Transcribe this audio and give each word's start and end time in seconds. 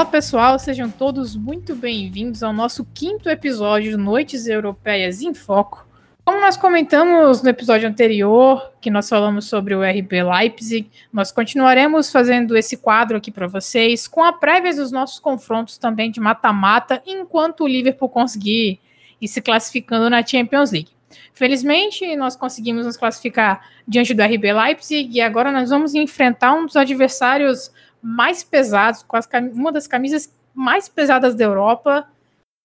Fala 0.00 0.10
pessoal, 0.10 0.58
sejam 0.58 0.90
todos 0.90 1.36
muito 1.36 1.76
bem-vindos 1.76 2.42
ao 2.42 2.54
nosso 2.54 2.86
quinto 2.94 3.28
episódio 3.28 3.90
de 3.90 3.96
Noites 3.98 4.46
Europeias 4.46 5.20
em 5.20 5.34
Foco. 5.34 5.86
Como 6.24 6.40
nós 6.40 6.56
comentamos 6.56 7.42
no 7.42 7.50
episódio 7.50 7.86
anterior, 7.86 8.72
que 8.80 8.88
nós 8.88 9.10
falamos 9.10 9.44
sobre 9.44 9.74
o 9.74 9.82
RB 9.82 10.22
Leipzig, 10.22 10.90
nós 11.12 11.30
continuaremos 11.30 12.10
fazendo 12.10 12.56
esse 12.56 12.78
quadro 12.78 13.18
aqui 13.18 13.30
para 13.30 13.46
vocês, 13.46 14.08
com 14.08 14.24
a 14.24 14.32
prévia 14.32 14.74
dos 14.74 14.90
nossos 14.90 15.18
confrontos 15.18 15.76
também 15.76 16.10
de 16.10 16.18
mata-mata, 16.18 17.02
enquanto 17.06 17.64
o 17.64 17.68
Liverpool 17.68 18.08
conseguir 18.08 18.80
ir 19.20 19.28
se 19.28 19.42
classificando 19.42 20.08
na 20.08 20.24
Champions 20.24 20.72
League. 20.72 20.92
Felizmente, 21.34 22.16
nós 22.16 22.34
conseguimos 22.34 22.86
nos 22.86 22.96
classificar 22.96 23.68
diante 23.86 24.14
do 24.14 24.22
RB 24.22 24.50
Leipzig 24.50 25.10
e 25.12 25.20
agora 25.20 25.52
nós 25.52 25.68
vamos 25.68 25.94
enfrentar 25.94 26.54
um 26.54 26.64
dos 26.64 26.76
adversários 26.76 27.70
mais 28.02 28.42
pesados, 28.42 29.02
com 29.02 29.16
as, 29.16 29.28
uma 29.52 29.72
das 29.72 29.86
camisas 29.86 30.32
mais 30.54 30.88
pesadas 30.88 31.34
da 31.34 31.44
Europa 31.44 32.06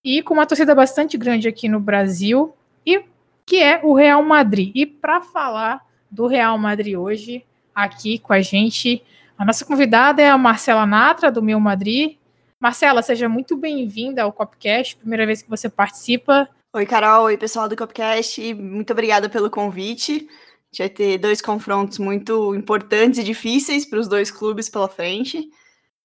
e 0.03 0.21
com 0.21 0.33
uma 0.33 0.45
torcida 0.45 0.75
bastante 0.75 1.17
grande 1.17 1.47
aqui 1.47 1.67
no 1.67 1.79
Brasil, 1.79 2.53
e 2.85 3.03
que 3.45 3.61
é 3.61 3.81
o 3.83 3.93
Real 3.93 4.23
Madrid. 4.23 4.71
E 4.75 4.85
para 4.85 5.21
falar 5.21 5.85
do 6.09 6.27
Real 6.27 6.57
Madrid 6.57 6.95
hoje, 6.95 7.43
aqui 7.73 8.19
com 8.19 8.31
a 8.31 8.41
gente, 8.41 9.03
a 9.37 9.43
nossa 9.43 9.65
convidada 9.65 10.21
é 10.21 10.29
a 10.29 10.37
Marcela 10.37 10.85
Natra, 10.85 11.31
do 11.31 11.41
Meu 11.41 11.59
Madrid. 11.59 12.17
Marcela, 12.59 13.01
seja 13.01 13.27
muito 13.27 13.57
bem-vinda 13.57 14.23
ao 14.23 14.31
Copcast, 14.31 14.95
primeira 14.95 15.25
vez 15.25 15.41
que 15.41 15.49
você 15.49 15.67
participa. 15.67 16.47
Oi, 16.73 16.85
Carol. 16.85 17.25
Oi, 17.25 17.37
pessoal 17.37 17.69
do 17.69 17.75
Copcast. 17.75 18.53
Muito 18.53 18.91
obrigada 18.91 19.29
pelo 19.29 19.49
convite. 19.49 20.27
Gente 20.75 20.79
vai 20.79 20.89
ter 20.89 21.17
dois 21.17 21.41
confrontos 21.41 21.99
muito 21.99 22.53
importantes 22.53 23.17
e 23.17 23.23
difíceis 23.23 23.85
para 23.85 23.97
os 23.97 24.09
dois 24.09 24.29
clubes 24.29 24.67
pela 24.67 24.89
frente. 24.89 25.49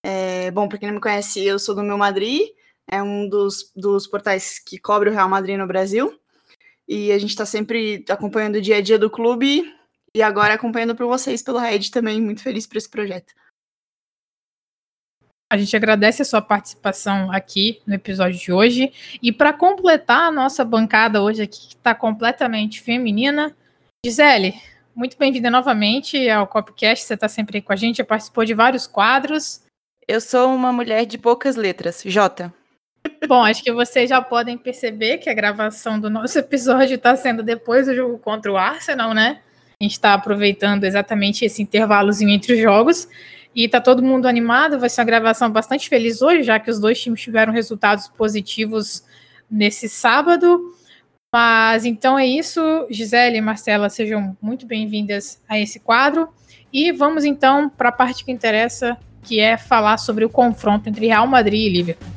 É, 0.00 0.48
bom, 0.52 0.68
para 0.68 0.78
quem 0.78 0.86
não 0.86 0.94
me 0.94 1.00
conhece, 1.00 1.44
eu 1.44 1.58
sou 1.58 1.74
do 1.74 1.82
Meu 1.82 1.98
Madrid, 1.98 2.42
é 2.88 3.02
um 3.02 3.28
dos, 3.28 3.72
dos 3.74 4.06
portais 4.06 4.60
que 4.60 4.78
cobre 4.78 5.10
o 5.10 5.12
Real 5.12 5.28
Madrid 5.28 5.58
no 5.58 5.66
Brasil. 5.66 6.16
E 6.86 7.10
a 7.10 7.18
gente 7.18 7.30
está 7.30 7.44
sempre 7.44 8.04
acompanhando 8.08 8.56
o 8.56 8.60
dia 8.60 8.76
a 8.76 8.80
dia 8.80 8.96
do 8.96 9.10
clube 9.10 9.64
e 10.14 10.22
agora 10.22 10.54
acompanhando 10.54 10.94
por 10.94 11.06
vocês 11.08 11.42
pelo 11.42 11.58
Red 11.58 11.90
também. 11.90 12.20
Muito 12.20 12.40
feliz 12.40 12.64
por 12.64 12.76
esse 12.76 12.88
projeto. 12.88 13.34
A 15.50 15.56
gente 15.56 15.74
agradece 15.74 16.22
a 16.22 16.24
sua 16.24 16.40
participação 16.40 17.32
aqui 17.32 17.82
no 17.84 17.94
episódio 17.94 18.38
de 18.38 18.52
hoje. 18.52 18.92
E 19.20 19.32
para 19.32 19.52
completar 19.52 20.28
a 20.28 20.30
nossa 20.30 20.64
bancada 20.64 21.20
hoje 21.20 21.42
aqui, 21.42 21.70
que 21.70 21.74
está 21.74 21.92
completamente 21.92 22.80
feminina, 22.80 23.56
Gisele, 24.02 24.54
muito 24.96 25.18
bem-vinda 25.18 25.50
novamente 25.50 26.26
ao 26.30 26.46
Copcast. 26.46 27.04
Você 27.04 27.12
está 27.12 27.28
sempre 27.28 27.58
aí 27.58 27.62
com 27.62 27.74
a 27.74 27.76
gente, 27.76 27.98
já 27.98 28.04
participou 28.04 28.46
de 28.46 28.54
vários 28.54 28.86
quadros. 28.86 29.60
Eu 30.08 30.22
sou 30.22 30.54
uma 30.54 30.72
mulher 30.72 31.04
de 31.04 31.18
poucas 31.18 31.54
letras, 31.54 32.02
J. 32.02 32.50
Bom, 33.28 33.44
acho 33.44 33.62
que 33.62 33.70
vocês 33.70 34.08
já 34.08 34.22
podem 34.22 34.56
perceber 34.56 35.18
que 35.18 35.28
a 35.28 35.34
gravação 35.34 36.00
do 36.00 36.08
nosso 36.08 36.38
episódio 36.40 36.94
está 36.94 37.14
sendo 37.14 37.42
depois 37.42 37.88
do 37.88 37.94
jogo 37.94 38.18
contra 38.18 38.50
o 38.50 38.56
Arsenal, 38.56 39.12
né? 39.12 39.42
A 39.78 39.84
gente 39.84 39.92
está 39.92 40.14
aproveitando 40.14 40.84
exatamente 40.84 41.44
esse 41.44 41.60
intervalozinho 41.60 42.30
entre 42.30 42.54
os 42.54 42.58
jogos. 42.58 43.06
E 43.54 43.68
tá 43.68 43.82
todo 43.82 44.02
mundo 44.02 44.26
animado, 44.26 44.80
vai 44.80 44.88
ser 44.88 45.02
uma 45.02 45.06
gravação 45.08 45.50
bastante 45.50 45.90
feliz 45.90 46.22
hoje, 46.22 46.42
já 46.42 46.58
que 46.58 46.70
os 46.70 46.80
dois 46.80 46.98
times 46.98 47.20
tiveram 47.20 47.52
resultados 47.52 48.08
positivos 48.08 49.04
nesse 49.50 49.90
sábado. 49.90 50.74
Mas 51.32 51.84
então 51.84 52.18
é 52.18 52.26
isso, 52.26 52.60
Gisele 52.90 53.36
e 53.36 53.40
Marcela, 53.40 53.88
sejam 53.88 54.36
muito 54.42 54.66
bem-vindas 54.66 55.40
a 55.48 55.58
esse 55.58 55.78
quadro. 55.78 56.28
E 56.72 56.90
vamos 56.90 57.24
então 57.24 57.68
para 57.68 57.90
a 57.90 57.92
parte 57.92 58.24
que 58.24 58.32
interessa, 58.32 58.96
que 59.22 59.38
é 59.38 59.56
falar 59.56 59.98
sobre 59.98 60.24
o 60.24 60.28
confronto 60.28 60.88
entre 60.88 61.06
Real 61.06 61.28
Madrid 61.28 61.66
e 61.66 61.68
Liverpool. 61.68 62.09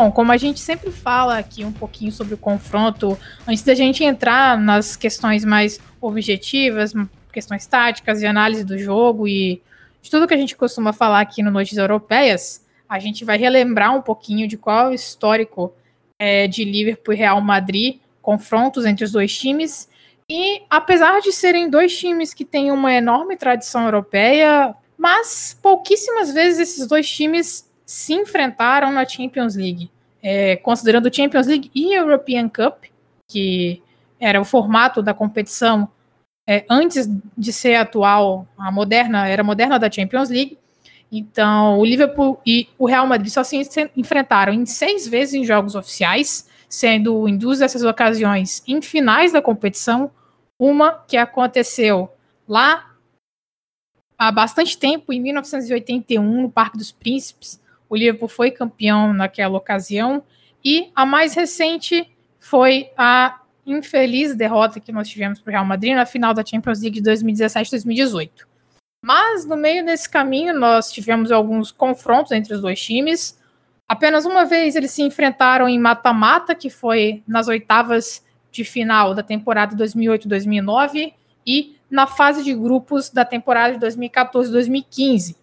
Bom, 0.00 0.10
como 0.10 0.32
a 0.32 0.38
gente 0.38 0.60
sempre 0.60 0.90
fala 0.90 1.36
aqui 1.36 1.62
um 1.62 1.72
pouquinho 1.72 2.10
sobre 2.10 2.32
o 2.32 2.38
confronto, 2.38 3.18
antes 3.46 3.62
da 3.62 3.74
gente 3.74 4.02
entrar 4.02 4.58
nas 4.58 4.96
questões 4.96 5.44
mais 5.44 5.78
objetivas, 6.00 6.94
questões 7.30 7.66
táticas 7.66 8.22
e 8.22 8.26
análise 8.26 8.64
do 8.64 8.78
jogo 8.78 9.28
e 9.28 9.60
de 10.00 10.10
tudo 10.10 10.26
que 10.26 10.32
a 10.32 10.38
gente 10.38 10.56
costuma 10.56 10.94
falar 10.94 11.20
aqui 11.20 11.42
no 11.42 11.50
Noites 11.50 11.76
Europeias, 11.76 12.64
a 12.88 12.98
gente 12.98 13.26
vai 13.26 13.36
relembrar 13.36 13.94
um 13.94 14.00
pouquinho 14.00 14.48
de 14.48 14.56
qual 14.56 14.86
é 14.86 14.88
o 14.88 14.94
histórico 14.94 15.70
é, 16.18 16.48
de 16.48 16.64
Liverpool 16.64 17.12
e 17.12 17.18
Real 17.18 17.38
Madrid, 17.42 17.98
confrontos 18.22 18.86
entre 18.86 19.04
os 19.04 19.12
dois 19.12 19.36
times. 19.36 19.86
E 20.30 20.62
apesar 20.70 21.20
de 21.20 21.30
serem 21.30 21.68
dois 21.68 21.94
times 21.94 22.32
que 22.32 22.46
têm 22.46 22.72
uma 22.72 22.90
enorme 22.90 23.36
tradição 23.36 23.84
europeia, 23.84 24.74
mas 24.96 25.58
pouquíssimas 25.60 26.32
vezes 26.32 26.58
esses 26.58 26.86
dois 26.86 27.06
times 27.06 27.68
se 27.90 28.14
enfrentaram 28.14 28.92
na 28.92 29.04
Champions 29.04 29.56
League. 29.56 29.90
É, 30.22 30.54
considerando 30.58 31.12
Champions 31.12 31.48
League 31.48 31.72
e 31.74 31.92
European 31.92 32.48
Cup, 32.48 32.84
que 33.26 33.82
era 34.20 34.40
o 34.40 34.44
formato 34.44 35.02
da 35.02 35.12
competição 35.12 35.88
é, 36.48 36.64
antes 36.70 37.08
de 37.36 37.52
ser 37.52 37.74
atual, 37.74 38.46
a 38.56 38.70
moderna, 38.70 39.26
era 39.26 39.42
moderna 39.42 39.76
da 39.76 39.90
Champions 39.90 40.30
League. 40.30 40.56
Então, 41.10 41.80
o 41.80 41.84
Liverpool 41.84 42.40
e 42.46 42.68
o 42.78 42.86
Real 42.86 43.08
Madrid 43.08 43.32
só 43.32 43.42
se 43.42 43.60
enfrentaram 43.96 44.52
em 44.52 44.64
seis 44.66 45.08
vezes 45.08 45.34
em 45.34 45.44
jogos 45.44 45.74
oficiais, 45.74 46.48
sendo 46.68 47.26
em 47.26 47.36
duas 47.36 47.58
dessas 47.58 47.82
ocasiões 47.82 48.62
em 48.68 48.80
finais 48.80 49.32
da 49.32 49.42
competição, 49.42 50.12
uma 50.56 50.92
que 51.08 51.16
aconteceu 51.16 52.08
lá 52.46 52.94
há 54.16 54.30
bastante 54.30 54.78
tempo, 54.78 55.12
em 55.12 55.20
1981, 55.20 56.42
no 56.42 56.50
Parque 56.50 56.78
dos 56.78 56.92
Príncipes, 56.92 57.59
o 57.90 57.96
Liverpool 57.96 58.28
foi 58.28 58.52
campeão 58.52 59.12
naquela 59.12 59.58
ocasião. 59.58 60.22
E 60.64 60.90
a 60.94 61.04
mais 61.04 61.34
recente 61.34 62.08
foi 62.38 62.90
a 62.96 63.40
infeliz 63.66 64.34
derrota 64.34 64.78
que 64.78 64.92
nós 64.92 65.08
tivemos 65.08 65.40
para 65.40 65.50
o 65.50 65.52
Real 65.52 65.64
Madrid 65.64 65.94
na 65.94 66.06
final 66.06 66.32
da 66.32 66.44
Champions 66.44 66.80
League 66.80 67.00
de 67.00 67.10
2017-2018. 67.10 68.30
Mas 69.04 69.44
no 69.44 69.56
meio 69.56 69.84
desse 69.84 70.08
caminho 70.08 70.58
nós 70.58 70.92
tivemos 70.92 71.32
alguns 71.32 71.72
confrontos 71.72 72.30
entre 72.32 72.54
os 72.54 72.60
dois 72.60 72.80
times. 72.80 73.38
Apenas 73.88 74.24
uma 74.24 74.44
vez 74.44 74.76
eles 74.76 74.92
se 74.92 75.02
enfrentaram 75.02 75.68
em 75.68 75.78
mata-mata, 75.78 76.54
que 76.54 76.70
foi 76.70 77.24
nas 77.26 77.48
oitavas 77.48 78.24
de 78.52 78.62
final 78.62 79.14
da 79.14 79.22
temporada 79.22 79.74
2008-2009 79.76 81.12
e 81.44 81.76
na 81.90 82.06
fase 82.06 82.44
de 82.44 82.54
grupos 82.54 83.10
da 83.10 83.24
temporada 83.24 83.76
de 83.76 83.84
2014-2015. 83.86 85.34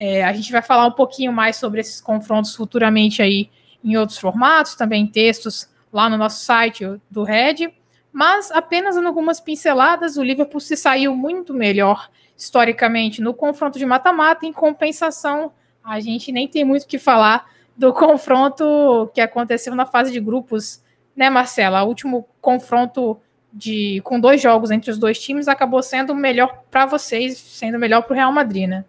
É, 0.00 0.22
a 0.24 0.32
gente 0.32 0.52
vai 0.52 0.62
falar 0.62 0.86
um 0.86 0.92
pouquinho 0.92 1.32
mais 1.32 1.56
sobre 1.56 1.80
esses 1.80 2.00
confrontos 2.00 2.54
futuramente 2.54 3.20
aí 3.20 3.50
em 3.82 3.96
outros 3.96 4.18
formatos, 4.18 4.76
também 4.76 5.06
textos 5.06 5.68
lá 5.92 6.08
no 6.08 6.16
nosso 6.16 6.44
site 6.44 6.84
do 7.10 7.24
Red, 7.24 7.72
mas 8.12 8.50
apenas 8.50 8.96
em 8.96 9.04
algumas 9.04 9.40
pinceladas, 9.40 10.16
o 10.16 10.22
Liverpool 10.22 10.60
se 10.60 10.76
saiu 10.76 11.14
muito 11.16 11.52
melhor 11.52 12.10
historicamente 12.36 13.20
no 13.20 13.34
confronto 13.34 13.78
de 13.78 13.84
mata-mata, 13.86 14.46
em 14.46 14.52
compensação, 14.52 15.52
a 15.82 15.98
gente 15.98 16.30
nem 16.30 16.46
tem 16.46 16.64
muito 16.64 16.84
o 16.84 16.86
que 16.86 16.98
falar 16.98 17.50
do 17.76 17.92
confronto 17.92 19.10
que 19.14 19.20
aconteceu 19.20 19.74
na 19.74 19.86
fase 19.86 20.12
de 20.12 20.20
grupos, 20.20 20.82
né, 21.16 21.30
Marcela? 21.30 21.82
O 21.82 21.88
último 21.88 22.28
confronto 22.40 23.18
de 23.52 24.00
com 24.04 24.20
dois 24.20 24.40
jogos 24.40 24.70
entre 24.70 24.90
os 24.90 24.98
dois 24.98 25.18
times 25.18 25.48
acabou 25.48 25.82
sendo 25.82 26.14
melhor 26.14 26.62
para 26.70 26.86
vocês, 26.86 27.38
sendo 27.38 27.78
melhor 27.78 28.02
para 28.02 28.12
o 28.12 28.16
Real 28.16 28.32
Madrid, 28.32 28.68
né? 28.68 28.84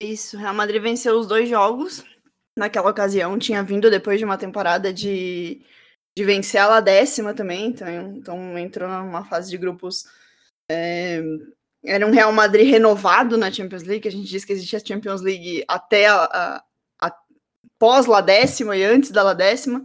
Isso, 0.00 0.36
Real 0.36 0.54
Madrid 0.54 0.82
venceu 0.82 1.18
os 1.18 1.26
dois 1.26 1.48
jogos. 1.48 2.04
Naquela 2.56 2.90
ocasião, 2.90 3.38
tinha 3.38 3.62
vindo 3.62 3.90
depois 3.90 4.18
de 4.18 4.24
uma 4.24 4.38
temporada 4.38 4.92
de, 4.92 5.60
de 6.16 6.24
vencer 6.24 6.60
a 6.60 6.80
décima 6.80 7.34
também, 7.34 7.66
então, 7.66 7.88
então 8.16 8.58
entrou 8.58 8.88
numa 8.88 9.24
fase 9.24 9.50
de 9.50 9.58
grupos. 9.58 10.04
É, 10.70 11.20
era 11.84 12.06
um 12.06 12.12
Real 12.12 12.32
Madrid 12.32 12.70
renovado 12.70 13.36
na 13.36 13.50
Champions 13.50 13.82
League, 13.82 14.06
a 14.06 14.10
gente 14.10 14.28
diz 14.28 14.44
que 14.44 14.52
existia 14.52 14.78
a 14.78 14.86
Champions 14.86 15.20
League 15.20 15.64
até 15.66 16.06
a, 16.06 16.24
a, 16.24 16.64
a 17.00 17.16
pós 17.78 18.06
La 18.06 18.20
décima 18.20 18.76
e 18.76 18.84
antes 18.84 19.10
da 19.10 19.22
La 19.22 19.34
décima. 19.34 19.80
O 19.80 19.84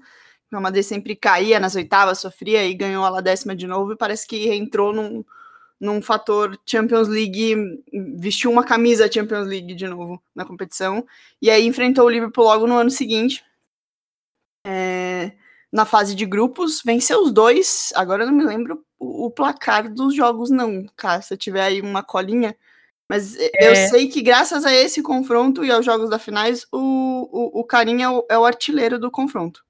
Real 0.52 0.62
Madrid 0.62 0.84
sempre 0.84 1.16
caía 1.16 1.60
nas 1.60 1.76
oitavas, 1.76 2.20
sofria 2.20 2.64
e 2.66 2.74
ganhou 2.76 3.04
a 3.04 3.10
La 3.10 3.22
décima 3.22 3.56
de 3.56 3.66
novo, 3.66 3.94
e 3.94 3.98
parece 3.98 4.28
que 4.28 4.54
entrou 4.54 4.94
num, 4.94 5.26
num 5.80 6.02
fator 6.02 6.60
Champions 6.66 7.08
League, 7.08 7.82
vestiu 8.18 8.52
uma 8.52 8.64
camisa 8.64 9.12
Champions 9.12 9.48
League 9.48 9.74
de 9.74 9.88
novo 9.88 10.22
na 10.36 10.46
competição, 10.46 11.06
e 11.42 11.50
aí 11.50 11.66
enfrentou 11.66 12.06
o 12.06 12.10
Liverpool 12.10 12.44
logo 12.44 12.68
no 12.68 12.76
ano 12.76 12.90
seguinte, 12.90 13.44
é, 14.66 15.32
na 15.72 15.86
fase 15.86 16.16
de 16.16 16.26
grupos, 16.26 16.82
venceu 16.84 17.22
os 17.24 17.32
dois, 17.32 17.92
agora 17.96 18.24
eu 18.24 18.28
não 18.28 18.34
me 18.34 18.44
lembro 18.44 18.84
o, 19.00 19.28
o 19.28 19.32
placar 19.32 19.92
dos 19.92 20.14
jogos 20.16 20.50
não, 20.50 20.86
cara, 20.96 21.22
se 21.22 21.38
tiver 21.38 21.62
aí 21.64 21.82
uma 21.82 22.04
colinha, 22.04 22.56
Mas 23.10 23.36
eu 23.36 23.76
sei 23.90 24.08
que 24.08 24.22
graças 24.22 24.66
a 24.66 24.74
esse 24.74 25.02
confronto 25.02 25.66
e 25.66 25.72
aos 25.72 25.86
jogos 25.86 26.12
da 26.12 26.20
finais, 26.20 26.68
o, 26.72 26.78
o, 26.78 27.62
o 27.62 27.64
Carinha 27.64 28.06
é 28.06 28.10
o, 28.10 28.26
é 28.30 28.38
o 28.38 28.46
artilheiro 28.46 29.00
do 29.00 29.10
confronto. 29.10 29.66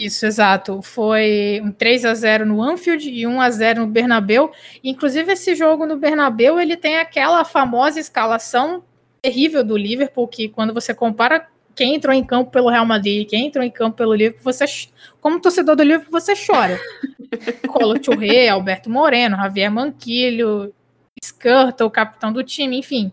Isso, 0.00 0.24
exato. 0.24 0.80
Foi 0.80 1.60
um 1.62 1.70
3 1.70 2.06
a 2.06 2.14
0 2.14 2.46
no 2.46 2.62
Anfield 2.62 3.06
e 3.06 3.26
1 3.26 3.38
a 3.38 3.50
0 3.50 3.80
no 3.82 3.86
Bernabeu. 3.86 4.50
Inclusive 4.82 5.32
esse 5.32 5.54
jogo 5.54 5.84
no 5.84 5.98
Bernabeu, 5.98 6.58
ele 6.58 6.74
tem 6.74 6.96
aquela 6.96 7.44
famosa 7.44 8.00
escalação 8.00 8.82
terrível 9.20 9.62
do 9.62 9.76
Liverpool 9.76 10.26
que 10.26 10.48
quando 10.48 10.72
você 10.72 10.94
compara 10.94 11.46
quem 11.74 11.94
entrou 11.94 12.14
em 12.14 12.24
campo 12.24 12.50
pelo 12.50 12.70
Real 12.70 12.86
Madrid, 12.86 13.28
quem 13.28 13.48
entrou 13.48 13.62
em 13.62 13.70
campo 13.70 13.98
pelo 13.98 14.14
Liverpool, 14.14 14.42
você 14.42 14.64
como 15.20 15.38
torcedor 15.38 15.76
do 15.76 15.82
Liverpool, 15.82 16.18
você 16.18 16.32
chora. 16.34 16.80
Colo 17.68 18.02
Churré, 18.02 18.48
Alberto 18.48 18.88
Moreno, 18.88 19.36
Javier 19.36 19.70
Manquilho, 19.70 20.74
Skirtle, 21.22 21.86
o 21.86 21.90
capitão 21.90 22.32
do 22.32 22.42
time, 22.42 22.78
enfim. 22.78 23.12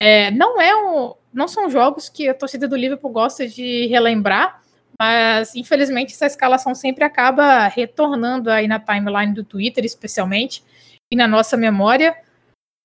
É, 0.00 0.30
não 0.30 0.60
é 0.60 0.72
um, 0.76 1.14
não 1.32 1.48
são 1.48 1.68
jogos 1.68 2.08
que 2.08 2.28
a 2.28 2.34
torcida 2.34 2.68
do 2.68 2.76
Liverpool 2.76 3.10
gosta 3.10 3.46
de 3.48 3.86
relembrar, 3.88 4.61
mas 4.98 5.54
infelizmente 5.54 6.12
essa 6.12 6.26
escalação 6.26 6.74
sempre 6.74 7.04
acaba 7.04 7.66
retornando 7.68 8.50
aí 8.50 8.66
na 8.68 8.78
timeline 8.78 9.34
do 9.34 9.44
Twitter, 9.44 9.84
especialmente, 9.84 10.62
e 11.10 11.16
na 11.16 11.28
nossa 11.28 11.56
memória. 11.56 12.16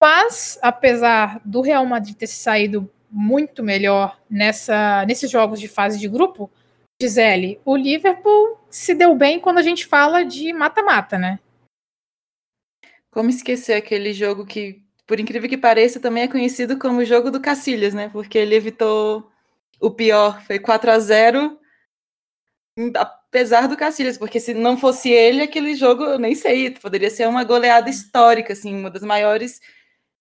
Mas, 0.02 0.60
apesar 0.62 1.42
do 1.44 1.62
Real 1.62 1.86
Madrid 1.86 2.16
ter 2.16 2.28
saído 2.28 2.90
muito 3.10 3.64
melhor 3.64 4.20
nessa, 4.30 5.06
nesses 5.06 5.30
jogos 5.32 5.60
de 5.60 5.68
fase 5.68 5.98
de 6.00 6.08
grupo, 6.08 6.52
Gisele, 7.02 7.60
o 7.64 7.76
Liverpool 7.76 8.60
se 8.70 8.94
deu 8.94 9.16
bem 9.16 9.40
quando 9.40 9.60
a 9.60 9.62
gente 9.62 9.86
fala 9.86 10.24
de 10.24 10.52
mata-mata, 10.52 11.18
né? 11.18 11.40
Como 13.12 13.30
esquecer 13.30 13.74
aquele 13.74 14.14
jogo 14.14 14.46
que, 14.46 14.84
por 15.06 15.20
incrível 15.20 15.50
que 15.50 15.58
pareça, 15.58 16.00
também 16.00 16.24
é 16.24 16.28
conhecido 16.28 16.78
como 16.78 17.00
o 17.00 17.06
jogo 17.06 17.32
do 17.32 17.42
Cacilhas, 17.42 17.94
né? 17.94 18.10
Porque 18.10 18.38
ele 18.38 18.56
evitou 18.56 19.32
o 19.80 19.92
pior, 19.92 20.42
foi 20.44 20.60
4 20.60 20.92
a 20.92 21.00
0 21.00 21.60
apesar 22.96 23.68
do 23.68 23.78
Cacilhas, 23.78 24.18
porque 24.18 24.40
se 24.40 24.54
não 24.54 24.78
fosse 24.78 25.10
ele, 25.10 25.42
aquele 25.42 25.76
jogo, 25.76 26.04
eu 26.04 26.20
nem 26.20 26.36
sei, 26.36 26.72
poderia 26.72 27.10
ser 27.10 27.28
uma 27.28 27.44
goleada 27.44 27.90
histórica, 27.90 28.54
assim, 28.54 28.74
uma 28.76 28.90
das 28.90 29.02
maiores 29.04 29.60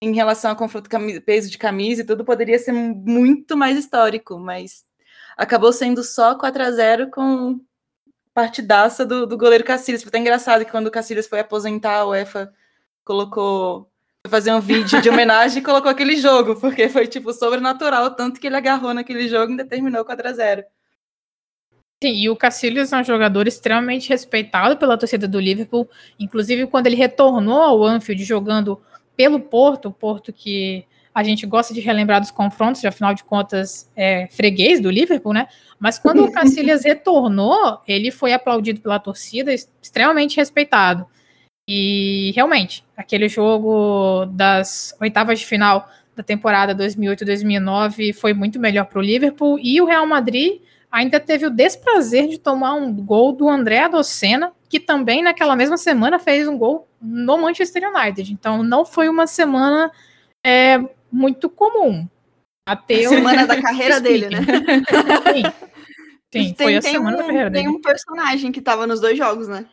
em 0.00 0.14
relação 0.14 0.50
a 0.50 0.56
confronto 0.56 0.91
peso 1.25 1.50
de 1.50 1.58
camisa 1.58 2.03
e 2.03 2.05
tudo, 2.05 2.25
poderia 2.25 2.58
ser 2.58 2.73
muito 2.73 3.56
mais 3.56 3.79
histórico, 3.79 4.38
mas 4.38 4.85
acabou 5.37 5.73
sendo 5.73 6.03
só 6.03 6.35
4 6.35 6.62
a 6.62 6.70
0 6.70 7.11
com 7.11 7.61
partidaça 8.35 9.06
do, 9.06 9.26
do 9.26 9.38
goleiro 9.38 9.64
Cacilhas. 9.64 10.02
Foi 10.02 10.09
até 10.11 10.19
engraçado 10.19 10.64
que 10.64 10.70
quando 10.70 10.88
o 10.88 10.91
Cacilhas 10.91 11.26
foi 11.26 11.41
aposentar, 11.41 12.05
o 12.05 12.11
UEFA 12.11 12.52
colocou 13.05 13.91
fazer 14.29 14.52
um 14.52 14.61
vídeo 14.61 15.00
de 15.00 15.09
homenagem 15.09 15.61
e 15.61 15.64
colocou 15.64 15.91
aquele 15.91 16.17
jogo, 16.17 16.56
porque 16.61 16.88
foi 16.88 17.06
tipo 17.06 17.32
sobrenatural, 17.32 18.14
tanto 18.14 18.41
que 18.41 18.47
ele 18.47 18.56
agarrou 18.56 18.93
naquele 18.93 19.29
jogo 19.29 19.52
e 19.52 19.56
determinou 19.56 20.05
4 20.05 20.29
a 20.29 20.32
0 20.32 20.64
Sim, 22.02 22.12
e 22.12 22.28
o 22.28 22.37
Cacilhas 22.37 22.93
é 22.93 22.98
um 22.98 23.04
jogador 23.04 23.48
extremamente 23.48 24.10
respeitado 24.10 24.76
pela 24.76 24.98
torcida 24.98 25.26
do 25.26 25.40
Liverpool. 25.40 25.88
Inclusive, 26.20 26.66
quando 26.66 26.88
ele 26.88 26.96
retornou 26.96 27.62
ao 27.62 27.82
Anfield 27.82 28.22
jogando 28.22 28.78
pelo 29.16 29.40
Porto, 29.40 29.88
o 29.88 29.93
Porto 29.93 30.31
que 30.31 30.84
a 31.14 31.22
gente 31.22 31.46
gosta 31.46 31.72
de 31.72 31.81
relembrar 31.81 32.20
dos 32.20 32.31
confrontos, 32.31 32.84
afinal 32.84 33.14
de 33.14 33.25
contas 33.25 33.90
é 33.96 34.28
freguês 34.31 34.78
do 34.78 34.90
Liverpool, 34.90 35.32
né? 35.32 35.48
Mas 35.78 35.98
quando 35.98 36.22
o 36.22 36.31
Cacilhas 36.31 36.84
retornou, 36.84 37.81
ele 37.88 38.10
foi 38.10 38.34
aplaudido 38.34 38.82
pela 38.82 38.99
torcida, 38.99 39.54
extremamente 39.54 40.37
respeitado. 40.37 41.06
E 41.66 42.31
realmente, 42.34 42.84
aquele 42.94 43.26
jogo 43.26 44.26
das 44.26 44.94
oitavas 45.00 45.38
de 45.38 45.46
final 45.46 45.88
da 46.14 46.22
temporada 46.22 46.75
2008-2009 46.75 48.12
foi 48.12 48.34
muito 48.34 48.60
melhor 48.60 48.84
para 48.84 48.99
o 48.99 49.02
Liverpool 49.02 49.58
e 49.58 49.81
o 49.81 49.87
Real 49.87 50.06
Madrid 50.06 50.60
ainda 50.91 51.21
teve 51.21 51.47
o 51.47 51.50
desprazer 51.50 52.29
de 52.29 52.38
tomar 52.38 52.75
um 52.75 52.93
gol 52.93 53.33
do 53.33 53.49
André 53.49 53.81
Adocena, 53.81 54.53
que 54.69 54.81
também 54.81 55.23
naquela 55.23 55.56
mesma 55.56 55.77
semana 55.77 56.19
fez 56.19 56.49
um 56.49 56.56
gol 56.56 56.88
no 57.00 57.38
Manchester 57.38 57.88
United. 57.88 58.33
Então 58.33 58.62
não 58.62 58.85
foi 58.85 59.09
uma 59.09 59.27
semana 59.27 59.91
é, 60.44 60.79
muito 61.11 61.49
comum. 61.49 62.06
Até 62.69 63.05
a 63.05 63.09
semana 63.09 63.47
da 63.47 63.61
carreira 63.62 64.00
dele, 64.00 64.29
né? 64.29 64.41
Sim, 65.33 65.44
Sim 65.44 66.55
tem, 66.55 66.55
foi 66.55 66.77
a 66.77 66.83
semana 66.83 67.17
um, 67.17 67.21
da 67.21 67.27
carreira 67.27 67.50
tem 67.50 67.62
dele. 67.62 67.65
Tem 67.65 67.77
um 67.77 67.81
personagem 67.81 68.50
que 68.50 68.59
estava 68.59 68.87
nos 68.87 69.00
dois 69.00 69.17
jogos, 69.17 69.47
né? 69.47 69.67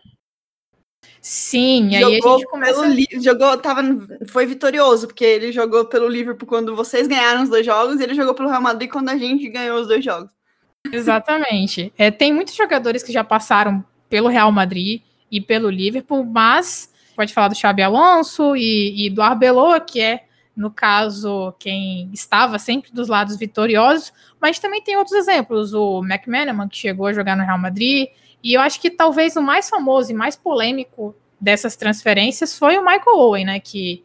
Sim, 1.19 1.89
jogou 1.91 2.07
aí 2.07 2.19
a 2.19 2.37
gente 2.37 2.47
começa. 2.47 2.81
Pelo, 2.81 3.23
jogou, 3.23 3.57
tava, 3.57 3.81
foi 4.27 4.45
vitorioso, 4.45 5.07
porque 5.07 5.23
ele 5.23 5.51
jogou 5.53 5.85
pelo 5.85 6.07
Liverpool 6.07 6.47
quando 6.47 6.75
vocês 6.75 7.07
ganharam 7.07 7.43
os 7.43 7.49
dois 7.49 7.65
jogos, 7.65 7.99
e 7.99 8.03
ele 8.03 8.13
jogou 8.13 8.33
pelo 8.33 8.49
Real 8.49 8.61
Madrid 8.61 8.91
quando 8.91 9.09
a 9.09 9.17
gente 9.17 9.47
ganhou 9.49 9.79
os 9.79 9.87
dois 9.87 10.03
jogos. 10.03 10.29
Exatamente. 10.91 11.93
É, 11.97 12.11
tem 12.11 12.33
muitos 12.33 12.55
jogadores 12.55 13.01
que 13.03 13.11
já 13.11 13.23
passaram 13.23 13.83
pelo 14.09 14.27
Real 14.27 14.51
Madrid 14.51 15.01
e 15.31 15.41
pelo 15.41 15.69
Liverpool, 15.69 16.23
mas 16.23 16.93
pode 17.15 17.33
falar 17.33 17.47
do 17.47 17.55
Xabi 17.55 17.81
Alonso 17.81 18.55
e, 18.55 19.07
e 19.07 19.09
do 19.09 19.21
Arbeloa, 19.21 19.79
que 19.79 19.99
é, 19.99 20.25
no 20.55 20.69
caso, 20.69 21.53
quem 21.57 22.09
estava 22.13 22.59
sempre 22.59 22.91
dos 22.91 23.07
lados 23.07 23.37
vitoriosos, 23.37 24.13
mas 24.39 24.59
também 24.59 24.83
tem 24.83 24.95
outros 24.97 25.15
exemplos, 25.15 25.73
o 25.73 26.03
McManaman, 26.03 26.67
que 26.67 26.77
chegou 26.77 27.07
a 27.07 27.13
jogar 27.13 27.35
no 27.35 27.43
Real 27.43 27.57
Madrid, 27.57 28.09
e 28.43 28.53
eu 28.53 28.61
acho 28.61 28.79
que 28.79 28.91
talvez 28.91 29.35
o 29.35 29.41
mais 29.41 29.69
famoso 29.69 30.11
e 30.11 30.13
mais 30.13 30.35
polêmico 30.35 31.15
dessas 31.39 31.75
transferências 31.75 32.57
foi 32.57 32.77
o 32.77 32.85
Michael 32.85 33.17
Owen, 33.17 33.45
né, 33.45 33.59
que 33.59 34.03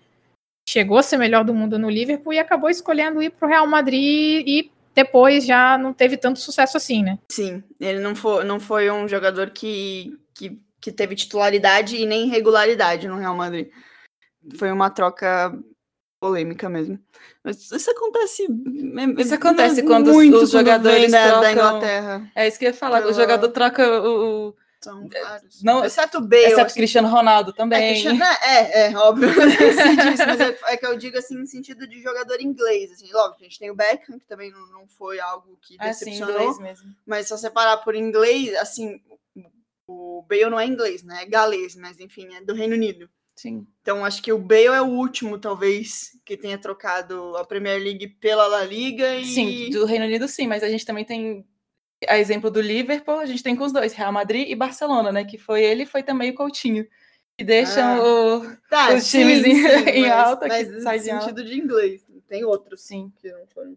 chegou 0.67 0.99
a 0.99 1.03
ser 1.03 1.17
melhor 1.17 1.45
do 1.45 1.55
mundo 1.55 1.79
no 1.79 1.91
Liverpool 1.91 2.33
e 2.33 2.39
acabou 2.39 2.71
escolhendo 2.71 3.23
ir 3.23 3.31
para 3.31 3.47
o 3.47 3.51
Real 3.51 3.67
Madrid 3.67 4.47
e 4.47 4.71
depois 4.99 5.47
já 5.47 5.79
não 5.79 5.93
teve 5.93 6.17
tanto 6.17 6.41
sucesso 6.41 6.77
assim, 6.77 7.05
né? 7.05 7.21
Sim, 7.31 7.63
ele 7.79 8.01
não 8.01 8.17
foi, 8.17 8.43
não 8.43 8.59
foi 8.59 8.91
um 8.91 9.07
jogador 9.07 9.51
que, 9.51 10.19
que, 10.35 10.61
que 10.81 10.91
teve 10.91 11.15
titularidade 11.15 11.97
e 11.97 12.05
nem 12.05 12.29
regularidade 12.29 13.07
no 13.07 13.17
Real 13.17 13.37
Madrid. 13.37 13.69
Foi 14.57 14.73
uma 14.73 14.91
troca 14.91 15.57
polêmica 16.19 16.69
mesmo. 16.69 16.99
Mas 17.45 17.71
isso 17.71 17.91
acontece. 17.93 18.45
Isso 19.19 19.35
acontece 19.35 19.85
quando 19.85 20.11
os, 20.11 20.43
os 20.43 20.51
jogadores 20.51 21.13
da, 21.13 21.23
trocam... 21.23 21.41
da 21.43 21.53
Inglaterra. 21.53 22.33
É 22.35 22.49
isso 22.49 22.59
que 22.59 22.65
eu 22.65 22.71
ia 22.71 22.75
falar. 22.75 22.99
Pelo... 23.01 23.13
O 23.13 23.15
jogador 23.15 23.49
troca 23.51 24.03
o, 24.03 24.53
são 24.81 25.09
é, 25.13 25.23
vários. 25.23 25.63
Não, 25.63 25.85
exceto 25.85 26.19
o 26.19 26.21
Bale. 26.21 26.45
Exceto 26.45 26.61
assim. 26.63 26.75
Cristiano 26.75 27.09
Ronaldo 27.09 27.53
também. 27.53 27.83
É, 27.83 27.89
Cristiano, 27.91 28.23
é, 28.23 28.87
é, 28.87 28.97
óbvio. 28.97 29.29
disso, 29.29 30.27
mas 30.27 30.41
é, 30.41 30.59
é, 30.67 30.77
que 30.77 30.87
eu 30.87 30.97
digo 30.97 31.19
assim, 31.19 31.37
no 31.37 31.47
sentido 31.47 31.87
de 31.87 32.01
jogador 32.01 32.41
inglês. 32.41 32.93
Assim, 32.93 33.13
lógico, 33.13 33.41
a 33.41 33.45
gente 33.45 33.59
tem 33.59 33.71
o 33.71 33.75
Beckham, 33.75 34.19
que 34.19 34.27
também 34.27 34.51
não, 34.51 34.67
não 34.69 34.89
foi 34.89 35.19
algo 35.21 35.59
que 35.61 35.77
decepcionou. 35.77 36.51
Ah, 36.51 36.75
sim, 36.75 36.95
mas 37.07 37.27
se 37.27 37.37
você 37.37 37.51
parar 37.51 37.79
por 37.79 37.95
inglês, 37.95 38.55
assim, 38.57 39.01
o 39.87 40.25
Bale 40.29 40.51
não 40.51 40.61
é 40.61 40.67
inglês, 40.67 41.03
né? 41.03 41.23
É 41.23 41.27
galês, 41.27 41.75
mas 41.75 41.99
enfim, 41.99 42.29
é 42.35 42.41
do 42.41 42.55
Reino 42.55 42.75
Unido. 42.75 43.09
Sim. 43.35 43.67
Então 43.83 44.05
acho 44.05 44.21
que 44.21 44.33
o 44.33 44.39
Bale 44.39 44.67
é 44.67 44.83
o 44.83 44.87
último, 44.87 45.39
talvez, 45.39 46.11
que 46.25 46.37
tenha 46.37 46.59
trocado 46.59 47.37
a 47.37 47.45
Premier 47.45 47.81
League 47.81 48.09
pela 48.21 48.47
La 48.47 48.65
Liga. 48.65 49.15
E... 49.17 49.25
Sim, 49.25 49.71
do 49.71 49.85
Reino 49.87 50.05
Unido 50.05 50.29
sim, 50.29 50.47
mas 50.47 50.63
a 50.63 50.69
gente 50.69 50.85
também 50.85 51.05
tem 51.05 51.47
a 52.07 52.19
exemplo 52.19 52.51
do 52.51 52.61
Liverpool, 52.61 53.19
a 53.19 53.27
gente 53.27 53.43
tem 53.43 53.57
com 53.57 53.65
os 53.65 53.73
dois, 53.73 53.93
Real 53.93 54.13
Madrid 54.13 54.49
e 54.49 54.55
Barcelona, 54.55 55.11
né? 55.11 55.25
Que 55.25 55.39
foi 55.39 55.65
ele 55.65 55.83
e 55.83 55.87
foi 55.87 56.03
também 56.03 56.31
o 56.31 56.35
Coutinho. 56.35 56.87
Que 57.37 57.45
deixam 57.45 57.85
ah. 57.85 58.03
o, 58.03 58.57
tá, 58.69 58.95
os 58.95 59.05
sim, 59.05 59.21
times 59.21 59.43
sim, 59.43 59.51
em, 59.51 59.89
em 59.99 60.03
mas, 60.03 60.13
alta. 60.13 60.49
Mas 60.49 60.69
que 60.69 60.81
sai 60.81 60.99
no 60.99 61.05
sentido 61.05 61.45
de 61.45 61.59
inglês. 61.59 62.05
Tem 62.29 62.45
outros, 62.45 62.83
sim. 62.83 63.13
Que 63.21 63.31
não 63.31 63.47
foram 63.47 63.77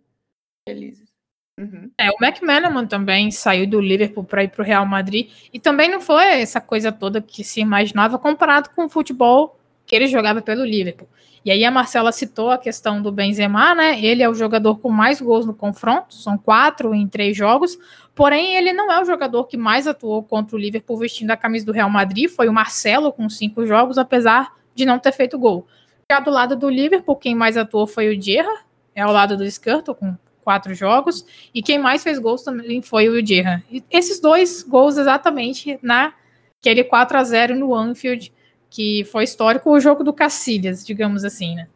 felizes. 0.68 1.12
Uhum. 1.60 1.92
É, 1.98 2.10
o 2.10 2.16
McManaman 2.22 2.88
também 2.88 3.30
saiu 3.30 3.68
do 3.68 3.80
Liverpool 3.80 4.24
para 4.24 4.44
ir 4.44 4.50
para 4.50 4.64
o 4.64 4.66
Real 4.66 4.86
Madrid. 4.86 5.32
E 5.54 5.60
também 5.60 5.90
não 5.90 6.02
foi 6.02 6.42
essa 6.42 6.60
coisa 6.60 6.92
toda 6.92 7.22
que 7.22 7.44
se 7.44 7.60
imaginava 7.60 8.18
comparado 8.18 8.70
com 8.72 8.86
o 8.86 8.90
futebol 8.90 9.60
que 9.86 9.96
ele 9.96 10.08
jogava 10.08 10.42
pelo 10.42 10.64
Liverpool. 10.64 11.08
E 11.44 11.52
aí 11.52 11.66
a 11.66 11.72
Marcela 11.72 12.12
citou 12.12 12.52
a 12.52 12.58
questão 12.58 13.02
do 13.02 13.12
Benzema, 13.12 13.74
né? 13.74 14.00
Ele 14.00 14.22
é 14.22 14.30
o 14.30 14.34
jogador 14.34 14.78
com 14.80 14.90
mais 14.90 15.20
gols 15.20 15.46
no 15.46 15.54
confronto, 15.54 16.14
são 16.14 16.38
quatro 16.38 16.94
em 16.94 17.08
três 17.08 17.36
jogos. 17.36 17.78
Porém, 18.22 18.56
ele 18.56 18.72
não 18.72 18.92
é 18.92 19.02
o 19.02 19.04
jogador 19.04 19.46
que 19.46 19.58
mais 19.58 19.88
atuou 19.88 20.22
contra 20.22 20.56
o 20.56 20.60
Liverpool 20.60 20.96
vestindo 20.96 21.32
a 21.32 21.36
camisa 21.36 21.66
do 21.66 21.72
Real 21.72 21.90
Madrid. 21.90 22.30
Foi 22.30 22.48
o 22.48 22.54
Marcelo 22.54 23.12
com 23.12 23.28
cinco 23.28 23.66
jogos, 23.66 23.98
apesar 23.98 24.56
de 24.76 24.86
não 24.86 25.00
ter 25.00 25.12
feito 25.12 25.40
gol. 25.40 25.66
Já 26.12 26.20
do 26.20 26.30
lado 26.30 26.56
do 26.56 26.70
Liverpool, 26.70 27.16
quem 27.16 27.34
mais 27.34 27.58
atuou 27.58 27.88
foi 27.88 28.16
o 28.16 28.22
Gerra, 28.22 28.64
é 28.94 29.02
ao 29.02 29.12
lado 29.12 29.36
do 29.36 29.44
Skirtle 29.44 29.96
com 29.96 30.16
quatro 30.44 30.76
jogos. 30.76 31.26
E 31.52 31.64
quem 31.64 31.80
mais 31.80 32.04
fez 32.04 32.20
gols 32.20 32.44
também 32.44 32.80
foi 32.84 33.10
o 33.10 33.26
Gerra. 33.26 33.64
Esses 33.90 34.20
dois 34.20 34.62
gols 34.62 34.98
exatamente 34.98 35.80
na 35.82 36.14
aquele 36.60 36.84
4 36.84 37.18
a 37.18 37.24
0 37.24 37.56
no 37.56 37.74
Anfield 37.74 38.32
que 38.70 39.04
foi 39.06 39.24
histórico, 39.24 39.72
o 39.72 39.80
jogo 39.80 40.04
do 40.04 40.14
Cacilhas, 40.14 40.86
digamos 40.86 41.26
assim, 41.26 41.56
né? 41.56 41.68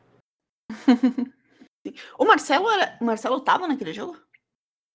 o 2.19 2.23
Marcelo 2.23 2.69
era, 2.69 2.95
o 3.01 3.05
Marcelo 3.05 3.41
tava 3.41 3.67
naquele 3.67 3.93
jogo? 3.93 4.23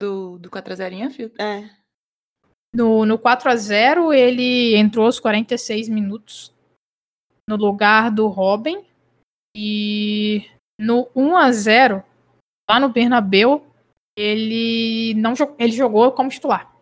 Do, 0.00 0.38
do 0.38 0.50
4x0 0.50 0.92
em 0.92 1.02
Anfield? 1.02 1.34
É. 1.38 1.68
No, 2.74 3.04
no 3.04 3.18
4x0, 3.18 4.14
ele 4.14 4.74
entrou 4.76 5.04
aos 5.04 5.20
46 5.20 5.88
minutos 5.88 6.54
no 7.48 7.56
lugar 7.56 8.10
do 8.10 8.26
Robin. 8.28 8.84
E 9.54 10.48
no 10.80 11.08
1 11.14 11.36
a 11.36 11.52
0 11.52 12.04
lá 12.70 12.80
no 12.80 12.88
Bernabeu, 12.88 13.66
ele 14.16 15.14
não 15.14 15.34
ele 15.58 15.72
jogou 15.72 16.12
como 16.12 16.30
titular. 16.30 16.72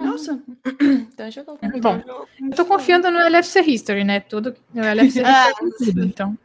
Nossa. 0.00 0.42
Então 1.18 1.30
jogou. 1.32 1.58
Bom, 1.82 2.00
eu 2.40 2.54
tô 2.54 2.64
confiando 2.64 3.10
no 3.10 3.18
LFC 3.18 3.60
History, 3.60 4.04
né? 4.04 4.20
Tudo 4.20 4.54
no 4.72 4.84
LFC 4.84 5.20
Ah, 5.26 5.50
History, 5.50 5.92
tudo, 5.92 6.04
então 6.04 6.38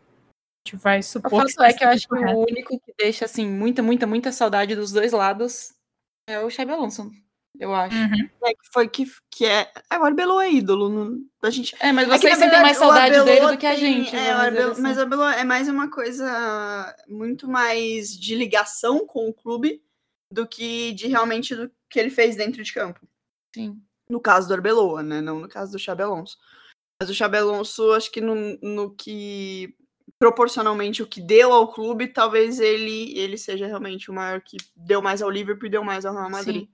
gente 0.65 0.81
vai 0.81 0.99
O 0.99 1.03
supor 1.03 1.29
fato 1.51 1.63
é 1.63 1.73
que 1.73 1.83
eu 1.83 1.89
acho 1.89 2.07
que 2.07 2.15
o 2.15 2.39
único 2.39 2.79
que 2.79 2.93
deixa, 2.97 3.25
assim, 3.25 3.47
muita, 3.47 3.83
muita, 3.83 4.07
muita 4.07 4.31
saudade 4.31 4.75
dos 4.75 4.91
dois 4.91 5.11
lados 5.11 5.73
é 6.27 6.39
o 6.39 6.49
Xabi 6.49 6.71
Alonso, 6.71 7.11
eu 7.59 7.73
acho. 7.75 7.95
Uhum. 7.95 8.29
É 8.45 8.53
que 8.53 8.71
foi 8.71 8.87
que, 8.87 9.05
que 9.29 9.45
é. 9.45 9.69
É, 9.91 9.97
o 9.99 10.05
Arbeloa 10.05 10.45
é 10.45 10.51
ídolo. 10.53 10.89
Não, 10.89 11.19
a 11.43 11.49
gente. 11.49 11.75
É, 11.79 11.91
mas 11.91 12.07
É 12.07 12.17
vocês 12.17 12.33
na 12.39 12.45
sentem 12.45 12.61
mais 12.61 12.77
o 12.77 12.79
saudade 12.79 13.23
dele 13.25 13.47
do 13.47 13.57
que 13.57 13.65
a 13.65 13.71
tem- 13.75 13.79
gente. 13.79 14.15
É, 14.15 14.19
o 14.19 14.21
dizer 14.21 14.31
Arbeloa- 14.31 14.71
assim. 14.71 14.81
mas 14.81 14.97
o 14.97 15.01
Arbeloa 15.01 15.35
é 15.35 15.43
mais 15.43 15.67
uma 15.67 15.89
coisa 15.91 16.95
muito 17.09 17.47
mais 17.47 18.17
de 18.17 18.35
ligação 18.35 19.05
com 19.05 19.27
o 19.27 19.33
clube 19.33 19.83
do 20.31 20.47
que 20.47 20.93
de 20.93 21.07
realmente 21.07 21.53
do 21.55 21.69
que 21.89 21.99
ele 21.99 22.09
fez 22.09 22.35
dentro 22.35 22.63
de 22.63 22.73
campo. 22.73 23.01
Sim. 23.53 23.79
No 24.09 24.19
caso 24.19 24.47
do 24.47 24.53
Arbeloa, 24.53 25.03
né? 25.03 25.21
Não 25.21 25.39
no 25.39 25.47
caso 25.49 25.73
do 25.73 25.79
Xabi 25.79 26.03
Alonso. 26.03 26.37
Mas 26.99 27.09
o 27.09 27.13
Xabi 27.13 27.37
Alonso, 27.37 27.91
acho 27.91 28.09
que 28.11 28.21
no, 28.21 28.57
no 28.61 28.95
que 28.95 29.75
proporcionalmente 30.23 31.03
o 31.03 31.07
que 31.07 31.19
deu 31.19 31.51
ao 31.51 31.67
clube, 31.73 32.07
talvez 32.07 32.57
ele 32.61 33.17
ele 33.19 33.37
seja 33.37 33.67
realmente 33.67 34.09
o 34.09 34.13
maior 34.13 34.39
que 34.39 34.55
deu 34.73 35.01
mais 35.01 35.21
ao 35.21 35.29
Liverpool 35.29 35.67
e 35.67 35.71
deu 35.71 35.83
mais 35.83 36.05
ao 36.05 36.13
Real 36.13 36.29
Madrid. 36.29 36.69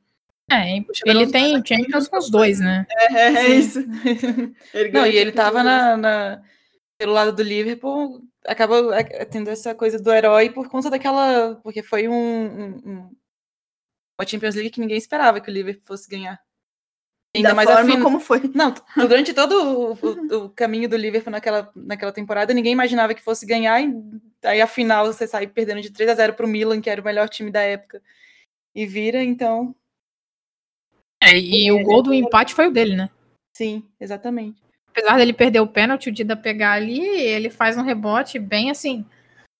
É, 0.51 0.79
O 0.87 0.93
Xabi 0.93 1.09
ele 1.09 1.27
tem 1.31 1.55
sempre 1.55 1.75
Champions 1.77 2.07
com 2.07 2.17
os 2.17 2.29
dois, 2.29 2.59
né? 2.59 2.85
É, 2.91 3.13
é 3.15 3.43
Sim. 3.45 3.57
isso. 3.57 3.79
Não, 4.93 5.05
e 5.07 5.17
ele 5.17 5.31
tava 5.31 5.63
na, 5.63 5.97
na- 5.97 6.41
pelo 6.99 7.13
lado 7.13 7.33
do 7.33 7.41
Liverpool, 7.41 8.21
acabou 8.45 8.93
é, 8.93 9.03
tendo 9.25 9.49
essa 9.49 9.73
coisa 9.73 9.99
do 9.99 10.11
herói 10.11 10.51
por 10.51 10.69
conta 10.69 10.89
daquela. 10.91 11.55
Porque 11.63 11.81
foi 11.81 12.07
um, 12.07 12.13
um- 12.13 12.81
um- 12.85 13.15
uma 14.19 14.27
Champions 14.27 14.53
League 14.55 14.69
que 14.71 14.79
ninguém 14.81 14.97
esperava 14.97 15.39
que 15.41 15.49
o 15.49 15.53
Liverpool 15.53 15.85
fosse 15.87 16.07
ganhar. 16.07 16.39
Ainda 17.35 17.49
da 17.49 17.55
mais 17.55 17.69
forma 17.69 17.93
fin- 17.95 18.01
como 18.01 18.19
foi. 18.19 18.41
Não, 18.55 18.73
durante 18.97 19.33
todo 19.33 19.53
o, 19.53 19.93
o- 19.93 20.45
o 20.45 20.49
caminho 20.49 20.89
do 20.89 20.97
Liverpool 20.97 21.31
naquela, 21.31 21.71
naquela 21.75 22.11
temporada, 22.11 22.53
ninguém 22.53 22.73
imaginava 22.73 23.13
que 23.13 23.21
fosse 23.21 23.45
ganhar, 23.45 23.81
e 23.81 23.93
aí 24.43 24.61
a 24.61 24.67
final 24.67 25.05
você 25.05 25.27
sai 25.27 25.45
perdendo 25.45 25.81
de 25.81 25.91
3 25.91 26.09
a 26.09 26.15
0 26.15 26.33
pro 26.33 26.47
Milan, 26.47 26.81
que 26.81 26.89
era 26.89 26.99
o 27.01 27.05
melhor 27.05 27.29
time 27.29 27.51
da 27.51 27.61
época, 27.61 28.01
e 28.73 28.85
vira, 28.85 29.23
então, 29.23 29.75
É, 31.21 31.37
e 31.37 31.71
o 31.71 31.83
gol 31.83 32.01
do 32.01 32.13
empate 32.13 32.53
foi 32.55 32.67
o 32.67 32.71
dele, 32.71 32.95
né? 32.95 33.09
sim, 33.55 33.83
exatamente. 33.99 34.61
Apesar 34.89 35.17
dele 35.17 35.33
perder 35.33 35.59
o 35.59 35.67
pênalti, 35.67 36.09
o 36.09 36.11
Dida 36.11 36.35
pegar 36.35 36.71
ali, 36.71 37.01
ele 37.01 37.49
faz 37.49 37.77
um 37.77 37.83
rebote 37.83 38.39
bem 38.39 38.71
assim, 38.71 39.05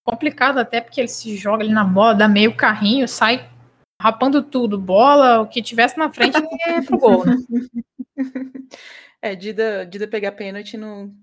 complicado 0.03 0.57
até, 0.57 0.81
porque 0.81 0.99
ele 1.01 1.07
se 1.09 1.35
joga 1.35 1.63
ali 1.63 1.71
na 1.71 1.83
bola, 1.83 2.15
dá 2.15 2.27
meio 2.27 2.55
carrinho, 2.55 3.07
sai 3.07 3.47
rapando 4.01 4.41
tudo, 4.41 4.77
bola, 4.79 5.41
o 5.41 5.47
que 5.47 5.61
tivesse 5.61 5.97
na 5.97 6.09
frente 6.11 6.37
é 6.67 6.81
pro 6.81 6.97
gol, 6.97 7.25
né? 7.25 7.35
É, 9.21 9.35
Dida, 9.35 9.85
Dida 9.85 10.07
pegar 10.07 10.31
pênalti 10.31 10.77
não, 10.77 11.13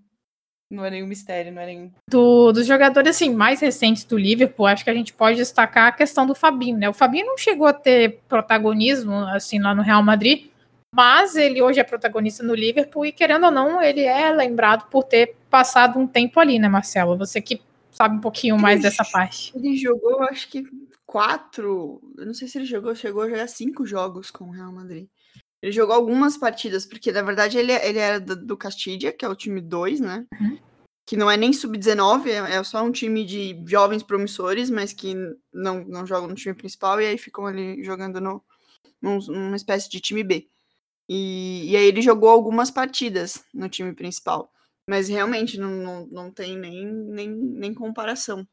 não 0.71 0.85
é 0.85 0.90
nenhum 0.90 1.06
mistério, 1.06 1.50
não 1.50 1.62
é 1.62 1.66
nenhum. 1.66 1.90
Do- 2.11 2.52
dos 2.52 2.66
jogadores 2.66 3.09
assim 3.16 3.35
mais 3.35 3.61
recentes 3.61 4.04
do 4.04 4.18
Liverpool, 4.18 4.66
acho 4.66 4.85
que 4.85 4.90
a 4.90 4.95
gente 4.95 5.14
pode 5.14 5.38
destacar 5.38 5.88
a 5.88 5.92
questão 5.92 6.26
do 6.26 6.35
Fabinho, 6.35 6.76
né? 6.76 6.90
O 6.90 6.92
Fabinho 6.92 7.25
não 7.25 7.38
chegou 7.38 7.66
a 7.66 7.73
ter 7.73 8.21
protagonismo 8.28 9.14
assim 9.28 9.59
lá 9.59 9.75
no 9.75 9.80
Real 9.80 10.02
Madrid, 10.02 10.49
mas 10.95 11.37
ele 11.37 11.62
hoje 11.62 11.80
é 11.80 11.85
protagonista 11.85 12.42
no 12.42 12.54
Liverpool 12.54 13.06
e 13.06 13.12
querendo 13.12 13.45
ou 13.47 13.50
não, 13.50 13.80
ele 13.83 14.02
é 14.02 14.30
lembrado 14.30 14.90
por 14.90 15.04
ter 15.04 15.35
passado 15.49 15.99
um 15.99 16.06
tempo 16.06 16.38
ali, 16.38 16.59
né, 16.59 16.68
Marcelo? 16.68 17.16
Você 17.16 17.40
que 17.40 17.62
sabe 17.90 18.16
um 18.16 18.21
pouquinho 18.21 18.59
mais 18.59 18.83
dessa 18.83 19.04
parte. 19.06 19.52
Ele 19.56 19.75
jogou, 19.75 20.23
acho 20.25 20.49
que 20.50 20.66
quatro. 21.06 22.02
Eu 22.18 22.26
não 22.26 22.34
sei 22.34 22.48
se 22.48 22.58
ele 22.58 22.66
jogou, 22.66 22.94
chegou 22.94 23.22
a 23.22 23.30
jogar 23.30 23.46
cinco 23.46 23.86
jogos 23.86 24.30
com 24.30 24.48
o 24.48 24.50
Real 24.50 24.72
Madrid. 24.72 25.08
Ele 25.62 25.72
jogou 25.72 25.94
algumas 25.94 26.36
partidas, 26.36 26.84
porque 26.84 27.10
na 27.12 27.22
verdade 27.22 27.56
ele, 27.56 27.72
ele 27.72 27.98
era 27.98 28.20
do, 28.20 28.36
do 28.36 28.56
Castilla, 28.56 29.12
que 29.12 29.25
é 29.25 29.28
o 29.28 29.34
time 29.34 29.60
2, 29.60 30.00
né? 30.00 30.26
Uhum. 30.38 30.58
Que 31.08 31.16
não 31.16 31.30
é 31.30 31.36
nem 31.36 31.52
sub-19, 31.52 32.26
é, 32.28 32.56
é 32.56 32.64
só 32.64 32.82
um 32.82 32.90
time 32.90 33.25
de 33.25 33.62
jovens 33.66 34.02
promissores, 34.02 34.68
mas 34.68 34.92
que 34.92 35.14
não, 35.52 35.84
não 35.84 36.04
jogam 36.04 36.28
no 36.28 36.34
time 36.34 36.54
principal 36.54 37.00
e 37.00 37.06
aí 37.06 37.16
ficam 37.16 37.46
ali 37.46 37.82
jogando 37.84 38.20
no, 38.20 38.44
num- 39.00 39.25
numa 39.28 39.56
espécie 39.56 39.88
de 39.88 40.00
time 40.00 40.25
B. 40.25 40.48
E, 41.08 41.70
e 41.70 41.76
aí 41.76 41.86
ele 41.86 42.02
jogou 42.02 42.28
algumas 42.28 42.70
partidas 42.70 43.44
no 43.54 43.68
time 43.68 43.94
principal. 43.94 44.52
Mas 44.88 45.08
realmente 45.08 45.58
não, 45.58 45.70
não, 45.70 46.06
não 46.06 46.30
tem 46.30 46.56
nem, 46.58 46.86
nem, 46.86 47.28
nem 47.28 47.75
comparação 47.75 48.46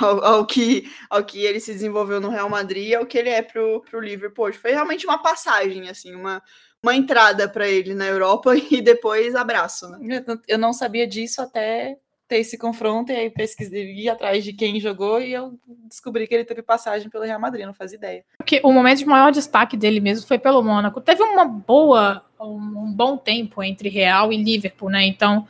ao, 0.00 0.24
ao 0.24 0.46
que, 0.46 0.90
ao 1.08 1.24
que 1.24 1.44
ele 1.44 1.60
se 1.60 1.72
desenvolveu 1.72 2.20
no 2.20 2.28
Real 2.28 2.48
Madrid 2.48 2.88
e 2.88 2.94
ao 2.94 3.06
que 3.06 3.18
ele 3.18 3.28
é 3.30 3.42
pro, 3.42 3.80
pro 3.88 4.00
Liverpool. 4.00 4.46
hoje. 4.46 4.58
Foi 4.58 4.72
realmente 4.72 5.06
uma 5.06 5.18
passagem, 5.18 5.88
assim, 5.88 6.14
uma, 6.14 6.42
uma 6.82 6.94
entrada 6.94 7.48
para 7.48 7.68
ele 7.68 7.94
na 7.94 8.06
Europa 8.06 8.52
e 8.70 8.80
depois 8.80 9.34
abraço, 9.34 9.88
né? 9.88 10.24
Eu 10.48 10.58
não- 10.58 10.72
sabia 10.72 11.06
disso 11.06 11.40
até 11.42 11.96
ter 12.28 12.36
esse 12.36 12.56
confronto, 12.56 13.10
e 13.10 13.16
aí 13.16 13.28
pesquisei, 13.28 13.92
ir 13.92 14.08
atrás 14.08 14.44
de 14.44 14.52
quem 14.52 14.78
jogou, 14.78 15.20
e 15.20 15.32
eu 15.32 15.58
descobri 15.88 16.28
que 16.28 16.34
ele 16.34 16.44
teve 16.44 16.62
passagem 16.62 17.10
pelo 17.10 17.24
Real 17.24 17.40
Madrid, 17.40 17.66
não 17.66 17.74
fazia 17.74 17.98
ideia. 17.98 18.24
Porque 18.38 18.60
o 18.62 18.72
momento 18.72 18.98
de 18.98 19.04
maior 19.04 19.32
destaque 19.32 19.76
dele 19.76 19.98
mesmo 19.98 20.28
foi 20.28 20.38
pelo 20.38 20.62
Mônaco. 20.62 21.00
Teve 21.00 21.24
uma 21.24 21.44
boa, 21.44 22.24
um, 22.40 22.84
um 22.84 22.92
bom 22.92 23.16
tempo 23.16 23.60
entre 23.64 23.88
Real 23.88 24.32
e 24.32 24.40
Liverpool, 24.40 24.90
né? 24.90 25.04
Então, 25.04 25.44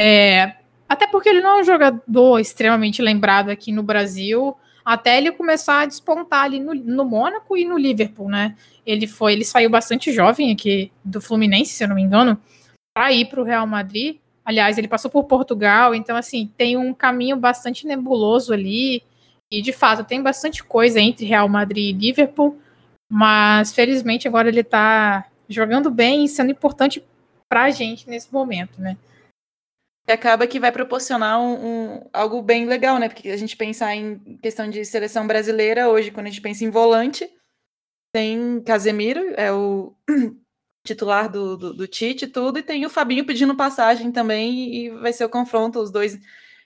é, 0.00 0.56
até 0.88 1.06
porque 1.06 1.28
ele 1.28 1.40
não 1.40 1.58
é 1.58 1.60
um 1.60 1.64
jogador 1.64 2.38
extremamente 2.38 3.02
lembrado 3.02 3.50
aqui 3.50 3.70
no 3.70 3.82
Brasil, 3.82 4.56
até 4.84 5.18
ele 5.18 5.30
começar 5.32 5.80
a 5.80 5.86
despontar 5.86 6.44
ali 6.44 6.58
no, 6.58 6.74
no 6.74 7.04
Mônaco 7.04 7.56
e 7.56 7.64
no 7.64 7.76
Liverpool, 7.76 8.28
né? 8.28 8.56
Ele 8.86 9.06
foi, 9.06 9.34
ele 9.34 9.44
saiu 9.44 9.68
bastante 9.68 10.10
jovem 10.10 10.50
aqui 10.50 10.90
do 11.04 11.20
Fluminense, 11.20 11.72
se 11.72 11.84
eu 11.84 11.88
não 11.88 11.96
me 11.96 12.02
engano, 12.02 12.40
para 12.94 13.12
ir 13.12 13.26
para 13.26 13.40
o 13.40 13.44
Real 13.44 13.66
Madrid. 13.66 14.16
Aliás, 14.42 14.78
ele 14.78 14.88
passou 14.88 15.10
por 15.10 15.24
Portugal, 15.24 15.94
então 15.94 16.16
assim 16.16 16.50
tem 16.56 16.78
um 16.78 16.94
caminho 16.94 17.36
bastante 17.36 17.86
nebuloso 17.86 18.50
ali. 18.50 19.02
E 19.50 19.60
de 19.60 19.72
fato 19.72 20.04
tem 20.04 20.22
bastante 20.22 20.64
coisa 20.64 21.00
entre 21.00 21.26
Real 21.26 21.48
Madrid 21.48 21.94
e 21.94 21.98
Liverpool, 21.98 22.58
mas 23.10 23.74
felizmente 23.74 24.26
agora 24.26 24.48
ele 24.48 24.62
tá 24.62 25.26
jogando 25.48 25.90
bem 25.90 26.24
e 26.24 26.28
sendo 26.28 26.50
importante 26.50 27.02
pra 27.48 27.70
gente 27.70 28.08
nesse 28.08 28.32
momento, 28.32 28.80
né? 28.80 28.96
E 30.08 30.12
acaba 30.12 30.46
que 30.46 30.58
vai 30.58 30.72
proporcionar 30.72 31.38
um, 31.40 31.96
um- 31.96 32.10
algo 32.12 32.40
bem 32.42 32.64
legal, 32.66 32.98
né? 32.98 33.08
Porque 33.08 33.28
a 33.28 33.36
gente 33.36 33.56
pensar 33.56 33.94
em 33.94 34.38
questão 34.38 34.68
de 34.70 34.84
seleção 34.84 35.26
brasileira 35.26 35.88
hoje, 35.88 36.10
quando 36.10 36.26
a 36.26 36.30
gente 36.30 36.40
pensa 36.40 36.64
em 36.64 36.70
volante, 36.70 37.28
tem 38.12 38.62
Casemiro, 38.62 39.20
é 39.36 39.52
o 39.52 39.94
titular 40.86 41.30
do, 41.30 41.56
do, 41.56 41.74
do 41.74 41.86
Tite 41.88 42.24
e 42.26 42.28
tudo, 42.28 42.58
e 42.58 42.62
tem 42.62 42.86
o 42.86 42.90
Fabinho 42.90 43.26
pedindo 43.26 43.56
passagem 43.56 44.12
também, 44.12 44.74
e 44.74 44.90
vai 44.90 45.12
ser 45.12 45.24
o 45.24 45.30
confronto, 45.30 45.80
os 45.80 45.90
dois 45.90 46.18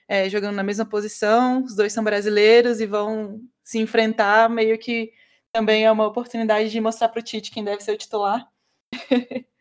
é, 0.07 0.29
jogando 0.29 0.55
na 0.55 0.63
mesma 0.63 0.85
posição, 0.85 1.63
os 1.63 1.75
dois 1.75 1.93
são 1.93 2.03
brasileiros 2.03 2.81
e 2.81 2.87
vão 2.87 3.41
se 3.63 3.79
enfrentar, 3.79 4.49
meio 4.49 4.77
que 4.79 5.11
também 5.53 5.85
é 5.85 5.91
uma 5.91 6.07
oportunidade 6.07 6.69
de 6.71 6.81
mostrar 6.81 7.09
para 7.09 7.19
o 7.19 7.23
Tite 7.23 7.51
quem 7.51 7.63
deve 7.63 7.83
ser 7.83 7.93
o 7.93 7.97
titular. 7.97 8.47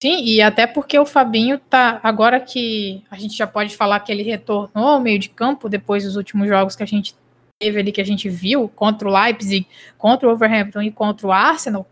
Sim, 0.00 0.22
e 0.24 0.40
até 0.40 0.66
porque 0.66 0.98
o 0.98 1.04
Fabinho 1.04 1.58
tá. 1.58 1.98
Agora 2.02 2.38
que 2.40 3.02
a 3.10 3.16
gente 3.16 3.36
já 3.36 3.46
pode 3.46 3.76
falar 3.76 3.98
que 4.00 4.12
ele 4.12 4.22
retornou 4.22 4.86
ao 4.86 5.00
meio 5.00 5.18
de 5.18 5.28
campo 5.28 5.68
depois 5.68 6.04
dos 6.04 6.14
últimos 6.14 6.48
jogos 6.48 6.76
que 6.76 6.82
a 6.84 6.86
gente 6.86 7.16
teve 7.60 7.80
ali, 7.80 7.90
que 7.90 8.00
a 8.00 8.04
gente 8.04 8.28
viu, 8.28 8.68
contra 8.68 9.08
o 9.08 9.12
Leipzig, 9.12 9.66
contra 9.96 10.28
o 10.28 10.32
Overhampton 10.32 10.82
e 10.82 10.92
contra 10.92 11.26
o 11.26 11.32
Arsenal, 11.32 11.84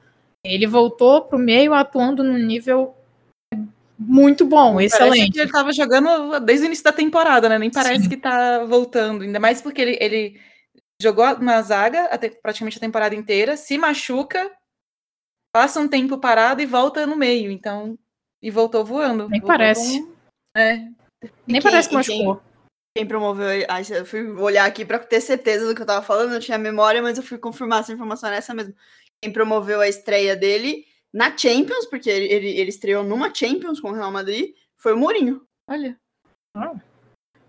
ele 0.45 0.67
voltou 0.67 1.23
pro 1.23 1.39
meio 1.39 1.75
atuando 1.75 2.23
num 2.23 2.39
nível 2.39 2.95
muito 3.99 4.45
bom, 4.45 4.75
Parece 4.75 4.95
excelente. 4.95 5.33
que 5.33 5.39
ele 5.39 5.47
estava 5.47 5.73
jogando 5.73 6.39
desde 6.41 6.65
o 6.65 6.69
início 6.69 6.85
da 6.85 6.93
temporada, 6.93 7.49
né? 7.49 7.59
Nem 7.59 7.71
parece 7.71 8.05
Sim. 8.05 8.09
que 8.11 8.17
tá 8.17 8.65
voltando. 8.65 9.23
Ainda 9.23 9.41
mais 9.41 9.63
porque 9.63 9.81
ele, 9.81 9.99
ele 10.01 10.41
jogou 11.01 11.39
na 11.39 11.61
zaga 11.63 12.05
até 12.05 12.29
praticamente 12.29 12.77
a 12.77 12.81
temporada 12.81 13.15
inteira, 13.15 13.57
se 13.57 13.79
machuca, 13.79 14.51
passa 15.57 15.81
um 15.81 15.89
tempo 15.89 16.19
parado 16.19 16.61
e 16.61 16.67
volta 16.67 17.07
no 17.07 17.17
meio. 17.17 17.51
Então, 17.51 17.99
e 18.43 18.51
voltou 18.51 18.85
voando. 18.85 19.29
Nem 19.29 19.41
Voltou 19.41 19.47
parece. 19.57 20.03
com- 20.03 20.13
É, 20.55 20.77
Nem 21.47 21.61
quem- 21.61 21.63
parece 21.63 21.89
que 21.89 21.97
e 21.97 22.03
quem- 22.05 22.19
machucou. 22.25 22.43
Quem 22.97 23.07
promoveu. 23.07 23.47
Ai, 23.69 23.83
eu 23.91 24.05
fui 24.07 24.27
olhar 24.33 24.65
aqui 24.67 24.85
para 24.85 24.99
ter 24.99 25.21
certeza 25.21 25.67
do 25.67 25.75
que 25.75 25.83
eu 25.83 25.87
tava 25.87 26.05
falando, 26.05 26.33
eu 26.35 26.41
tinha 26.41 26.57
memória, 26.59 27.03
mas 27.03 27.17
eu 27.19 27.23
fui 27.25 27.37
confirmar 27.39 27.81
essa 27.81 27.93
informação 27.93 28.31
nessa 28.31 28.55
mesmo. 28.55 28.75
Quem 29.23 29.33
promoveu 29.33 29.81
a 29.81 29.89
estreia 29.89 30.35
dele 30.37 30.85
na 31.13 31.35
Champions, 31.37 31.87
porque 31.87 32.09
ele, 32.11 32.27
ele, 32.33 32.49
ele 32.59 32.69
estreou 32.71 33.03
numa 33.05 33.33
Champions 33.35 33.81
com 33.81 33.91
o 33.91 33.95
Real 33.95 34.11
Madrid, 34.13 34.55
foi 34.79 34.93
o 34.93 34.97
Mourinho. 34.99 35.43
olha. 35.71 35.97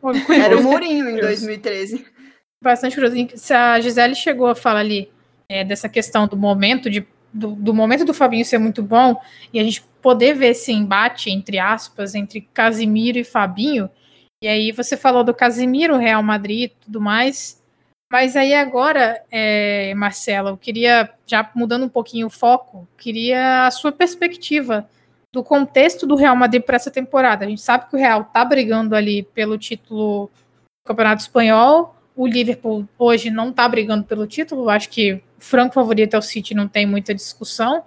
Pô, 0.02 0.12
Era 0.54 0.58
o. 0.58 0.64
Mourinho 0.64 1.08
em 1.10 1.14
Curioso. 1.20 1.28
2013. 1.46 2.06
bastante 2.64 2.96
curioso. 2.96 3.16
Se 3.38 3.54
a 3.54 3.80
Gisele 3.80 4.16
chegou 4.16 4.48
a 4.48 4.56
falar 4.56 4.80
ali 4.82 5.10
é, 5.50 5.64
dessa 5.64 5.88
questão 5.88 6.28
do 6.28 6.36
momento 6.36 6.90
de, 6.90 7.08
do, 7.34 7.51
do 7.51 7.74
momento 7.74 8.05
do 8.05 8.13
Fabinho 8.13 8.46
ser 8.46 8.57
muito 8.57 8.81
bom 8.81 9.19
e 9.53 9.60
a 9.60 9.63
gente 9.63 9.84
poder 10.01 10.34
ver 10.34 10.51
esse 10.51 10.72
embate 10.72 11.29
entre 11.29 11.60
aspas 11.60 12.15
entre 12.15 12.41
Casimiro 12.53 13.17
e 13.17 13.24
Fabinho, 13.24 13.89
E 14.41 14.48
aí 14.48 14.72
você 14.72 14.96
falou 14.96 15.24
do 15.24 15.34
Casemiro, 15.34 15.98
Real 15.98 16.24
Madrid 16.24 16.72
e 16.72 16.75
tudo 16.86 17.01
mais. 17.01 17.62
Mas 18.12 18.36
aí 18.38 18.53
agora, 18.53 19.22
é, 19.29 19.93
Marcela, 19.96 20.51
eu 20.51 20.57
queria, 20.57 21.10
já 21.25 21.50
mudando 21.53 21.86
um 21.86 21.89
pouquinho 21.89 22.27
o 22.27 22.29
foco, 22.29 22.88
queria 22.98 23.67
a 23.67 23.72
sua 23.72 23.91
perspectiva 23.91 24.88
do 25.34 25.43
contexto 25.43 26.07
do 26.07 26.15
Real 26.15 26.36
Madrid 26.36 26.62
para 26.63 26.77
essa 26.77 26.89
temporada. 26.89 27.46
A 27.46 27.50
gente 27.50 27.62
sabe 27.62 27.89
que 27.89 27.96
o 27.96 28.00
Real 28.00 28.22
está 28.22 28.46
brigando 28.46 28.96
ali 28.96 29.24
pelo 29.24 29.57
título 29.57 30.27
do 30.27 30.88
Campeonato 30.88 31.22
Espanhol. 31.22 31.96
O 32.15 32.25
Liverpool 32.25 32.88
hoje 32.98 33.29
não 33.29 33.50
está 33.50 33.67
brigando 33.67 34.05
pelo 34.05 34.25
título. 34.25 34.69
Acho 34.69 34.89
que 34.89 35.22
franco 35.38 35.74
favorito 35.74 36.15
é 36.15 36.20
o 36.20 36.22
City, 36.22 36.53
não 36.53 36.67
tem 36.67 36.86
muita 36.86 37.13
discussão. 37.13 37.84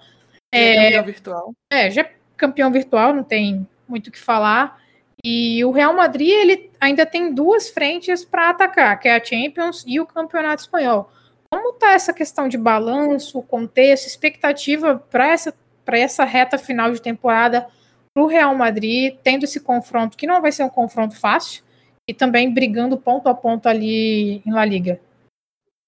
É, 0.53 0.61
é 0.61 0.83
campeão 0.85 1.05
virtual. 1.05 1.55
É, 1.73 1.91
já 1.91 2.03
é 2.03 2.13
campeão 2.37 2.73
virtual, 2.73 3.15
não 3.15 3.25
tem 3.25 3.67
muito 3.89 4.09
o 4.09 4.11
que 4.11 4.19
falar. 4.19 4.81
E 5.25 5.63
o 5.65 5.71
Real 5.71 5.95
Madrid 5.95 6.31
ele 6.31 6.71
ainda 6.81 7.05
tem 7.05 7.35
duas 7.35 7.69
frentes 7.69 8.25
para 8.25 8.51
atacar, 8.51 8.99
que 8.99 9.09
é 9.09 9.17
a 9.17 9.23
Champions 9.23 9.85
e 9.87 10.01
o 10.01 10.07
Campeonato 10.07 10.63
Espanhol. 10.63 11.11
Como 11.51 11.71
está 11.71 11.93
essa 11.93 12.13
questão 12.13 12.49
de 12.49 12.57
balanço, 12.57 13.43
contexto, 13.43 14.07
expectativa 14.07 14.97
para 15.11 15.29
essa, 15.29 15.55
essa 15.87 16.25
reta 16.25 16.57
final 16.57 16.93
de 16.93 17.03
temporada 17.03 17.67
para 18.15 18.23
o 18.23 18.27
Real 18.27 18.55
Madrid, 18.55 19.17
tendo 19.23 19.45
esse 19.45 19.61
confronto, 19.61 20.17
que 20.17 20.27
não 20.27 20.41
vai 20.41 20.53
ser 20.53 20.65
um 20.65 20.69
confronto 20.69 21.17
fácil, 21.17 21.63
e 22.09 22.15
também 22.15 22.53
brigando 22.53 22.97
ponto 22.97 23.29
a 23.29 23.35
ponto 23.35 23.69
ali 23.69 24.43
em 24.47 24.53
La 24.53 24.65
Liga? 24.65 25.01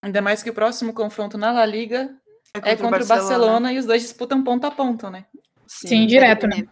Ainda 0.03 0.21
mais 0.21 0.43
que 0.43 0.51
o 0.51 0.55
próximo 0.55 0.93
confronto 0.93 1.39
na 1.39 1.53
La 1.53 1.65
Liga 1.65 2.15
é 2.53 2.59
contra, 2.59 2.71
é 2.71 2.77
contra 2.77 3.05
o 3.05 3.07
Barcelona. 3.07 3.29
Barcelona. 3.29 3.73
e 3.73 3.79
os 3.79 3.87
dois 3.87 4.03
disputam 4.03 4.43
ponto 4.43 4.67
a 4.67 4.71
ponto, 4.71 5.09
né? 5.09 5.27
Sim, 5.67 5.89
Sim 5.89 6.07
direto, 6.07 6.47
né? 6.47 6.67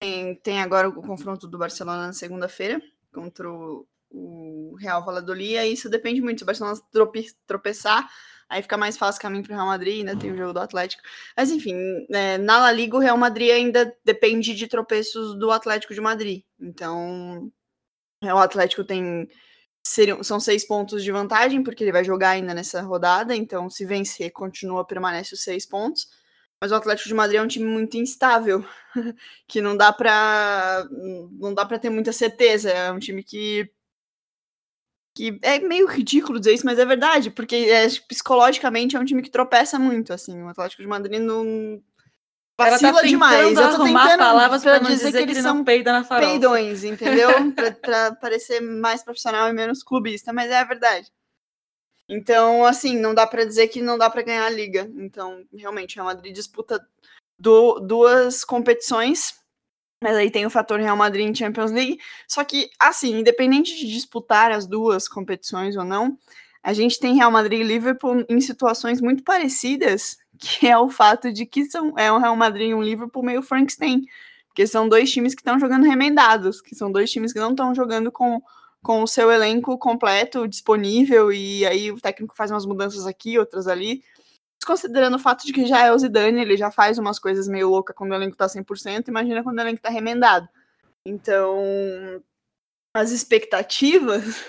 Tem, 0.00 0.34
tem 0.36 0.62
agora 0.62 0.88
o 0.88 1.02
confronto 1.02 1.46
do 1.46 1.58
Barcelona 1.58 2.06
na 2.06 2.12
segunda-feira 2.12 2.80
contra 3.12 3.50
o, 3.50 3.86
o 4.10 4.76
Real 4.78 5.04
Valladolid, 5.04 5.56
e 5.56 5.72
isso 5.72 5.90
depende 5.90 6.22
muito. 6.22 6.38
Se 6.38 6.42
o 6.44 6.46
Barcelona 6.46 6.80
trope, 6.90 7.26
tropeçar, 7.46 8.08
aí 8.48 8.62
fica 8.62 8.78
mais 8.78 8.96
fácil 8.96 9.18
o 9.18 9.22
caminho 9.22 9.42
para 9.44 9.52
o 9.52 9.56
Real 9.56 9.66
Madrid, 9.66 9.98
ainda 9.98 10.16
tem 10.16 10.32
o 10.32 10.36
jogo 10.36 10.52
do 10.52 10.60
Atlético. 10.60 11.02
Mas 11.36 11.50
enfim, 11.50 11.74
é, 12.10 12.38
na 12.38 12.60
La 12.60 12.72
Liga 12.72 12.96
o 12.96 13.00
Real 13.00 13.16
Madrid 13.16 13.50
ainda 13.50 13.94
depende 14.04 14.54
de 14.54 14.66
tropeços 14.68 15.38
do 15.38 15.50
Atlético 15.50 15.92
de 15.92 16.00
Madrid. 16.00 16.44
Então, 16.58 17.52
o 18.22 18.38
Atlético 18.38 18.84
tem 18.84 19.28
seriam, 19.82 20.22
são 20.22 20.38
seis 20.40 20.66
pontos 20.66 21.02
de 21.02 21.12
vantagem, 21.12 21.62
porque 21.62 21.84
ele 21.84 21.92
vai 21.92 22.04
jogar 22.04 22.30
ainda 22.30 22.54
nessa 22.54 22.82
rodada, 22.82 23.34
então 23.34 23.70
se 23.70 23.84
vencer, 23.84 24.30
continua, 24.32 24.86
permanece 24.86 25.34
os 25.34 25.42
seis 25.42 25.66
pontos. 25.66 26.08
Mas 26.62 26.72
o 26.72 26.74
Atlético 26.74 27.08
de 27.08 27.14
Madrid 27.14 27.38
é 27.40 27.42
um 27.42 27.48
time 27.48 27.64
muito 27.66 27.96
instável, 27.96 28.64
que 29.48 29.60
não 29.62 29.76
dá 29.76 29.92
para 29.92 30.86
não 31.32 31.54
dá 31.54 31.64
para 31.64 31.78
ter 31.78 31.90
muita 31.90 32.12
certeza. 32.12 32.70
É 32.70 32.92
um 32.92 32.98
time 32.98 33.22
que 33.24 33.70
que 35.14 35.38
é 35.42 35.58
meio 35.58 35.86
ridículo 35.86 36.38
dizer 36.38 36.54
isso, 36.54 36.66
mas 36.66 36.78
é 36.78 36.84
verdade, 36.84 37.30
porque 37.30 37.56
é, 37.56 37.86
psicologicamente 38.08 38.96
é 38.96 39.00
um 39.00 39.04
time 39.04 39.22
que 39.22 39.30
tropeça 39.30 39.78
muito, 39.78 40.12
assim. 40.12 40.40
O 40.42 40.48
Atlético 40.48 40.82
de 40.82 40.88
Madrid 40.88 41.20
não 41.20 41.82
vacila 42.68 42.92
tá 43.00 43.02
demais. 43.02 43.56
Eu 43.56 43.76
tô 43.76 43.84
tentando 43.84 44.18
palavras 44.18 44.62
pra, 44.62 44.78
dizer, 44.78 45.06
dizer, 45.06 45.12
que 45.12 45.18
eles 45.18 45.38
são 45.38 45.64
peida 45.64 45.92
na 45.92 46.04
peidões, 46.04 46.84
entendeu? 46.84 47.28
pra, 47.54 47.70
pra 47.72 48.14
parecer 48.14 48.60
mais 48.60 49.02
profissional 49.02 49.48
e 49.48 49.52
menos 49.52 49.82
clubista, 49.82 50.32
mas 50.32 50.50
é 50.50 50.58
a 50.58 50.64
verdade. 50.64 51.10
Então, 52.08 52.64
assim, 52.64 52.98
não 52.98 53.14
dá 53.14 53.26
para 53.26 53.44
dizer 53.44 53.68
que 53.68 53.80
não 53.80 53.96
dá 53.96 54.10
para 54.10 54.22
ganhar 54.22 54.44
a 54.44 54.50
liga. 54.50 54.90
Então, 54.96 55.44
realmente, 55.56 55.94
o 55.94 56.02
Real 56.02 56.06
Madrid 56.06 56.34
disputa 56.34 56.84
do, 57.38 57.78
duas 57.78 58.44
competições, 58.44 59.34
mas 60.02 60.16
aí 60.16 60.30
tem 60.30 60.44
o 60.44 60.50
fator 60.50 60.80
Real 60.80 60.96
Madrid 60.96 61.28
em 61.28 61.34
Champions 61.34 61.70
League. 61.70 61.98
Só 62.26 62.42
que, 62.42 62.68
assim, 62.78 63.20
independente 63.20 63.76
de 63.76 63.86
disputar 63.86 64.50
as 64.50 64.66
duas 64.66 65.06
competições 65.06 65.76
ou 65.76 65.84
não, 65.84 66.18
a 66.62 66.72
gente 66.72 66.98
tem 66.98 67.14
Real 67.14 67.30
Madrid 67.30 67.60
e 67.60 67.64
Liverpool 67.64 68.24
em 68.28 68.40
situações 68.40 69.00
muito 69.00 69.22
parecidas, 69.22 70.18
que 70.38 70.66
é 70.66 70.76
o 70.76 70.88
fato 70.88 71.32
de 71.32 71.46
que 71.46 71.64
são, 71.66 71.98
é 71.98 72.12
um 72.12 72.18
Real 72.18 72.36
Madrid 72.36 72.70
e 72.70 72.74
um 72.74 72.82
Liverpool 72.82 73.22
meio 73.22 73.42
Frankenstein, 73.42 74.02
porque 74.48 74.66
são 74.66 74.88
dois 74.88 75.10
times 75.10 75.34
que 75.34 75.40
estão 75.40 75.58
jogando 75.58 75.84
remendados, 75.84 76.60
que 76.60 76.74
são 76.74 76.90
dois 76.90 77.10
times 77.10 77.32
que 77.32 77.38
não 77.38 77.50
estão 77.50 77.74
jogando 77.74 78.10
com 78.10 78.42
com 78.82 79.02
o 79.02 79.06
seu 79.06 79.30
elenco 79.30 79.76
completo 79.78 80.48
disponível 80.48 81.32
e 81.32 81.66
aí 81.66 81.90
o 81.90 82.00
técnico 82.00 82.34
faz 82.34 82.50
umas 82.50 82.64
mudanças 82.64 83.06
aqui, 83.06 83.38
outras 83.38 83.66
ali. 83.66 84.02
Considerando 84.64 85.16
o 85.16 85.18
fato 85.18 85.46
de 85.46 85.52
que 85.52 85.66
já 85.66 85.84
é 85.86 85.92
o 85.92 85.98
Zidane, 85.98 86.40
ele 86.40 86.56
já 86.56 86.70
faz 86.70 86.98
umas 86.98 87.18
coisas 87.18 87.48
meio 87.48 87.70
loucas 87.70 87.96
quando 87.96 88.12
o 88.12 88.14
elenco 88.14 88.36
tá 88.36 88.46
100%, 88.46 89.08
imagina 89.08 89.42
quando 89.42 89.58
o 89.58 89.60
elenco 89.60 89.80
tá 89.82 89.90
remendado. 89.90 90.48
Então, 91.04 91.58
as 92.94 93.10
expectativas 93.10 94.44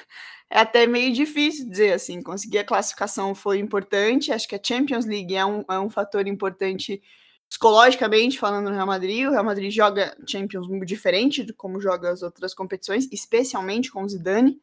é 0.51 0.59
até 0.59 0.85
meio 0.85 1.13
difícil 1.13 1.67
dizer 1.69 1.93
assim. 1.93 2.21
Conseguir 2.21 2.59
a 2.59 2.65
classificação 2.65 3.33
foi 3.33 3.57
importante, 3.57 4.33
acho 4.33 4.47
que 4.47 4.55
a 4.55 4.61
Champions 4.61 5.05
League 5.05 5.33
é 5.33 5.45
um, 5.45 5.63
é 5.69 5.79
um 5.79 5.89
fator 5.89 6.27
importante 6.27 7.01
psicologicamente 7.49 8.37
falando 8.37 8.69
no 8.69 8.75
Real 8.75 8.87
Madrid, 8.87 9.27
o 9.27 9.31
Real 9.31 9.43
Madrid 9.43 9.71
joga 9.71 10.15
Champions 10.25 10.67
muito 10.67 10.85
diferente 10.85 11.43
de 11.43 11.53
como 11.53 11.81
joga 11.81 12.09
as 12.09 12.21
outras 12.21 12.53
competições, 12.53 13.09
especialmente 13.11 13.91
com 13.91 14.03
o 14.03 14.09
Zidane 14.09 14.61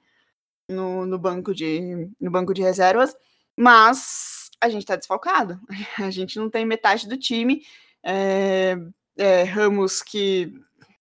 no, 0.70 1.04
no, 1.04 1.18
banco, 1.18 1.54
de, 1.54 2.08
no 2.18 2.30
banco 2.30 2.54
de 2.54 2.62
reservas, 2.62 3.14
mas 3.54 4.50
a 4.60 4.70
gente 4.70 4.82
está 4.82 4.96
desfalcado, 4.96 5.60
a 5.98 6.10
gente 6.10 6.38
não 6.38 6.48
tem 6.48 6.64
metade 6.64 7.06
do 7.06 7.18
time, 7.18 7.62
é, 8.02 8.76
é, 9.18 9.42
Ramos 9.42 10.02
que 10.02 10.52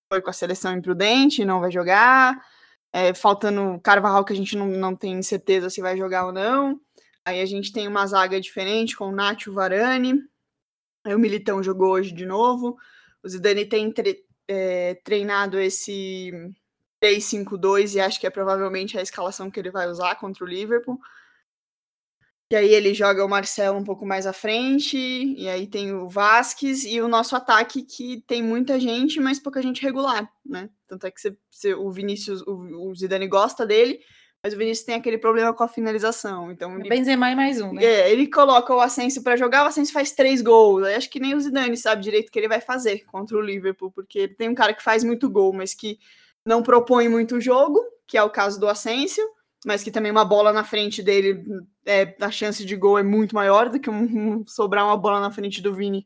foi 0.09 0.21
com 0.21 0.29
a 0.29 0.33
seleção 0.33 0.73
imprudente, 0.73 1.45
não 1.45 1.61
vai 1.61 1.71
jogar, 1.71 2.37
é, 2.97 3.13
faltando 3.13 3.79
Carvajal 3.81 4.25
que 4.25 4.33
a 4.33 4.35
gente 4.35 4.55
não, 4.57 4.67
não 4.67 4.95
tem 4.95 5.21
certeza 5.21 5.69
se 5.69 5.81
vai 5.81 5.97
jogar 5.97 6.25
ou 6.25 6.31
não, 6.31 6.79
aí 7.25 7.41
a 7.41 7.45
gente 7.45 7.71
tem 7.71 7.87
uma 7.87 8.05
zaga 8.07 8.41
diferente 8.41 8.95
com 8.95 9.09
o 9.09 9.15
Nacho 9.15 9.53
Varane, 9.53 10.21
Aí 11.07 11.15
o 11.15 11.19
Militão 11.19 11.63
jogou 11.63 11.91
hoje 11.91 12.11
de 12.11 12.25
novo. 12.25 12.77
O 13.23 13.29
Zidane 13.29 13.65
tem 13.65 13.89
tre 13.89 14.25
é, 14.45 14.95
treinado 15.05 15.57
esse 15.57 16.31
3-5-2 17.01 17.95
e 17.95 18.01
acho 18.01 18.19
que 18.19 18.27
é 18.27 18.29
provavelmente 18.29 18.97
a 18.97 19.01
escalação 19.01 19.49
que 19.49 19.57
ele 19.57 19.71
vai 19.71 19.87
usar 19.87 20.15
contra 20.15 20.43
o 20.43 20.47
Liverpool. 20.47 20.99
E 22.49 22.55
aí 22.55 22.73
ele 22.73 22.93
joga 22.93 23.25
o 23.25 23.29
Marcelo 23.29 23.77
um 23.77 23.83
pouco 23.83 24.05
mais 24.05 24.25
à 24.25 24.31
frente, 24.31 24.97
e 24.97 25.49
aí 25.49 25.67
tem 25.67 25.93
o 25.93 26.07
Vasquez 26.07 26.85
e 26.85 27.01
o 27.01 27.07
nosso 27.07 27.35
ataque 27.35 27.83
que 27.83 28.23
tem 28.25 28.41
muita 28.41 28.79
gente, 28.79 29.19
mas 29.19 29.37
pouca 29.37 29.61
gente 29.61 29.83
regular, 29.83 30.31
né? 30.45 30.69
Tanto 30.87 31.05
é 31.05 31.11
que 31.11 31.19
você, 31.19 31.37
você, 31.51 31.73
o 31.73 31.91
Vinícius, 31.91 32.41
o, 32.43 32.89
o 32.89 32.95
Zidane 32.95 33.27
gosta 33.27 33.65
dele, 33.65 33.99
mas 34.41 34.53
o 34.53 34.57
Vinícius 34.57 34.85
tem 34.85 34.95
aquele 34.95 35.17
problema 35.17 35.53
com 35.53 35.61
a 35.61 35.67
finalização. 35.67 36.49
Então 36.49 36.79
ele, 36.79 36.87
Benzema 36.87 37.35
mais 37.35 37.59
um, 37.59 37.73
né? 37.73 37.83
É, 37.83 38.11
ele 38.11 38.27
coloca 38.27 38.73
o 38.73 38.79
Asensio 38.79 39.21
para 39.21 39.35
jogar, 39.35 39.65
o 39.65 39.67
Asensio 39.67 39.93
faz 39.93 40.13
três 40.13 40.41
gols. 40.41 40.87
Eu 40.87 40.95
acho 40.95 41.09
que 41.09 41.19
nem 41.19 41.35
o 41.35 41.41
Zidane 41.41 41.75
sabe 41.75 42.01
direito 42.01 42.29
o 42.29 42.31
que 42.31 42.39
ele 42.39 42.47
vai 42.47 42.61
fazer 42.61 43.03
contra 43.07 43.35
o 43.35 43.41
Liverpool, 43.41 43.91
porque 43.91 44.19
ele 44.19 44.35
tem 44.35 44.47
um 44.47 44.55
cara 44.55 44.73
que 44.73 44.81
faz 44.81 45.03
muito 45.03 45.29
gol, 45.29 45.51
mas 45.51 45.73
que 45.73 45.99
não 46.45 46.63
propõe 46.63 47.09
muito 47.09 47.41
jogo, 47.41 47.83
que 48.07 48.17
é 48.17 48.23
o 48.23 48.29
caso 48.29 48.57
do 48.57 48.69
Asensio, 48.69 49.27
mas 49.65 49.83
que 49.83 49.91
também 49.91 50.11
uma 50.11 50.25
bola 50.25 50.53
na 50.53 50.63
frente 50.63 51.01
dele, 51.01 51.43
é, 51.85 52.15
a 52.21 52.31
chance 52.31 52.63
de 52.65 52.75
gol 52.75 52.97
é 52.97 53.03
muito 53.03 53.35
maior 53.35 53.69
do 53.69 53.79
que 53.79 53.89
um, 53.89 54.03
um, 54.39 54.45
sobrar 54.45 54.85
uma 54.85 54.97
bola 54.97 55.19
na 55.19 55.31
frente 55.31 55.61
do 55.61 55.73
Vini, 55.73 56.05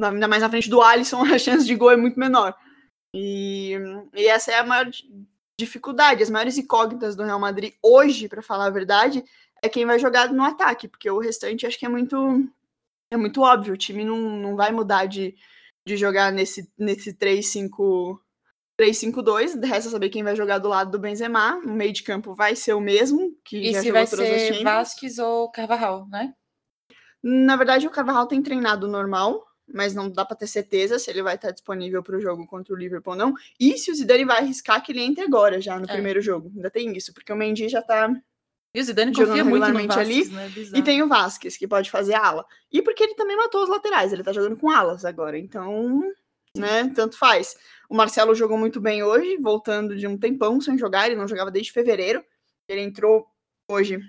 ainda 0.00 0.28
mais 0.28 0.42
na 0.42 0.50
frente 0.50 0.70
do 0.70 0.82
Alisson, 0.82 1.22
a 1.32 1.38
chance 1.38 1.66
de 1.66 1.74
gol 1.74 1.90
é 1.90 1.96
muito 1.96 2.18
menor. 2.18 2.54
E, 3.14 3.76
e 4.14 4.26
essa 4.26 4.52
é 4.52 4.58
a 4.58 4.66
maior 4.66 4.90
dificuldade. 5.58 6.22
As 6.22 6.30
maiores 6.30 6.58
incógnitas 6.58 7.16
do 7.16 7.24
Real 7.24 7.40
Madrid 7.40 7.74
hoje, 7.82 8.28
para 8.28 8.42
falar 8.42 8.66
a 8.66 8.70
verdade, 8.70 9.24
é 9.62 9.68
quem 9.68 9.86
vai 9.86 9.98
jogar 9.98 10.32
no 10.32 10.44
ataque, 10.44 10.86
porque 10.86 11.10
o 11.10 11.18
restante 11.18 11.66
acho 11.66 11.78
que 11.78 11.86
é 11.86 11.88
muito 11.88 12.16
é 13.10 13.16
muito 13.16 13.40
óbvio. 13.40 13.74
O 13.74 13.76
time 13.76 14.04
não, 14.04 14.18
não 14.18 14.56
vai 14.56 14.72
mudar 14.72 15.06
de, 15.06 15.34
de 15.86 15.96
jogar 15.96 16.32
nesse, 16.32 16.70
nesse 16.78 17.14
3-5. 17.14 18.18
3-5-2, 18.78 19.62
resta 19.64 19.90
saber 19.90 20.10
quem 20.10 20.22
vai 20.22 20.36
jogar 20.36 20.58
do 20.58 20.68
lado 20.68 20.90
do 20.90 20.98
Benzema. 20.98 21.56
O 21.64 21.72
meio 21.72 21.92
de 21.92 22.02
campo 22.02 22.34
vai 22.34 22.54
ser 22.54 22.74
o 22.74 22.80
mesmo, 22.80 23.34
que 23.44 23.56
e 23.56 23.72
já 23.72 23.80
se 23.82 23.92
vai 23.92 24.06
ser 24.06 24.62
Vasquez 24.62 25.18
ou 25.18 25.50
Carvajal, 25.50 26.06
né? 26.08 26.34
Na 27.22 27.56
verdade, 27.56 27.86
o 27.86 27.90
Carvajal 27.90 28.26
tem 28.26 28.42
treinado 28.42 28.86
normal, 28.86 29.44
mas 29.66 29.94
não 29.94 30.10
dá 30.10 30.24
para 30.24 30.36
ter 30.36 30.46
certeza 30.46 30.98
se 30.98 31.10
ele 31.10 31.22
vai 31.22 31.34
estar 31.34 31.50
disponível 31.50 32.02
para 32.02 32.16
o 32.16 32.20
jogo 32.20 32.46
contra 32.46 32.74
o 32.74 32.76
Liverpool 32.76 33.14
ou 33.14 33.18
não. 33.18 33.34
E 33.58 33.76
se 33.78 33.90
o 33.90 33.94
Zidane 33.94 34.24
vai 34.24 34.38
arriscar 34.38 34.82
que 34.82 34.92
ele 34.92 35.02
entre 35.02 35.24
agora 35.24 35.60
já 35.60 35.78
no 35.78 35.86
é. 35.86 35.92
primeiro 35.92 36.20
jogo. 36.20 36.52
Ainda 36.54 36.70
tem 36.70 36.96
isso, 36.96 37.12
porque 37.12 37.32
o 37.32 37.36
Mendy 37.36 37.68
já 37.68 37.80
está 37.80 38.14
e 38.76 38.80
o 38.80 38.84
Zidane 38.84 39.14
confia 39.14 39.42
muito 39.42 39.66
no 39.66 39.86
Vasquez, 39.86 39.98
ali. 39.98 40.28
Né? 40.28 40.50
E 40.74 40.82
tem 40.82 41.02
o 41.02 41.08
Vasquez, 41.08 41.56
que 41.56 41.66
pode 41.66 41.90
fazer 41.90 42.12
ala. 42.12 42.44
E 42.70 42.82
porque 42.82 43.04
ele 43.04 43.14
também 43.14 43.34
matou 43.34 43.62
os 43.62 43.70
laterais, 43.70 44.12
ele 44.12 44.22
tá 44.22 44.34
jogando 44.34 44.54
com 44.54 44.68
alas 44.68 45.02
agora. 45.02 45.38
Então, 45.38 46.02
né, 46.54 46.92
tanto 46.94 47.16
faz. 47.16 47.56
O 47.88 47.94
Marcelo 47.94 48.34
jogou 48.34 48.58
muito 48.58 48.80
bem 48.80 49.02
hoje, 49.02 49.36
voltando 49.36 49.96
de 49.96 50.06
um 50.06 50.18
tempão 50.18 50.60
sem 50.60 50.76
jogar, 50.76 51.06
ele 51.06 51.16
não 51.16 51.28
jogava 51.28 51.50
desde 51.50 51.72
fevereiro. 51.72 52.24
Ele 52.68 52.80
entrou 52.80 53.26
hoje 53.68 54.00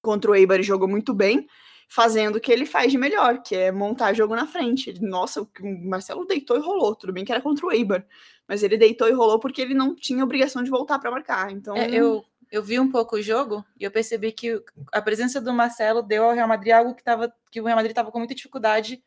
contra 0.00 0.30
o 0.30 0.34
Eibar 0.34 0.60
e 0.60 0.64
jogou 0.64 0.88
muito 0.88 1.14
bem 1.14 1.46
fazendo 1.88 2.36
o 2.36 2.40
que 2.40 2.50
ele 2.50 2.64
faz 2.64 2.90
de 2.90 2.96
melhor, 2.96 3.42
que 3.42 3.54
é 3.54 3.70
montar 3.70 4.14
jogo 4.14 4.34
na 4.34 4.46
frente. 4.46 4.88
Ele, 4.88 5.00
nossa, 5.00 5.42
o 5.42 5.48
Marcelo 5.84 6.24
deitou 6.24 6.56
e 6.56 6.60
rolou, 6.60 6.96
tudo 6.96 7.12
bem 7.12 7.22
que 7.22 7.30
era 7.30 7.40
contra 7.42 7.66
o 7.66 7.70
Eibar, 7.70 8.06
mas 8.48 8.62
ele 8.62 8.78
deitou 8.78 9.08
e 9.08 9.12
rolou 9.12 9.38
porque 9.38 9.60
ele 9.60 9.74
não 9.74 9.94
tinha 9.94 10.24
obrigação 10.24 10.62
de 10.62 10.70
voltar 10.70 10.98
para 10.98 11.10
marcar. 11.10 11.52
Então, 11.52 11.76
é, 11.76 11.90
eu, 11.90 12.24
eu 12.50 12.62
vi 12.62 12.80
um 12.80 12.90
pouco 12.90 13.16
o 13.16 13.22
jogo 13.22 13.62
e 13.78 13.84
eu 13.84 13.90
percebi 13.90 14.32
que 14.32 14.58
a 14.90 15.02
presença 15.02 15.38
do 15.38 15.52
Marcelo 15.52 16.02
deu 16.02 16.24
ao 16.24 16.34
Real 16.34 16.48
Madrid 16.48 16.72
algo 16.72 16.94
que, 16.94 17.04
tava, 17.04 17.30
que 17.50 17.60
o 17.60 17.64
Real 17.64 17.76
Madrid 17.76 17.90
estava 17.90 18.10
com 18.10 18.18
muita 18.18 18.34
dificuldade 18.34 19.02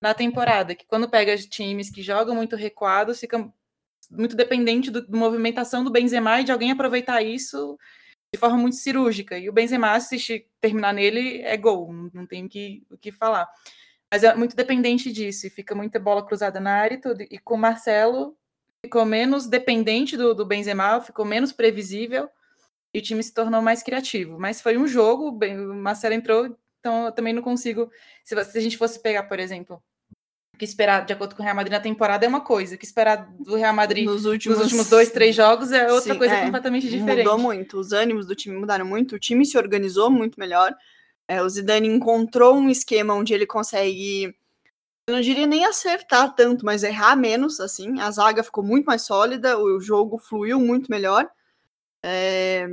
na 0.00 0.14
temporada, 0.14 0.74
que 0.74 0.86
quando 0.86 1.08
pega 1.08 1.36
times 1.36 1.90
que 1.90 2.02
jogam 2.02 2.34
muito 2.34 2.56
recuados, 2.56 3.18
fica 3.18 3.50
muito 4.10 4.36
dependente 4.36 4.90
do 4.90 5.04
movimentação 5.16 5.84
do 5.84 5.90
Benzema 5.90 6.40
e 6.40 6.44
de 6.44 6.52
alguém 6.52 6.70
aproveitar 6.70 7.22
isso 7.22 7.78
de 8.32 8.38
forma 8.38 8.56
muito 8.56 8.76
cirúrgica. 8.76 9.38
E 9.38 9.48
o 9.48 9.52
Benzema, 9.52 9.98
se 10.00 10.46
terminar 10.60 10.92
nele, 10.92 11.42
é 11.42 11.56
gol, 11.56 11.92
não, 12.12 12.26
tem 12.26 12.44
o 12.44 12.48
que, 12.48 12.86
o 12.90 12.96
que 12.96 13.10
falar. 13.10 13.48
Mas 14.12 14.24
é 14.24 14.34
muito 14.34 14.56
dependente 14.56 15.12
disso, 15.12 15.46
e 15.46 15.50
fica 15.50 15.74
muita 15.74 15.98
bola 15.98 16.24
cruzada 16.24 16.60
na 16.60 16.72
área 16.72 16.94
e 16.94 17.00
tudo. 17.00 17.22
E 17.22 17.38
com 17.38 17.54
o 17.54 17.58
Marcelo, 17.58 18.36
ficou 18.84 19.04
menos 19.04 19.46
dependente 19.46 20.16
do, 20.16 20.34
do 20.34 20.46
Benzema, 20.46 21.00
ficou 21.00 21.24
menos 21.24 21.52
previsível, 21.52 22.28
e 22.92 22.98
o 23.00 23.02
time 23.02 23.22
se 23.22 23.34
tornou 23.34 23.60
mais 23.60 23.82
criativo. 23.82 24.38
Mas 24.38 24.60
foi 24.60 24.78
um 24.78 24.86
jogo, 24.86 25.30
o 25.30 25.74
Marcelo 25.74 26.14
entrou, 26.14 26.56
então 26.80 27.06
eu 27.06 27.12
também 27.12 27.32
não 27.32 27.42
consigo. 27.42 27.90
Se, 28.24 28.44
se 28.44 28.58
a 28.58 28.60
gente 28.60 28.76
fosse 28.76 29.00
pegar, 29.00 29.24
por 29.24 29.38
exemplo, 29.38 29.82
que 30.58 30.64
esperar 30.64 31.06
de 31.06 31.12
acordo 31.12 31.34
com 31.34 31.42
o 31.42 31.44
Real 31.44 31.56
Madrid 31.56 31.72
na 31.72 31.80
temporada 31.80 32.26
é 32.26 32.28
uma 32.28 32.40
coisa, 32.40 32.74
o 32.74 32.78
que 32.78 32.84
esperar 32.84 33.30
do 33.38 33.54
Real 33.54 33.72
Madrid 33.72 34.04
nos 34.04 34.26
últimos, 34.26 34.58
nos 34.58 34.66
últimos 34.66 34.90
dois, 34.90 35.10
três 35.10 35.34
jogos 35.34 35.70
é 35.70 35.90
outra 35.90 36.12
Sim, 36.12 36.18
coisa 36.18 36.34
é, 36.34 36.44
completamente 36.44 36.88
diferente. 36.88 37.24
Mudou 37.24 37.38
muito, 37.38 37.78
os 37.78 37.92
ânimos 37.92 38.26
do 38.26 38.34
time 38.34 38.56
mudaram 38.56 38.84
muito, 38.84 39.14
o 39.14 39.18
time 39.18 39.46
se 39.46 39.56
organizou 39.56 40.10
muito 40.10 40.38
melhor. 40.38 40.74
É, 41.28 41.42
o 41.42 41.48
Zidane 41.48 41.86
encontrou 41.86 42.56
um 42.56 42.68
esquema 42.68 43.14
onde 43.14 43.32
ele 43.32 43.46
consegue, 43.46 44.34
eu 45.06 45.14
não 45.14 45.20
diria 45.20 45.46
nem 45.46 45.64
acertar 45.64 46.34
tanto, 46.34 46.64
mas 46.64 46.82
errar 46.82 47.16
menos, 47.16 47.60
assim. 47.60 48.00
A 48.00 48.10
zaga 48.10 48.42
ficou 48.42 48.64
muito 48.64 48.86
mais 48.86 49.02
sólida, 49.02 49.58
o 49.58 49.78
jogo 49.78 50.18
fluiu 50.18 50.58
muito 50.58 50.90
melhor. 50.90 51.28
É, 52.02 52.66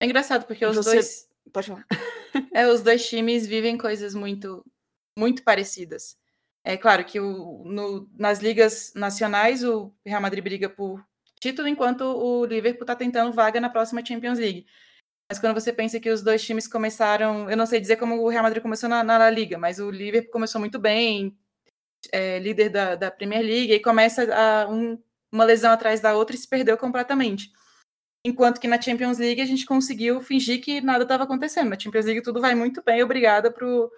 é 0.00 0.04
engraçado, 0.04 0.44
porque 0.44 0.66
os 0.66 0.76
Você... 0.76 0.90
dois. 0.90 1.31
Pode 1.52 1.68
falar. 1.68 1.86
é, 2.52 2.66
os 2.66 2.82
dois 2.82 3.08
times 3.08 3.46
vivem 3.46 3.76
coisas 3.76 4.14
muito, 4.14 4.64
muito 5.18 5.42
parecidas. 5.42 6.16
É 6.64 6.76
claro 6.76 7.04
que 7.04 7.18
o, 7.20 7.64
no, 7.64 8.08
nas 8.16 8.40
ligas 8.40 8.92
nacionais 8.94 9.64
o 9.64 9.92
Real 10.04 10.20
Madrid 10.20 10.42
briga 10.42 10.68
por 10.68 11.04
título, 11.40 11.66
enquanto 11.66 12.02
o 12.02 12.44
Liverpool 12.44 12.84
está 12.84 12.94
tentando 12.94 13.32
vaga 13.32 13.60
na 13.60 13.68
próxima 13.68 14.04
Champions 14.04 14.38
League. 14.38 14.64
Mas 15.28 15.38
quando 15.38 15.54
você 15.54 15.72
pensa 15.72 15.98
que 15.98 16.10
os 16.10 16.22
dois 16.22 16.44
times 16.44 16.68
começaram, 16.68 17.50
eu 17.50 17.56
não 17.56 17.66
sei 17.66 17.80
dizer 17.80 17.96
como 17.96 18.22
o 18.22 18.28
Real 18.28 18.42
Madrid 18.42 18.62
começou 18.62 18.88
na, 18.88 19.02
na 19.02 19.30
Liga, 19.30 19.58
mas 19.58 19.78
o 19.80 19.90
Liverpool 19.90 20.30
começou 20.30 20.60
muito 20.60 20.78
bem, 20.78 21.36
é, 22.12 22.38
líder 22.38 22.68
da, 22.68 22.94
da, 22.94 23.10
Premier 23.10 23.42
League, 23.42 23.72
e 23.72 23.80
começa 23.80 24.22
a, 24.32 24.68
um, 24.70 25.02
uma 25.32 25.44
lesão 25.44 25.72
atrás 25.72 26.00
da 26.00 26.14
outra 26.14 26.36
e 26.36 26.38
se 26.38 26.46
perdeu 26.46 26.76
completamente. 26.76 27.50
Enquanto 28.24 28.60
que 28.60 28.68
na 28.68 28.80
Champions 28.80 29.18
League 29.18 29.40
a 29.40 29.46
gente 29.46 29.66
conseguiu 29.66 30.20
fingir 30.20 30.60
que 30.62 30.80
nada 30.80 31.02
estava 31.02 31.24
acontecendo. 31.24 31.70
Na 31.70 31.78
Champions 31.78 32.04
League 32.04 32.22
tudo 32.22 32.40
vai 32.40 32.54
muito 32.54 32.82
bem, 32.82 33.02
obrigada 33.02 33.50
para 33.50 33.66
o 33.66 33.90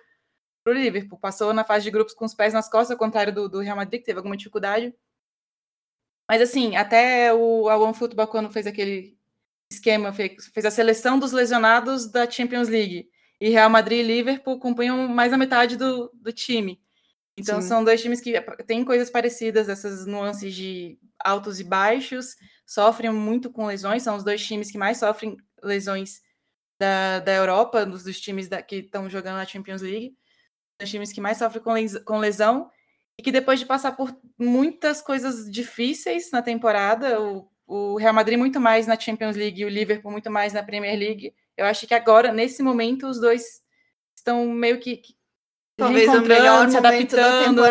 Liverpool. 0.66 1.18
Passou 1.18 1.52
na 1.52 1.64
fase 1.64 1.84
de 1.84 1.90
grupos 1.90 2.14
com 2.14 2.24
os 2.24 2.34
pés 2.34 2.54
nas 2.54 2.68
costas, 2.70 2.92
ao 2.92 2.98
contrário 2.98 3.34
do, 3.34 3.48
do 3.48 3.60
Real 3.60 3.76
Madrid, 3.76 4.00
que 4.00 4.06
teve 4.06 4.18
alguma 4.18 4.37
dificuldade. 4.37 4.94
Mas 6.28 6.40
assim, 6.40 6.74
até 6.76 7.32
o 7.34 7.64
One 7.64 7.94
Football, 7.94 8.28
quando 8.28 8.50
fez 8.50 8.66
aquele 8.66 9.16
esquema, 9.70 10.12
fez, 10.12 10.46
fez 10.46 10.66
a 10.66 10.70
seleção 10.70 11.18
dos 11.18 11.32
lesionados 11.32 12.10
da 12.10 12.30
Champions 12.30 12.68
League. 12.68 13.08
E 13.40 13.50
Real 13.50 13.68
Madrid 13.68 14.00
e 14.00 14.02
Liverpool 14.02 14.58
compunham 14.58 15.06
mais 15.08 15.30
da 15.32 15.37
metade 15.37 15.76
do, 15.76 16.10
do 16.14 16.32
time. 16.32 16.80
Então 17.37 17.61
Sim. 17.61 17.68
são 17.68 17.85
dois 17.85 18.01
times 18.01 18.20
que 18.20 18.40
têm 18.66 18.85
coisas 18.85 19.11
parecidas, 19.11 19.68
essas 19.68 20.07
nuances 20.07 20.55
de 20.55 20.99
altos 21.18 21.59
e 21.59 21.64
baixos, 21.64 22.37
sofrem 22.66 23.12
muito 23.12 23.51
com 23.51 23.66
lesões, 23.66 24.03
são 24.03 24.16
os 24.16 24.23
dois 24.23 24.44
times 24.44 24.70
que 24.70 24.79
mais 24.79 24.99
sofrem 24.99 25.37
lesões 25.62 26.20
da, 26.79 27.20
da 27.20 27.33
Europa, 27.33 27.85
dos, 27.85 28.05
dos 28.05 28.20
times 28.20 28.49
da, 28.49 28.62
que 28.62 28.77
estão 28.77 29.09
jogando 29.09 29.37
na 29.37 29.47
Champions 29.47 29.83
League 29.83 30.14
dos 30.79 30.90
times 30.90 31.12
que 31.12 31.20
mais 31.20 31.38
sofrem 31.38 31.62
com 32.05 32.18
lesão 32.18 32.70
e 33.18 33.23
que 33.23 33.33
depois 33.33 33.61
de 33.61 33.66
passar 33.66 33.92
por 33.92 34.16
muitas 34.38 35.01
coisas 35.01 35.51
difíceis 35.51 36.31
na 36.33 36.42
temporada, 36.42 37.20
o, 37.20 37.49
o 37.66 37.97
Real 37.97 38.14
Madrid 38.14 38.38
muito 38.38 38.61
mais 38.61 38.87
na 38.87 38.99
Champions 38.99 39.37
League 39.37 39.62
e 39.62 39.64
o 39.64 39.68
Liverpool 39.68 40.11
muito 40.11 40.31
mais 40.31 40.53
na 40.53 40.62
Premier 40.62 40.99
League, 40.99 41.35
eu 41.57 41.64
acho 41.66 41.87
que 41.87 41.94
agora, 41.94 42.33
nesse 42.33 42.62
momento, 42.62 43.07
os 43.07 43.20
dois 43.20 43.62
estão 44.16 44.47
meio 44.49 44.81
que 44.81 45.01
Talvez 45.76 46.08
o 46.08 46.22
melhor 46.22 46.70
se 46.70 46.76
adaptando, 46.76 47.62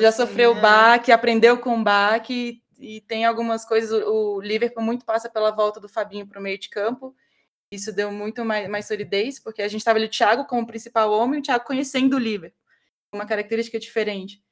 já 0.00 0.08
assim, 0.08 0.16
sofreu 0.16 0.56
é. 0.56 0.60
baque, 0.60 1.12
aprendeu 1.12 1.58
com 1.58 1.82
baque, 1.82 2.62
e, 2.78 2.96
e 2.96 3.00
tem 3.02 3.26
algumas 3.26 3.64
coisas, 3.66 3.90
o, 4.02 4.36
o 4.36 4.40
Liverpool 4.40 4.82
muito 4.82 5.04
passa 5.04 5.28
pela 5.28 5.50
volta 5.50 5.78
do 5.78 5.88
Fabinho 5.88 6.26
para 6.26 6.40
o 6.40 6.42
meio 6.42 6.58
de 6.58 6.70
campo, 6.70 7.14
isso 7.70 7.92
deu 7.92 8.10
muito 8.10 8.44
mais, 8.44 8.68
mais 8.68 8.86
solidez, 8.86 9.38
porque 9.38 9.62
a 9.62 9.68
gente 9.68 9.80
estava 9.80 9.98
ali 9.98 10.06
o 10.06 10.10
Thiago 10.10 10.44
como 10.46 10.66
principal 10.66 11.12
homem 11.12 11.38
e 11.38 11.40
o 11.40 11.42
Thiago 11.42 11.64
conhecendo 11.64 12.16
o 12.16 12.18
Liverpool. 12.18 12.58
Uma 13.12 13.26
característica 13.26 13.78
diferente. 13.78 14.42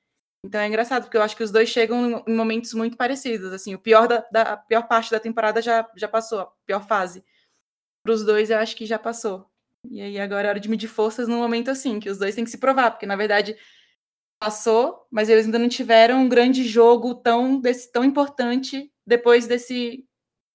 Então 0.45 0.61
é 0.61 0.69
engraçado, 0.69 1.05
porque 1.05 1.17
eu 1.17 1.23
acho 1.23 1.37
que 1.37 1.43
os 1.43 1.51
dois 1.51 1.69
chegam 1.69 2.23
em 2.27 2.37
momentos 2.37 2.73
muito 2.75 2.97
parecidos. 2.97 3.53
Assim, 3.53 3.75
o 3.75 3.79
pior 3.79 4.07
da, 4.07 4.25
da 4.31 4.43
a 4.43 4.57
pior 4.57 4.87
parte 4.87 5.11
da 5.11 5.19
temporada 5.19 5.61
já, 5.61 5.89
já 5.97 6.07
passou, 6.07 6.41
a 6.41 6.47
pior 6.65 6.87
fase. 6.87 7.25
Para 8.05 8.13
os 8.13 8.25
dois, 8.25 8.51
eu 8.51 8.59
acho 8.59 8.77
que 8.77 8.87
já 8.87 8.99
passou. 8.99 9.51
E 9.91 10.01
aí 10.01 10.19
agora 10.19 10.49
é 10.49 10.51
hora 10.51 10.61
de 10.61 10.69
medir 10.69 10.89
forças 10.89 11.29
num 11.29 11.39
momento 11.39 11.71
assim, 11.71 12.01
que 12.01 12.11
os 12.11 12.19
dois 12.19 12.35
têm 12.35 12.45
que 12.45 12.51
se 12.51 12.59
provar, 12.59 12.91
porque 12.91 13.07
na 13.07 13.17
verdade 13.17 13.57
passou, 14.41 15.07
mas 15.11 15.29
eles 15.29 15.47
ainda 15.47 15.59
não 15.59 15.69
tiveram 15.69 16.23
um 16.23 16.29
grande 16.29 16.65
jogo 16.65 17.15
tão, 17.15 17.61
desse, 17.61 17.91
tão 17.91 18.05
importante 18.05 18.93
depois 19.07 19.47
desse 19.47 20.05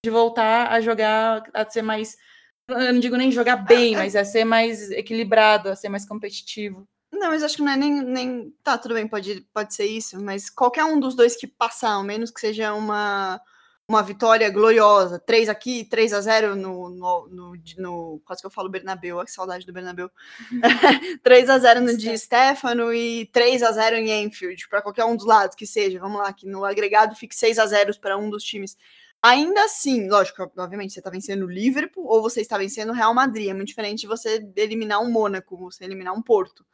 de 0.06 0.10
voltar 0.10 0.72
a 0.72 0.82
jogar, 0.82 1.44
a 1.54 1.70
ser 1.70 1.82
mais 1.82 2.16
eu 2.68 2.94
não 2.94 3.00
digo 3.00 3.18
nem 3.18 3.32
jogar 3.32 3.58
bem, 3.58 3.96
mas 3.96 4.16
a 4.16 4.24
ser 4.24 4.46
mais 4.46 4.90
equilibrado, 4.92 5.70
a 5.70 5.76
ser 5.76 5.90
mais 5.90 6.06
competitivo. 6.06 6.88
Não, 7.12 7.30
mas 7.30 7.44
acho 7.44 7.58
que 7.58 7.62
não 7.62 7.72
é 7.72 7.78
nem, 7.78 8.02
nem. 8.02 8.52
Tá, 8.64 8.78
tudo 8.78 8.96
bem, 8.96 9.08
pode, 9.08 9.42
pode 9.54 9.74
ser 9.76 9.86
isso, 9.86 10.22
mas 10.22 10.50
qualquer 10.50 10.84
um 10.86 11.00
dos 11.00 11.16
dois 11.16 11.36
que 11.36 11.46
passar, 11.46 11.92
ao 11.92 12.04
menos 12.04 12.32
que 12.32 12.40
seja 12.40 12.74
uma, 12.74 13.40
uma 13.94 14.04
vitória 14.04 14.50
gloriosa, 14.50 15.20
3 15.20 15.50
aqui, 15.50 15.86
3 15.86 16.14
a 16.14 16.22
0 16.22 16.56
no, 16.56 16.90
no, 16.90 17.28
no, 17.28 17.54
no 17.78 18.22
quase 18.26 18.42
que 18.42 18.48
eu 18.48 18.52
falo 18.52 18.70
Bernabeu, 18.70 19.24
que 19.24 19.32
saudade 19.32 19.66
do 19.66 19.74
Bernabeu. 19.74 20.10
3 21.22 21.50
a 21.50 21.58
0 21.60 21.82
no 21.82 21.96
de 21.96 22.18
Stefano 22.18 22.94
e 22.94 23.28
3 23.28 23.64
a 23.64 23.72
0 23.72 23.98
em 23.98 24.24
Enfield, 24.24 24.68
para 24.68 24.82
qualquer 24.82 25.06
um 25.06 25.16
dos 25.16 25.26
lados 25.26 25.56
que 25.56 25.68
seja. 25.68 26.00
Vamos 26.00 26.20
lá, 26.20 26.34
que 26.34 26.48
no 26.48 26.66
agregado 26.66 27.16
fique 27.16 27.36
6 27.36 27.60
a 27.60 27.66
0 27.66 28.00
para 28.00 28.18
um 28.18 28.30
dos 28.30 28.44
times. 28.44 28.76
Ainda 29.22 29.64
assim, 29.64 30.10
lógico, 30.10 30.52
obviamente, 30.58 30.92
você 30.92 31.00
está 31.00 31.10
vencendo 31.10 31.44
o 31.46 31.50
Liverpool 31.50 32.06
ou 32.06 32.22
você 32.22 32.42
está 32.42 32.58
vencendo 32.58 32.90
o 32.90 32.94
Real 32.94 33.14
Madrid. 33.14 33.50
É 33.50 33.54
muito 33.54 33.70
diferente 33.70 34.02
de 34.02 34.08
você 34.08 34.46
eliminar 34.56 35.02
um 35.02 35.10
Mônaco, 35.10 35.56
você 35.56 35.86
eliminar 35.86 36.14
um 36.14 36.22
Porto. 36.22 36.66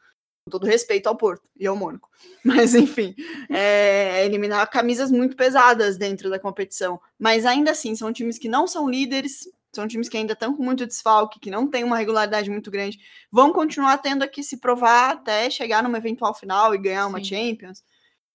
Com 0.44 0.50
todo 0.50 0.66
respeito 0.66 1.06
ao 1.06 1.16
Porto 1.16 1.48
e 1.58 1.66
ao 1.66 1.76
Mônaco. 1.76 2.08
Mas, 2.44 2.74
enfim, 2.74 3.14
é, 3.48 4.24
eliminar 4.24 4.68
camisas 4.70 5.10
muito 5.10 5.36
pesadas 5.36 5.96
dentro 5.96 6.30
da 6.30 6.38
competição. 6.38 7.00
Mas 7.18 7.44
ainda 7.44 7.72
assim, 7.72 7.94
são 7.94 8.12
times 8.12 8.38
que 8.38 8.48
não 8.48 8.66
são 8.66 8.88
líderes, 8.88 9.48
são 9.72 9.86
times 9.86 10.08
que 10.08 10.16
ainda 10.16 10.32
estão 10.32 10.56
com 10.56 10.62
muito 10.62 10.86
desfalque, 10.86 11.38
que 11.38 11.50
não 11.50 11.68
têm 11.68 11.84
uma 11.84 11.98
regularidade 11.98 12.50
muito 12.50 12.70
grande, 12.70 12.98
vão 13.30 13.52
continuar 13.52 13.98
tendo 13.98 14.28
que 14.28 14.42
se 14.42 14.58
provar 14.58 15.10
até 15.10 15.48
chegar 15.50 15.82
numa 15.82 15.98
eventual 15.98 16.34
final 16.34 16.74
e 16.74 16.78
ganhar 16.78 17.04
Sim. 17.04 17.08
uma 17.08 17.22
Champions 17.22 17.82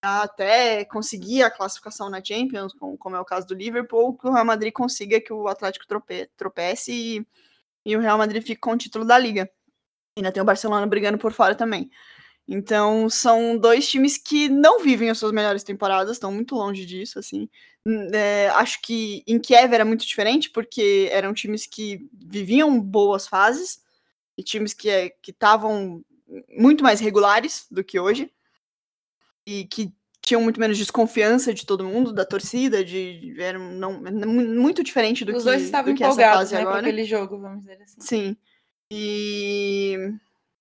até 0.06 0.86
conseguir 0.86 1.44
a 1.44 1.52
classificação 1.52 2.10
na 2.10 2.24
Champions, 2.24 2.74
como, 2.74 2.98
como, 2.98 3.16
é 3.16 3.20
o 3.20 3.26
caso 3.26 3.48
do 3.48 3.56
Liverpool, 3.56 4.16
que 4.18 4.28
o 4.28 4.32
Real 4.32 4.46
Madrid 4.46 4.72
consiga 4.72 5.20
que 5.20 5.34
o 5.34 5.48
Atlético 5.48 5.88
trope, 5.88 6.30
tropece 6.38 6.92
e, 6.92 7.28
e 7.86 7.98
o 7.98 8.00
Real 8.00 8.18
Madrid 8.18 8.44
fique 8.44 8.62
com 8.62 8.72
o 8.72 8.78
título 8.78 9.06
da 9.06 9.18
Liga. 9.18 9.50
Ainda 10.18 10.32
tem 10.32 10.42
o 10.42 10.46
Barcelona 10.46 10.88
brigando 10.88 11.18
por 11.18 11.34
fora 11.34 11.54
também. 11.54 11.90
Então, 12.48 13.10
são 13.10 13.58
dois 13.58 13.90
times 13.90 14.18
que 14.18 14.48
não 14.48 14.82
vivem 14.82 15.10
as 15.10 15.18
suas 15.18 15.32
melhores 15.32 15.64
temporadas, 15.64 16.16
estão 16.16 16.32
muito 16.32 16.56
longe 16.56 16.86
disso, 16.86 17.20
assim. 17.20 17.50
É, 18.14 18.50
acho 18.50 18.82
que 18.82 19.24
em 19.28 19.40
Kiev 19.40 19.74
era 19.74 19.84
muito 19.84 20.06
diferente, 20.06 20.50
porque 20.50 21.10
eram 21.12 21.34
times 21.34 21.66
que 21.66 22.08
viviam 22.14 22.80
boas 22.80 23.28
fases, 23.28 23.82
e 24.38 24.44
times 24.44 24.74
que 24.74 24.90
é, 24.90 25.14
estavam 25.28 26.04
muito 26.50 26.84
mais 26.84 27.00
regulares 27.00 27.68
do 27.70 27.84
que 27.84 28.00
hoje 28.00 28.32
e 29.46 29.66
que 29.66 29.94
tinham 30.22 30.42
muito 30.42 30.60
menos 30.60 30.78
desconfiança 30.78 31.54
de 31.54 31.66
todo 31.66 31.86
mundo, 31.86 32.12
da 32.12 32.26
torcida, 32.26 32.84
de 32.84 33.36
eram 33.40 33.72
não 33.72 34.02
muito 34.02 34.84
diferente 34.84 35.24
do 35.24 35.30
Os 35.30 35.34
que 35.34 35.38
Os 35.38 35.44
dois 35.44 35.62
estavam 35.64 35.94
empolgados, 35.94 36.52
né, 36.52 36.62
agora. 36.62 36.80
aquele 36.80 37.06
jogo, 37.06 37.40
vamos 37.40 37.60
dizer 37.60 37.80
assim. 37.82 38.02
Sim. 38.02 38.38
E 38.92 39.98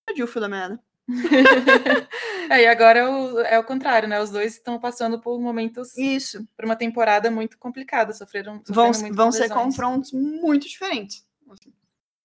perdi 0.07 0.23
o 0.23 0.27
fio 0.27 0.41
da 0.41 0.49
meada. 0.49 0.81
é, 2.51 2.63
e 2.63 2.67
agora 2.67 3.01
é 3.01 3.09
o, 3.09 3.41
é 3.41 3.59
o 3.59 3.65
contrário, 3.65 4.09
né? 4.09 4.21
Os 4.21 4.31
dois 4.31 4.55
estão 4.55 4.79
passando 4.79 5.21
por 5.21 5.39
momentos. 5.39 5.97
Isso. 5.99 6.47
Por 6.57 6.65
uma 6.65 6.77
temporada 6.77 7.31
muito 7.31 7.59
complicada, 7.59 8.13
sofreram. 8.13 8.63
Vão, 8.67 8.91
vão 9.13 9.31
ser 9.31 9.51
confrontos 9.51 10.13
muito 10.13 10.67
diferentes. 10.67 11.27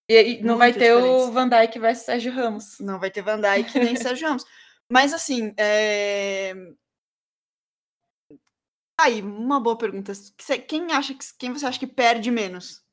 E, 0.08 0.40
e 0.40 0.42
não 0.42 0.58
vai 0.58 0.74
ter 0.74 0.96
diferença. 0.96 1.08
o 1.08 1.32
Van 1.32 1.48
Dijk 1.48 1.80
versus 1.80 2.06
Sérgio 2.06 2.34
Ramos. 2.34 2.80
Não 2.80 3.00
vai 3.00 3.12
ter 3.12 3.22
Van 3.22 3.40
Dijk 3.40 3.78
nem 3.78 3.96
Sérgio 3.98 4.28
Ramos. 4.28 4.46
Mas 4.92 5.14
assim, 5.14 5.54
é... 5.56 6.56
aí 9.00 9.22
uma 9.22 9.60
boa 9.60 9.78
pergunta. 9.78 10.14
Quem 10.68 10.92
acha 10.94 11.14
que 11.14 11.26
quem 11.38 11.54
você 11.54 11.66
acha 11.66 11.80
que 11.80 11.86
perde 11.86 12.32
menos? 12.32 12.84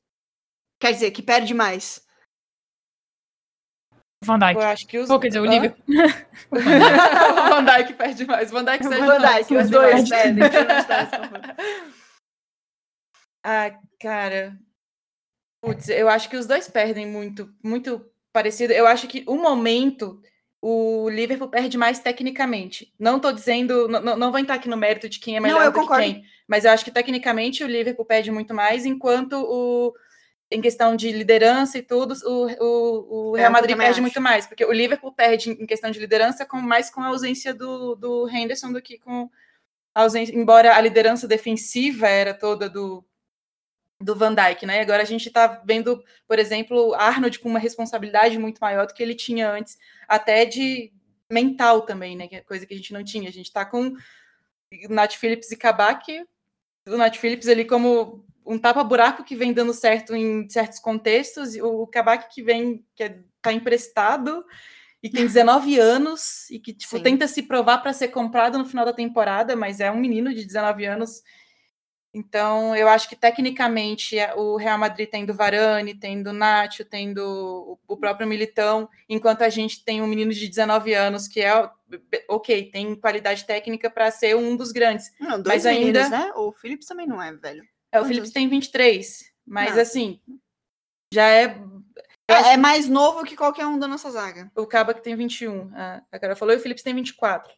Quer 0.79 0.91
dizer, 0.91 1.09
que 1.09 1.23
perde 1.23 1.55
mais? 1.55 2.06
Van 4.23 4.39
Dijk. 4.39 4.55
Eu 4.55 4.61
acho 4.67 4.87
que 4.87 4.97
os. 4.97 5.09
Ou, 5.09 5.19
quer 5.19 5.27
dizer, 5.27 5.39
o 5.39 5.45
Liverpool. 5.45 5.83
o 6.51 7.49
Van 7.49 7.63
Dijk 7.63 7.93
perde 7.93 8.25
mais. 8.25 8.51
Van 8.51 8.63
Dijk 8.63 8.83
Sérgio 8.83 9.05
Van 9.05 9.19
Dijk, 9.19 9.51
os 9.51 9.69
dois 9.69 10.09
perdem. 10.09 10.43
ah, 13.43 13.71
cara. 13.99 14.57
Putz, 15.61 15.89
eu 15.89 16.07
acho 16.09 16.29
que 16.29 16.37
os 16.37 16.45
dois 16.45 16.69
perdem 16.69 17.07
muito, 17.07 17.53
muito 17.63 18.05
parecido. 18.31 18.73
Eu 18.73 18.87
acho 18.87 19.07
que 19.07 19.23
o 19.27 19.35
momento 19.35 20.21
o 20.61 21.09
Liverpool 21.09 21.49
perde 21.49 21.77
mais 21.77 21.99
tecnicamente. 21.99 22.93
Não 22.99 23.17
estou 23.17 23.31
dizendo, 23.31 23.87
não, 23.87 24.17
não 24.17 24.31
vou 24.31 24.39
entrar 24.39 24.55
aqui 24.55 24.67
no 24.67 24.77
mérito 24.77 25.07
de 25.07 25.19
quem 25.19 25.37
é 25.37 25.39
melhor 25.39 25.65
não, 25.65 25.71
do 25.71 25.79
concordo. 25.79 26.03
que 26.03 26.13
quem, 26.13 26.23
mas 26.47 26.65
eu 26.65 26.71
acho 26.71 26.83
que 26.83 26.91
tecnicamente 26.91 27.63
o 27.63 27.67
Liverpool 27.67 28.05
perde 28.05 28.31
muito 28.31 28.53
mais, 28.53 28.85
enquanto 28.85 29.33
o 29.33 29.93
em 30.49 30.61
questão 30.61 30.95
de 30.95 31.11
liderança 31.11 31.77
e 31.77 31.81
tudo, 31.81 32.15
o, 32.25 32.47
o, 32.63 33.31
o 33.31 33.35
Real 33.35 33.51
Madrid 33.51 33.75
perde 33.75 33.91
acho. 33.91 34.01
muito 34.01 34.21
mais, 34.21 34.47
porque 34.47 34.63
o 34.63 34.71
Liverpool 34.71 35.11
perde 35.11 35.51
em 35.51 35.65
questão 35.65 35.91
de 35.91 35.99
liderança 35.99 36.45
com 36.45 36.57
mais 36.57 36.89
com 36.89 37.01
a 37.01 37.07
ausência 37.07 37.53
do, 37.53 37.95
do 37.95 38.29
Henderson 38.29 38.71
do 38.71 38.81
que 38.81 38.97
com 38.97 39.29
a 39.93 40.01
ausência, 40.01 40.33
embora 40.33 40.75
a 40.75 40.81
liderança 40.81 41.27
defensiva 41.27 42.07
era 42.07 42.33
toda 42.33 42.69
do, 42.69 43.03
do 43.99 44.15
Van 44.15 44.33
Dijk, 44.33 44.65
né? 44.65 44.79
Agora 44.79 45.01
a 45.01 45.05
gente 45.05 45.27
está 45.27 45.61
vendo, 45.65 46.01
por 46.27 46.39
exemplo, 46.39 46.93
Arnold 46.93 47.39
com 47.39 47.49
uma 47.49 47.59
responsabilidade 47.59 48.37
muito 48.37 48.59
maior 48.59 48.87
do 48.87 48.93
que 48.93 49.03
ele 49.03 49.15
tinha 49.15 49.51
antes, 49.51 49.77
até 50.07 50.45
de 50.45 50.93
mental 51.29 51.81
também, 51.81 52.15
né? 52.15 52.27
Que 52.27 52.37
é 52.37 52.41
coisa 52.41 52.65
que 52.65 52.73
a 52.73 52.77
gente 52.77 52.93
não 52.93 53.03
tinha. 53.03 53.27
A 53.27 53.33
gente 53.33 53.47
está 53.47 53.65
com 53.65 53.95
Nat 54.89 55.17
Phillips 55.17 55.51
e 55.51 55.57
Kabak, 55.57 56.25
o 56.87 56.97
Nat 56.97 57.17
Phillips 57.17 57.47
ali 57.47 57.65
como 57.65 58.23
um 58.47 58.57
tapa-buraco 58.57 59.23
que 59.23 59.35
vem 59.35 59.53
dando 59.53 59.73
certo 59.73 60.15
em 60.15 60.49
certos 60.49 60.79
contextos, 60.79 61.55
e 61.55 61.61
o 61.61 61.85
Kabak 61.87 62.33
que 62.33 62.41
vem, 62.41 62.85
que 62.95 63.03
é, 63.03 63.19
tá 63.41 63.51
emprestado 63.51 64.43
e 65.03 65.09
tem 65.09 65.25
19 65.27 65.79
anos 65.79 66.49
e 66.49 66.59
que 66.59 66.73
tipo, 66.73 66.99
tenta 66.99 67.27
se 67.27 67.43
provar 67.43 67.79
para 67.79 67.93
ser 67.93 68.07
comprado 68.07 68.57
no 68.57 68.65
final 68.65 68.85
da 68.85 68.93
temporada, 68.93 69.55
mas 69.55 69.79
é 69.79 69.91
um 69.91 69.99
menino 69.99 70.33
de 70.33 70.45
19 70.45 70.85
anos 70.85 71.21
então, 72.17 72.75
eu 72.75 72.87
acho 72.87 73.07
que 73.07 73.15
tecnicamente 73.15 74.17
é, 74.17 74.33
o 74.33 74.55
Real 74.55 74.77
Madrid 74.79 75.07
tendo 75.07 75.35
Varane, 75.35 75.93
tendo 75.93 76.33
Nacho, 76.33 76.83
tendo 76.83 77.77
o 77.87 77.95
próprio 77.95 78.27
Militão, 78.27 78.89
enquanto 79.07 79.43
a 79.43 79.49
gente 79.49 79.83
tem 79.83 80.01
um 80.01 80.07
menino 80.07 80.33
de 80.33 80.47
19 80.47 80.95
anos 80.95 81.27
que 81.27 81.41
é 81.41 81.69
ok, 82.27 82.71
tem 82.71 82.95
qualidade 82.95 83.45
técnica 83.45 83.87
para 83.87 84.09
ser 84.09 84.35
um 84.35 84.55
dos 84.55 84.71
grandes. 84.71 85.11
Não, 85.19 85.39
dois 85.39 85.63
mas 85.63 85.65
meninos, 85.65 86.01
ainda 86.01 86.09
né? 86.09 86.31
O 86.35 86.51
Phillips 86.51 86.87
também 86.87 87.05
não 87.05 87.21
é 87.21 87.31
velho. 87.33 87.63
É, 87.91 87.99
o 87.99 88.05
Phillips 88.05 88.31
tem 88.31 88.47
23, 88.47 89.31
mas 89.45 89.75
não. 89.75 89.81
assim, 89.81 90.21
já 91.13 91.29
é 91.29 91.57
é, 92.29 92.53
é, 92.53 92.57
mais 92.57 92.89
novo 92.89 93.23
que 93.23 93.37
qualquer 93.37 93.65
um 93.65 93.79
da 93.79 93.87
nossa 93.87 94.11
zaga. 94.11 94.51
O 94.53 94.67
Caba 94.67 94.93
que 94.93 95.01
tem 95.01 95.15
21, 95.15 95.71
a, 95.73 96.03
a 96.11 96.19
cara 96.19 96.35
falou, 96.35 96.53
e 96.53 96.57
o 96.57 96.59
Phillips 96.59 96.83
tem 96.83 96.93
24. 96.93 97.53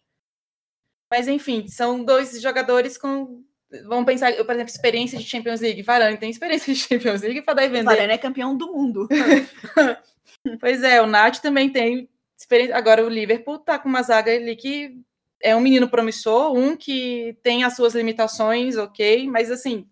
Mas 1.12 1.28
enfim, 1.28 1.68
são 1.68 2.04
dois 2.04 2.40
jogadores 2.40 2.98
com 2.98 3.44
Vamos 3.86 4.06
pensar, 4.06 4.34
por 4.34 4.52
exemplo, 4.52 4.72
experiência 4.72 5.20
de 5.20 5.26
Champions 5.26 5.62
League. 5.62 5.84
Varane 5.84 6.18
tem 6.18 6.32
experiência 6.32 6.74
de 6.74 6.80
Champions 6.80 7.22
League 7.22 7.44
para 7.44 7.54
dar 7.54 7.66
e 7.66 7.70
vender. 7.70 7.84
Varane 7.84 8.14
é 8.14 8.18
campeão 8.18 8.58
do 8.58 8.74
mundo. 8.74 9.08
pois 10.60 10.82
é, 10.82 11.00
o 11.02 11.06
Nath 11.06 11.38
também 11.38 11.70
tem 11.70 12.10
experiência. 12.36 12.76
Agora 12.76 13.06
o 13.06 13.10
Liverpool 13.10 13.60
tá 13.60 13.78
com 13.78 13.88
uma 13.88 14.02
zaga 14.02 14.34
ali 14.34 14.56
que 14.56 15.00
é 15.42 15.56
um 15.56 15.60
menino 15.60 15.88
promissor, 15.88 16.52
um 16.54 16.76
que 16.76 17.38
tem 17.44 17.64
as 17.64 17.76
suas 17.76 17.94
limitações, 17.94 18.76
ok, 18.76 19.28
mas 19.28 19.52
assim, 19.52 19.88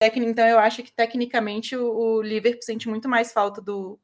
então 0.00 0.46
eu 0.46 0.58
acho 0.58 0.82
que 0.82 0.92
tecnicamente 0.92 1.76
o, 1.76 1.86
o, 1.86 2.22
Liverpool 2.22 2.62
sente 2.62 2.88
muito 2.88 3.08
mais 3.08 3.32
falta 3.32 3.60
do, 3.62 3.98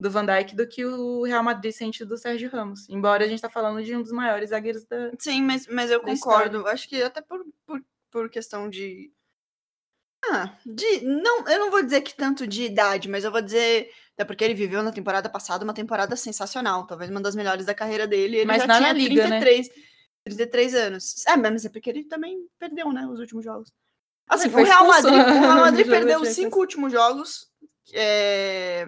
do 0.00 0.10
Van 0.10 0.26
Dijk 0.26 0.56
do 0.56 0.66
que 0.66 0.84
o 0.84 1.22
Real 1.22 1.42
Madrid 1.42 1.72
sente 1.72 2.04
do 2.04 2.16
Sérgio 2.16 2.50
Ramos. 2.50 2.88
Embora 2.88 3.24
a 3.24 3.28
gente 3.28 3.40
tá 3.40 3.48
falando 3.48 3.82
de 3.82 3.94
um 3.94 4.02
dos 4.02 4.12
maiores 4.12 4.50
zagueiros 4.50 4.84
da. 4.84 5.12
Sim, 5.18 5.42
mas, 5.42 5.66
mas 5.66 5.90
eu 5.90 6.00
concordo. 6.00 6.58
História. 6.58 6.72
Acho 6.72 6.88
que 6.88 7.02
até 7.02 7.20
por, 7.20 7.44
por 7.64 7.80
por 8.10 8.28
questão 8.30 8.68
de. 8.68 9.12
Ah, 10.24 10.56
de. 10.66 11.00
Não, 11.02 11.46
eu 11.48 11.58
não 11.58 11.70
vou 11.70 11.82
dizer 11.82 12.00
que 12.02 12.14
tanto 12.14 12.46
de 12.46 12.64
idade, 12.64 13.08
mas 13.08 13.24
eu 13.24 13.32
vou 13.32 13.42
dizer. 13.42 13.90
Até 14.14 14.24
porque 14.24 14.44
ele 14.44 14.54
viveu 14.54 14.82
na 14.82 14.90
temporada 14.90 15.28
passada 15.28 15.64
uma 15.64 15.74
temporada 15.74 16.16
sensacional, 16.16 16.86
talvez 16.86 17.10
uma 17.10 17.20
das 17.20 17.36
melhores 17.36 17.66
da 17.66 17.74
carreira 17.74 18.06
dele. 18.06 18.38
Ele 18.38 18.46
mas 18.46 18.64
já 18.64 18.76
tinha 18.76 18.92
liga, 18.92 19.28
33, 19.28 19.68
né? 19.68 19.74
33 20.24 20.74
anos. 20.74 21.26
É, 21.26 21.36
mas 21.36 21.64
é 21.64 21.68
porque 21.68 21.88
ele 21.88 22.04
também 22.04 22.46
perdeu, 22.58 22.92
né, 22.92 23.06
os 23.06 23.20
últimos 23.20 23.44
jogos. 23.44 23.72
Assim, 24.28 24.48
o 24.48 24.64
Real 24.64 24.86
Madrid, 24.86 25.14
o 25.14 25.40
Real 25.40 25.56
Madrid 25.56 25.86
perdeu 25.86 26.20
os 26.20 26.28
cinco 26.28 26.60
últimos 26.60 26.92
jogos. 26.92 27.46
É... 27.92 28.86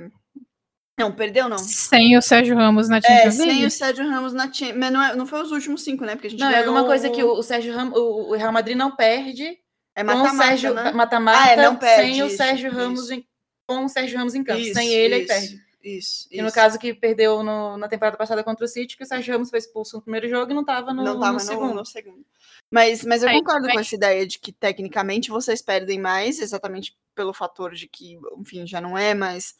Não, 0.98 1.10
perdeu 1.10 1.48
não. 1.48 1.56
Sem 1.56 2.18
o 2.18 2.20
Sérgio 2.20 2.54
Ramos 2.54 2.88
na 2.90 2.98
é, 2.98 3.00
Champions 3.00 3.38
League. 3.38 3.52
É, 3.52 3.54
sem 3.54 3.66
o 3.66 3.70
Sérgio 3.70 4.06
Ramos 4.06 4.32
na 4.34 4.52
Champions 4.52 4.76
Mas 4.76 4.92
não, 4.92 5.02
é, 5.02 5.16
não 5.16 5.26
foi 5.26 5.40
os 5.40 5.50
últimos 5.50 5.82
cinco, 5.82 6.04
né? 6.04 6.14
Porque 6.14 6.26
a 6.26 6.30
gente 6.30 6.40
não, 6.40 6.50
é 6.50 6.58
alguma 6.58 6.84
coisa 6.84 7.08
que 7.08 7.24
o, 7.24 7.42
Sérgio 7.42 7.74
Ramos, 7.74 7.98
o, 7.98 8.34
Real 8.34 8.52
Madrid 8.52 8.76
não 8.76 8.94
perde. 8.94 9.56
É 9.94 10.02
mata-mata, 10.02 10.74
né? 10.74 10.92
Mata-mata 10.92 11.42
ah, 11.42 11.48
é, 11.48 11.56
não 11.56 11.76
perde, 11.76 12.02
sem 12.02 12.18
isso, 12.18 12.26
o 12.26 12.36
Sérgio 12.36 12.70
Ramos 12.70 13.10
em, 13.10 13.24
com 13.66 13.86
o 13.86 13.88
Sérgio 13.88 14.18
Ramos 14.18 14.34
em 14.34 14.44
campo. 14.44 14.60
Isso, 14.60 14.74
sem 14.74 14.92
ele, 14.92 15.20
isso, 15.20 15.32
aí 15.32 15.40
perde. 15.40 15.69
Isso, 15.82 16.28
E 16.30 16.42
no 16.42 16.52
caso 16.52 16.78
que 16.78 16.92
perdeu 16.92 17.42
no, 17.42 17.76
na 17.78 17.88
temporada 17.88 18.16
passada 18.16 18.44
contra 18.44 18.66
o 18.66 18.68
City, 18.68 18.96
que 18.96 19.02
o 19.02 19.06
Sérgio 19.06 19.32
Ramos 19.32 19.48
foi 19.48 19.58
expulso 19.58 19.96
no 19.96 20.02
primeiro 20.02 20.28
jogo 20.28 20.50
e 20.50 20.54
não 20.54 20.60
estava 20.60 20.92
no, 20.92 21.02
não 21.02 21.18
tava 21.18 21.32
no, 21.32 21.32
no, 21.32 21.40
segundo. 21.40 21.74
no 21.74 21.86
segundo. 21.86 22.26
Mas, 22.70 23.02
mas 23.04 23.22
eu 23.22 23.30
aí, 23.30 23.38
concordo 23.38 23.66
com 23.68 23.80
essa 23.80 23.94
ideia 23.94 24.26
de 24.26 24.38
que 24.38 24.52
tecnicamente 24.52 25.30
vocês 25.30 25.62
perdem 25.62 25.98
mais, 25.98 26.38
exatamente 26.38 26.96
pelo 27.14 27.32
fator 27.32 27.74
de 27.74 27.88
que, 27.88 28.18
enfim, 28.38 28.66
já 28.66 28.80
não 28.80 28.96
é 28.96 29.14
mais 29.14 29.54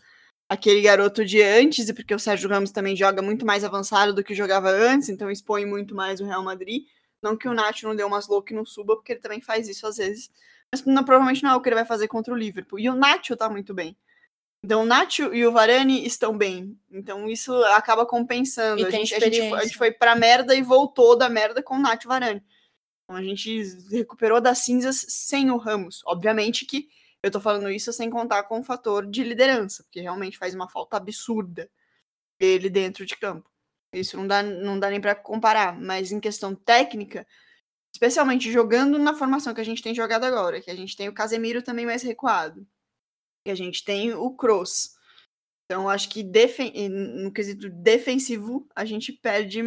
aquele 0.47 0.83
garoto 0.83 1.25
de 1.25 1.43
antes, 1.43 1.89
e 1.89 1.95
porque 1.95 2.15
o 2.15 2.19
Sérgio 2.19 2.51
Ramos 2.51 2.71
também 2.71 2.95
joga 2.95 3.23
muito 3.23 3.47
mais 3.47 3.65
avançado 3.65 4.13
do 4.13 4.23
que 4.23 4.35
jogava 4.35 4.69
antes, 4.69 5.09
então 5.09 5.31
expõe 5.31 5.65
muito 5.65 5.95
mais 5.95 6.21
o 6.21 6.27
Real 6.27 6.43
Madrid. 6.43 6.85
Não 7.23 7.37
que 7.37 7.49
o 7.49 7.55
Nacho 7.55 7.87
não 7.87 7.95
dê 7.95 8.03
umas 8.03 8.29
loucas 8.29 8.53
e 8.53 8.57
não 8.57 8.65
suba, 8.67 8.97
porque 8.97 9.13
ele 9.13 9.21
também 9.21 9.41
faz 9.41 9.69
isso 9.69 9.87
às 9.87 9.97
vezes. 9.97 10.31
Mas 10.73 10.85
não, 10.85 11.05
provavelmente 11.05 11.43
não 11.43 11.51
é 11.51 11.57
o 11.57 11.61
que 11.61 11.69
ele 11.69 11.77
vai 11.77 11.85
fazer 11.85 12.09
contra 12.09 12.33
o 12.33 12.37
Liverpool. 12.37 12.79
E 12.79 12.89
o 12.89 12.95
Nacho 12.95 13.37
tá 13.37 13.49
muito 13.49 13.73
bem. 13.73 13.97
Então 14.63 14.83
o 14.83 14.87
Nacho 14.87 15.35
e 15.35 15.47
o 15.47 15.53
Varane 15.53 16.07
estão 16.07 16.37
bem. 16.37 16.79
Então 16.91 17.29
isso 17.29 17.53
acaba 17.65 18.05
compensando. 18.05 18.87
A 18.87 18.91
gente, 18.91 19.15
a 19.15 19.21
gente, 19.21 19.49
foi, 19.49 19.59
a, 19.59 19.63
gente, 19.65 19.77
foi 19.77 19.91
pra 19.91 20.15
merda 20.15 20.55
e 20.55 20.63
voltou 20.63 21.17
da 21.17 21.29
merda 21.29 21.63
com 21.63 21.77
o 21.77 21.81
Nacho 21.81 22.05
e 22.05 22.07
o 22.07 22.09
Varane. 22.09 22.43
Então 23.05 23.17
a 23.17 23.23
gente 23.23 23.63
recuperou 23.91 24.41
das 24.41 24.59
cinzas 24.59 25.05
sem 25.09 25.51
o 25.51 25.57
Ramos. 25.57 26.03
Obviamente 26.07 26.67
que 26.67 26.89
eu 27.23 27.31
tô 27.31 27.41
falando 27.41 27.71
isso 27.71 27.93
sem 27.93 28.09
contar 28.09 28.45
com 28.45 28.61
o 28.61 28.65
fator 28.65 29.07
de 29.07 29.23
liderança, 29.23 29.83
porque 29.83 30.01
realmente 30.01 30.39
faz 30.39 30.55
uma 30.55 30.69
falta 30.69 30.97
absurda 30.97 31.71
ele 32.39 32.71
dentro 32.71 33.05
de 33.05 33.17
campo. 33.17 33.51
Isso 33.93 34.17
não 34.17 34.27
dá, 34.27 34.43
não 34.43 34.79
dá 34.79 34.89
nem 34.89 35.01
para 35.01 35.15
comparar, 35.15 35.79
mas 35.79 36.13
em 36.13 36.21
questão 36.21 36.55
técnica, 36.55 37.27
especialmente 37.93 38.51
jogando 38.51 38.99
na 38.99 39.15
formação 39.15 39.53
que 39.53 39.61
a 39.61 39.65
gente 39.65 39.83
tem 39.83 39.95
jogado 39.95 40.25
agora, 40.25 40.61
que 40.61 40.71
a 40.71 40.77
gente 40.77 40.97
tem 40.97 41.09
o 41.09 41.13
Casemiro 41.13 41.63
também 41.63 41.85
mais 41.85 42.03
recuado, 42.03 42.67
que 43.45 43.51
a 43.51 43.55
gente 43.55 43.85
tem 43.85 44.13
o 44.13 44.31
Kroos. 44.35 44.97
Então, 45.65 45.89
acho 45.89 46.09
que 46.09 46.25
no 46.89 47.33
quesito 47.33 47.71
defensivo, 47.71 48.69
a 48.75 48.85
gente 48.85 49.13
perde 49.13 49.63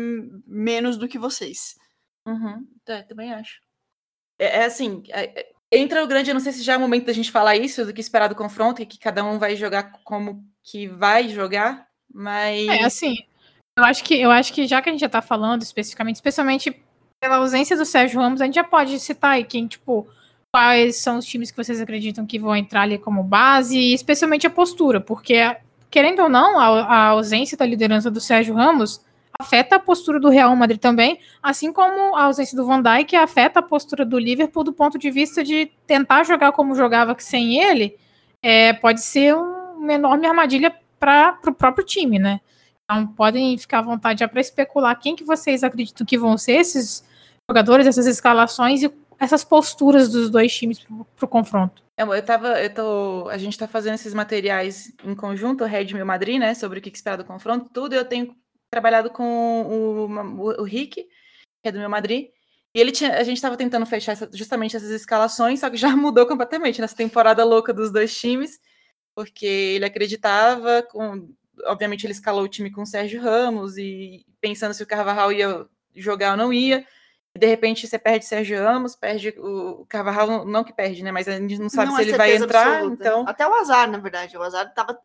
menos 0.46 0.98
do 0.98 1.08
que 1.08 1.18
vocês. 1.18 1.76
Uhum, 2.28 2.68
é, 2.88 3.04
também 3.04 3.34
acho. 3.34 3.62
É, 4.40 4.60
é 4.60 4.66
assim, 4.66 5.04
é, 5.10 5.40
é 5.40 5.54
Entra 5.76 6.04
o 6.04 6.08
grande, 6.08 6.30
eu 6.30 6.36
não 6.36 6.42
sei 6.42 6.52
se 6.52 6.62
já 6.62 6.74
é 6.74 6.78
o 6.78 6.80
momento 6.80 7.08
da 7.08 7.14
gente 7.14 7.32
falar 7.32 7.56
isso, 7.56 7.84
do 7.84 7.92
que 7.92 8.00
esperar 8.00 8.28
do 8.28 8.36
confronto, 8.36 8.80
e 8.80 8.86
que 8.86 9.00
cada 9.00 9.24
um 9.24 9.40
vai 9.40 9.56
jogar 9.56 9.92
como 10.04 10.48
que 10.62 10.88
vai 10.88 11.28
jogar, 11.28 11.88
mas. 12.14 12.68
É, 12.68 12.84
assim, 12.84 13.16
eu 13.76 13.84
acho 13.84 14.04
que, 14.04 14.22
eu 14.22 14.30
acho 14.30 14.54
que 14.54 14.68
já 14.68 14.84
que 14.84 14.90
a 14.90 14.92
gente 14.92 15.02
já 15.02 15.10
tá 15.10 15.20
falando 15.20 15.64
especificamente, 15.64 16.18
especialmente 16.18 16.80
pela 17.20 17.38
ausência 17.38 17.76
do 17.76 17.86
Sérgio 17.86 18.20
Ramos, 18.20 18.40
a 18.40 18.46
gente 18.46 18.54
já 18.54 18.64
pode 18.64 19.00
citar 19.00 19.32
aí 19.32 19.44
quem, 19.44 19.66
tipo, 19.66 20.08
quais 20.54 20.98
são 20.98 21.18
os 21.18 21.26
times 21.26 21.50
que 21.50 21.58
vocês 21.58 21.82
acreditam 21.82 22.28
que 22.28 22.38
vão 22.38 22.56
entrar 22.56 22.84
ali 22.84 23.00
como 23.00 23.24
base, 23.24 23.92
especialmente 23.92 24.46
a 24.46 24.52
postura, 24.52 25.02
porque, 25.02 25.36
querendo 25.90 26.22
ou 26.22 26.30
não, 26.30 26.60
a, 26.60 26.84
a 26.84 27.06
ausência 27.08 27.58
da 27.58 27.66
liderança 27.66 28.12
do 28.12 28.22
Sérgio 28.22 28.54
Ramos 28.54 29.04
afeta 29.40 29.78
a 29.78 29.80
postura 29.80 30.20
do 30.20 30.30
Real 30.30 30.56
Madrid 30.56 30.80
também, 30.80 31.20
assim 31.42 31.74
como 31.74 32.16
a 32.16 32.26
ausência 32.26 32.56
do 32.56 32.68
Van 32.68 32.84
Dijk 32.84 33.16
afeta 33.16 33.62
a 33.62 33.64
postura 33.64 34.06
do 34.06 34.20
Liverpool 34.20 34.64
do 34.64 34.72
ponto 34.72 35.00
de 35.00 35.10
vista 35.10 35.44
de 35.44 35.72
tentar 35.88 36.24
jogar 36.24 36.52
como 36.52 36.76
jogava 36.76 37.16
sem 37.18 37.58
ele, 37.58 37.98
é, 38.40 38.74
pode 38.74 39.02
ser 39.02 39.36
uma 39.36 39.94
enorme 39.94 40.28
armadilha 40.28 40.72
para 41.00 41.40
o 41.48 41.54
próprio 41.54 41.84
time, 41.84 42.20
né? 42.20 42.40
Então 42.84 43.08
podem 43.08 43.58
ficar 43.58 43.80
à 43.80 43.82
vontade 43.82 44.20
já 44.20 44.28
para 44.28 44.40
especular 44.40 45.00
quem 45.00 45.16
que 45.16 45.24
vocês 45.24 45.64
acreditam 45.64 46.06
que 46.06 46.18
vão 46.18 46.38
ser 46.38 46.58
esses 46.58 47.04
jogadores, 47.50 47.88
essas 47.88 48.06
escalações 48.06 48.84
e 48.84 48.90
essas 49.24 49.44
posturas 49.44 50.10
dos 50.10 50.30
dois 50.30 50.54
times 50.54 50.80
para 50.80 51.26
o 51.26 51.28
confronto. 51.28 51.84
É, 51.98 52.04
eu 52.04 52.26
tava, 52.26 52.62
eu 52.62 52.74
tô, 52.74 53.30
a 53.30 53.38
gente 53.38 53.54
está 53.54 53.68
fazendo 53.68 53.96
esses 53.96 54.14
materiais 54.14 54.94
em 55.04 55.16
conjunto, 55.16 55.64
Red 55.64 55.94
o 55.94 56.06
Madrid, 56.06 56.40
né, 56.40 56.54
sobre 56.54 56.80
o 56.80 56.82
que 56.82 56.90
esperar 56.90 57.18
do 57.18 57.26
confronto, 57.26 57.70
tudo. 57.74 57.94
Eu 57.94 58.04
tenho 58.04 58.36
trabalhado 58.70 59.10
com 59.10 59.62
o, 59.62 60.08
o, 60.08 60.62
o 60.62 60.64
Rick, 60.64 61.04
que 61.04 61.70
é 61.70 61.72
do 61.72 61.80
meu 61.80 61.90
Madrid, 61.90 62.30
e 62.76 62.80
ele 62.80 62.92
tinha, 62.92 63.18
a 63.18 63.24
gente 63.24 63.38
estava 63.38 63.56
tentando 63.56 63.86
fechar 63.86 64.14
essa, 64.14 64.30
justamente 64.34 64.76
essas 64.76 64.90
escalações, 64.90 65.60
só 65.60 65.70
que 65.70 65.78
já 65.78 65.90
mudou 65.96 66.26
completamente 66.26 66.82
nessa 66.82 66.96
temporada 66.96 67.44
louca 67.44 67.72
dos 67.74 67.92
dois 67.92 68.18
times, 68.18 68.60
porque 69.16 69.46
ele 69.46 69.86
acreditava, 69.86 70.82
com, 70.84 71.30
obviamente 71.66 72.06
ele 72.06 72.14
escalou 72.14 72.44
o 72.44 72.48
time 72.48 72.72
com 72.72 72.82
o 72.82 72.86
Sérgio 72.86 73.22
Ramos 73.22 73.78
e 73.78 74.26
pensando 74.42 74.74
se 74.74 74.82
o 74.82 74.88
Carvajal 74.88 75.32
ia 75.32 75.66
jogar 75.96 76.32
ou 76.32 76.38
não 76.38 76.52
ia. 76.52 76.86
E 77.36 77.40
de 77.40 77.48
repente 77.48 77.88
você 77.88 77.98
perde 77.98 78.26
Sérgio 78.26 78.64
Ramos, 78.64 78.96
perde 78.96 79.30
o 79.38 79.86
Carvajal, 79.88 80.46
não 80.46 80.64
que 80.64 80.72
perde, 80.72 81.04
né? 81.04 81.12
Mas 81.12 81.28
a 81.28 81.32
gente 81.32 81.58
não 81.58 81.70
sabe 81.70 81.90
não 81.90 81.96
se 81.96 82.04
é 82.04 82.06
ele 82.06 82.18
vai 82.18 82.36
entrar. 82.36 82.78
Absoluta. 82.78 83.04
Então... 83.04 83.26
Até 83.28 83.48
o 83.48 83.54
Azar, 83.56 83.90
na 83.90 83.98
verdade. 83.98 84.38
O 84.38 84.44
Azar 84.44 84.72
tava. 84.74 85.00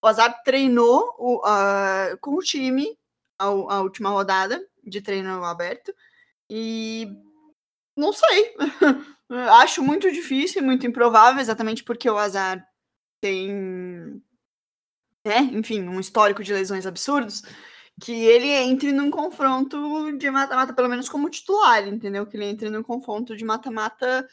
O 0.00 0.06
Azar 0.06 0.42
treinou 0.44 1.14
o, 1.18 1.38
uh, 1.38 2.16
com 2.20 2.34
o 2.34 2.42
time 2.42 2.96
a, 3.38 3.46
a 3.46 3.80
última 3.80 4.10
rodada 4.10 4.64
de 4.84 5.00
treino 5.00 5.44
aberto. 5.44 5.92
E 6.48 7.08
não 7.96 8.12
sei. 8.12 8.54
Acho 9.60 9.82
muito 9.82 10.10
difícil, 10.12 10.62
muito 10.62 10.86
improvável, 10.86 11.40
exatamente 11.40 11.82
porque 11.82 12.08
o 12.08 12.18
Azar 12.18 12.64
tem, 13.20 14.22
né, 15.24 15.38
enfim, 15.52 15.88
um 15.88 15.98
histórico 15.98 16.42
de 16.42 16.52
lesões 16.52 16.84
absurdos, 16.84 17.42
que 18.02 18.12
ele 18.12 18.48
entre 18.48 18.90
num 18.90 19.12
confronto 19.12 20.10
de 20.18 20.28
mata-mata, 20.28 20.72
pelo 20.72 20.88
menos 20.88 21.08
como 21.08 21.30
titular, 21.30 21.86
entendeu? 21.86 22.26
Que 22.26 22.36
ele 22.36 22.46
entre 22.46 22.68
num 22.68 22.82
confronto 22.82 23.36
de 23.36 23.44
mata-mata, 23.44 24.28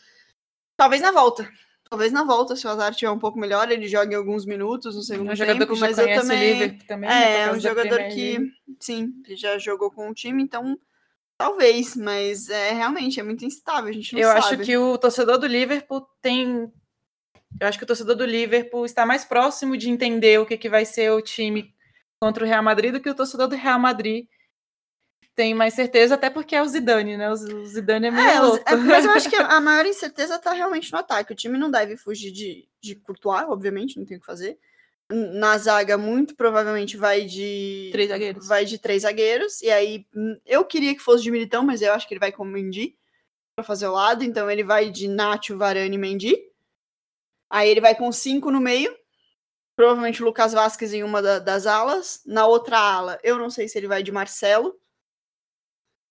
talvez 0.75 1.03
na 1.03 1.11
volta. 1.11 1.47
Talvez 1.87 2.11
na 2.11 2.23
volta, 2.23 2.55
se 2.55 2.65
o 2.65 2.69
Azar 2.69 2.89
estiver 2.89 3.11
um 3.11 3.19
pouco 3.19 3.37
melhor, 3.37 3.71
ele 3.71 3.87
jogue 3.87 4.15
alguns 4.15 4.43
minutos 4.43 4.95
no 4.95 5.03
segundo 5.03 5.29
é 5.29 5.33
um 5.33 5.37
tempo, 5.37 5.77
mas 5.77 5.99
eu 5.99 6.13
também... 6.15 6.77
também 6.79 7.09
é, 7.09 7.41
é 7.41 7.51
um 7.51 7.59
jogador 7.59 7.99
que, 8.09 8.51
sim, 8.79 9.13
já 9.29 9.59
jogou 9.59 9.91
com 9.91 10.09
o 10.09 10.13
time, 10.15 10.41
então 10.41 10.75
Talvez, 11.37 11.95
mas 11.95 12.49
é 12.49 12.73
realmente 12.73 13.17
é 13.17 13.23
muito 13.23 13.45
instável, 13.45 13.89
a 13.89 13.93
gente 13.93 14.13
não 14.13 14.19
eu 14.19 14.27
sabe. 14.27 14.39
Eu 14.39 14.43
acho 14.43 14.57
que 14.57 14.77
o 14.77 14.97
torcedor 14.97 15.37
do 15.37 15.47
Liverpool 15.47 16.05
tem. 16.21 16.69
Eu 17.61 17.65
acho 17.65 17.77
que 17.77 17.85
o 17.85 17.87
torcedor 17.87 18.17
do 18.17 18.25
Liverpool 18.25 18.85
está 18.85 19.05
mais 19.05 19.23
próximo 19.23 19.77
de 19.77 19.89
entender 19.89 20.37
o 20.37 20.45
que, 20.45 20.57
que 20.57 20.67
vai 20.67 20.83
ser 20.83 21.09
o 21.13 21.21
time 21.21 21.73
contra 22.21 22.43
o 22.43 22.47
Real 22.47 22.63
Madrid 22.63 22.93
do 22.93 22.99
que 22.99 23.09
o 23.09 23.15
torcedor 23.15 23.47
do 23.47 23.55
Real 23.55 23.79
Madrid 23.79 24.27
tem 25.35 25.53
mais 25.53 25.73
certeza, 25.73 26.15
até 26.15 26.29
porque 26.29 26.55
é 26.55 26.61
o 26.61 26.67
Zidane, 26.67 27.15
né? 27.15 27.31
O 27.31 27.35
Zidane 27.35 28.07
é 28.07 28.11
meio 28.11 28.27
é, 28.27 28.39
louco. 28.41 28.63
É, 28.67 28.75
mas 28.75 29.05
eu 29.05 29.11
acho 29.11 29.29
que 29.29 29.35
a 29.37 29.59
maior 29.61 29.85
incerteza 29.85 30.35
está 30.35 30.51
realmente 30.51 30.91
no 30.91 30.99
ataque. 30.99 31.31
O 31.31 31.35
time 31.35 31.57
não 31.57 31.71
deve 31.71 31.95
fugir 31.95 32.31
de, 32.31 32.67
de 32.81 32.95
Courtois, 32.95 33.47
obviamente, 33.47 33.97
não 33.97 34.05
tem 34.05 34.17
o 34.17 34.19
que 34.19 34.25
fazer 34.25 34.59
na 35.11 35.57
zaga 35.57 35.97
muito 35.97 36.35
provavelmente 36.35 36.95
vai 36.95 37.25
de 37.25 37.89
três 37.91 38.09
zagueiros. 38.09 38.47
Vai 38.47 38.65
de 38.65 38.77
três 38.77 39.01
zagueiros 39.01 39.61
e 39.61 39.69
aí 39.69 40.05
eu 40.45 40.63
queria 40.63 40.93
que 40.93 41.01
fosse 41.01 41.23
de 41.23 41.31
Militão, 41.31 41.63
mas 41.63 41.81
eu 41.81 41.93
acho 41.93 42.07
que 42.07 42.13
ele 42.13 42.19
vai 42.19 42.31
com 42.31 42.43
o 42.43 42.45
Mendy 42.45 42.95
para 43.55 43.63
fazer 43.63 43.87
o 43.87 43.93
lado, 43.93 44.23
então 44.23 44.49
ele 44.49 44.63
vai 44.63 44.89
de 44.89 45.07
Nacho, 45.07 45.57
Varane 45.57 45.95
e 45.95 45.99
Mendy. 45.99 46.37
Aí 47.49 47.69
ele 47.69 47.81
vai 47.81 47.95
com 47.95 48.11
cinco 48.11 48.51
no 48.51 48.59
meio. 48.59 48.95
Provavelmente 49.79 50.21
o 50.21 50.25
Lucas 50.25 50.51
Vasquez 50.51 50.93
em 50.93 51.03
uma 51.03 51.21
da, 51.21 51.39
das 51.39 51.65
alas. 51.65 52.21
Na 52.25 52.45
outra 52.45 52.77
ala, 52.77 53.17
eu 53.23 53.37
não 53.37 53.49
sei 53.49 53.65
se 53.69 53.77
ele 53.77 53.87
vai 53.87 54.03
de 54.03 54.11
Marcelo. 54.11 54.77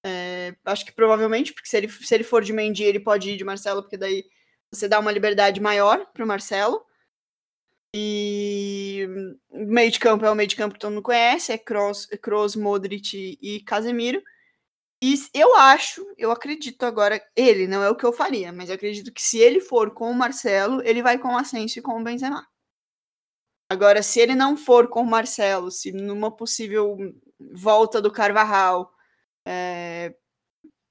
É, 0.02 0.56
acho 0.64 0.86
que 0.86 0.92
provavelmente, 0.92 1.52
porque 1.52 1.68
se 1.68 1.76
ele, 1.76 1.86
se 1.86 2.14
ele 2.14 2.24
for 2.24 2.42
de 2.42 2.50
Mendy, 2.50 2.82
ele 2.82 2.98
pode 2.98 3.28
ir 3.30 3.36
de 3.36 3.44
Marcelo, 3.44 3.82
porque 3.82 3.98
daí 3.98 4.24
você 4.72 4.88
dá 4.88 4.98
uma 4.98 5.12
liberdade 5.12 5.60
maior 5.60 6.06
para 6.14 6.24
o 6.24 6.26
Marcelo. 6.26 6.82
E 7.94 9.06
meio 9.50 9.90
de 9.90 10.00
campo 10.00 10.24
é 10.24 10.30
o 10.30 10.34
meio 10.34 10.48
de 10.48 10.56
campo 10.56 10.72
que 10.72 10.80
todo 10.80 10.92
mundo 10.92 11.02
conhece, 11.02 11.52
é 11.52 11.58
Kroos, 11.58 12.56
Modric 12.56 13.38
e 13.38 13.60
Casemiro. 13.64 14.22
E 15.02 15.14
eu 15.34 15.54
acho, 15.56 16.06
eu 16.16 16.30
acredito 16.30 16.84
agora, 16.84 17.22
ele 17.36 17.66
não 17.66 17.82
é 17.82 17.90
o 17.90 17.96
que 17.96 18.06
eu 18.06 18.14
faria, 18.14 18.50
mas 18.50 18.70
eu 18.70 18.76
acredito 18.76 19.12
que 19.12 19.20
se 19.20 19.38
ele 19.38 19.60
for 19.60 19.90
com 19.90 20.10
o 20.10 20.14
Marcelo, 20.14 20.80
ele 20.86 21.02
vai 21.02 21.18
com 21.18 21.34
o 21.34 21.38
Asensio 21.38 21.80
e 21.80 21.82
com 21.82 22.00
o 22.00 22.02
Benzema. 22.02 22.48
Agora, 23.70 24.02
se 24.02 24.20
ele 24.20 24.34
não 24.34 24.56
for 24.56 24.88
com 24.88 25.02
o 25.02 25.06
Marcelo, 25.06 25.70
se 25.70 25.92
numa 25.92 26.34
possível 26.34 26.96
volta 27.38 28.00
do 28.00 28.10
Carvajal, 28.10 28.90
é, 29.46 30.14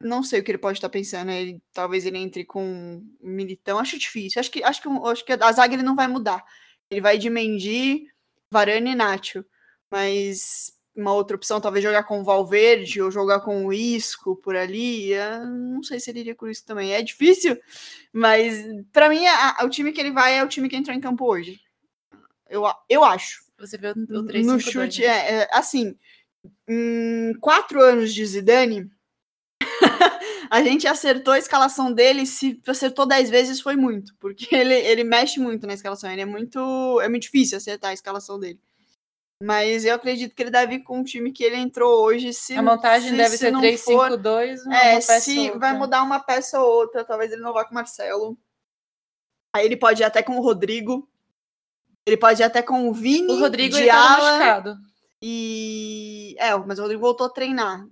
não 0.01 0.23
sei 0.23 0.39
o 0.39 0.43
que 0.43 0.51
ele 0.51 0.57
pode 0.57 0.77
estar 0.77 0.89
pensando. 0.89 1.31
Ele, 1.31 1.61
talvez 1.73 2.05
ele 2.05 2.17
entre 2.19 2.45
com 2.45 3.03
Militão. 3.21 3.79
Acho 3.79 3.97
difícil. 3.97 4.39
Acho 4.39 4.51
que, 4.51 4.63
acho 4.63 4.81
que, 4.81 4.89
acho 4.89 5.25
que 5.25 5.33
a 5.33 5.51
zaga 5.51 5.73
ele 5.73 5.83
não 5.83 5.95
vai 5.95 6.07
mudar. 6.07 6.43
Ele 6.89 7.01
vai 7.01 7.17
de 7.17 7.29
Mendy, 7.29 8.07
Varane 8.51 8.91
e 8.91 8.95
Nacho. 8.95 9.43
Mas 9.91 10.73
uma 10.95 11.13
outra 11.13 11.35
opção, 11.37 11.61
talvez 11.61 11.83
jogar 11.83 12.03
com 12.03 12.19
o 12.19 12.23
Valverde 12.23 13.01
ou 13.01 13.11
jogar 13.11 13.41
com 13.41 13.65
o 13.65 13.73
Isco 13.73 14.35
por 14.37 14.55
ali. 14.55 15.11
Não 15.71 15.83
sei 15.83 15.99
se 15.99 16.09
ele 16.09 16.21
iria 16.21 16.35
com 16.35 16.47
isso 16.47 16.65
também. 16.65 16.93
É 16.93 17.01
difícil, 17.01 17.57
mas 18.11 18.65
para 18.91 19.09
mim 19.09 19.25
a, 19.25 19.57
a, 19.59 19.65
o 19.65 19.69
time 19.69 19.91
que 19.91 20.01
ele 20.01 20.11
vai 20.11 20.37
é 20.37 20.43
o 20.43 20.47
time 20.47 20.69
que 20.69 20.75
entrou 20.75 20.95
em 20.95 21.01
campo 21.01 21.25
hoje. 21.25 21.59
Eu, 22.49 22.63
eu 22.89 23.03
acho. 23.03 23.45
Você 23.59 23.77
viu 23.77 23.91
o 23.91 24.25
3 24.25 24.45
No 24.45 24.59
chute, 24.59 25.01
né? 25.01 25.07
é, 25.07 25.33
é, 25.41 25.49
assim, 25.51 25.97
em 26.67 27.33
quatro 27.39 27.81
anos 27.81 28.13
de 28.13 28.25
Zidane, 28.25 28.89
a 30.51 30.61
gente 30.61 30.87
acertou 30.87 31.33
a 31.33 31.39
escalação 31.39 31.91
dele, 31.91 32.25
se 32.25 32.61
acertou 32.67 33.05
10 33.05 33.29
vezes 33.29 33.61
foi 33.61 33.75
muito, 33.75 34.15
porque 34.19 34.47
ele, 34.55 34.75
ele 34.75 35.03
mexe 35.03 35.39
muito 35.39 35.65
na 35.65 35.73
escalação, 35.73 36.11
ele 36.11 36.21
é 36.21 36.25
muito 36.25 37.01
é 37.01 37.09
muito 37.09 37.23
difícil 37.23 37.57
acertar 37.57 37.91
a 37.91 37.93
escalação 37.93 38.39
dele. 38.39 38.59
Mas 39.41 39.85
eu 39.85 39.93
acredito 39.93 40.35
que 40.35 40.41
ele 40.41 40.49
deve 40.49 40.75
ir 40.75 40.83
com 40.83 41.01
o 41.01 41.03
time 41.03 41.31
que 41.31 41.43
ele 41.43 41.57
entrou 41.57 42.03
hoje. 42.03 42.33
Se, 42.33 42.55
a 42.55 42.61
montagem 42.61 43.11
se, 43.11 43.15
deve 43.15 43.29
se 43.29 43.37
ser 43.37 43.53
3-5-2. 43.53 44.73
É, 44.73 44.99
se 44.99 45.51
vai 45.51 45.77
mudar 45.77 46.01
uma 46.01 46.19
peça 46.19 46.59
ou 46.59 46.67
outra, 46.67 47.05
talvez 47.05 47.31
ele 47.31 47.43
não 47.43 47.53
vá 47.53 47.63
com 47.63 47.71
o 47.71 47.75
Marcelo. 47.75 48.35
Aí 49.55 49.63
ele 49.65 49.77
pode 49.77 50.01
ir 50.01 50.05
até 50.05 50.23
com 50.23 50.37
o 50.37 50.41
Rodrigo. 50.41 51.07
Ele 52.07 52.15
pode 52.15 52.41
ir 52.41 52.45
até 52.45 52.61
com 52.61 52.87
o 52.87 52.93
Vini. 52.93 53.27
O 53.27 53.39
Rodrigo 53.39 53.75
Diala, 53.75 54.63
tá. 54.63 54.77
E. 55.21 56.37
É, 56.39 56.55
mas 56.55 56.79
o 56.79 56.83
Rodrigo 56.83 57.01
voltou 57.01 57.27
a 57.27 57.29
treinar. 57.29 57.85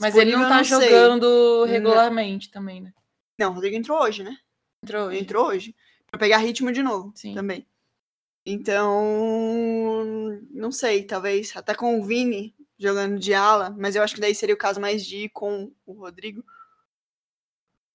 Mas 0.00 0.16
ele 0.16 0.34
não 0.34 0.48
tá 0.48 0.62
jogando 0.62 1.64
regularmente 1.64 2.48
não. 2.48 2.52
também, 2.52 2.80
né? 2.80 2.94
Não, 3.38 3.50
o 3.50 3.54
Rodrigo 3.54 3.76
entrou 3.76 4.00
hoje, 4.00 4.24
né? 4.24 4.38
Entrou 4.82 5.08
hoje. 5.08 5.18
Entrou 5.18 5.46
hoje. 5.48 5.76
Pra 6.10 6.18
pegar 6.18 6.38
ritmo 6.38 6.72
de 6.72 6.82
novo 6.82 7.12
Sim. 7.14 7.34
também. 7.34 7.66
Então, 8.46 10.40
não 10.50 10.72
sei, 10.72 11.02
talvez 11.02 11.54
até 11.54 11.74
com 11.74 12.00
o 12.00 12.04
Vini 12.04 12.54
jogando 12.78 13.18
de 13.18 13.34
ala, 13.34 13.74
mas 13.78 13.94
eu 13.94 14.02
acho 14.02 14.14
que 14.14 14.20
daí 14.20 14.34
seria 14.34 14.54
o 14.54 14.58
caso 14.58 14.80
mais 14.80 15.04
de 15.04 15.24
ir 15.24 15.28
com 15.28 15.70
o 15.84 15.92
Rodrigo. 15.92 16.42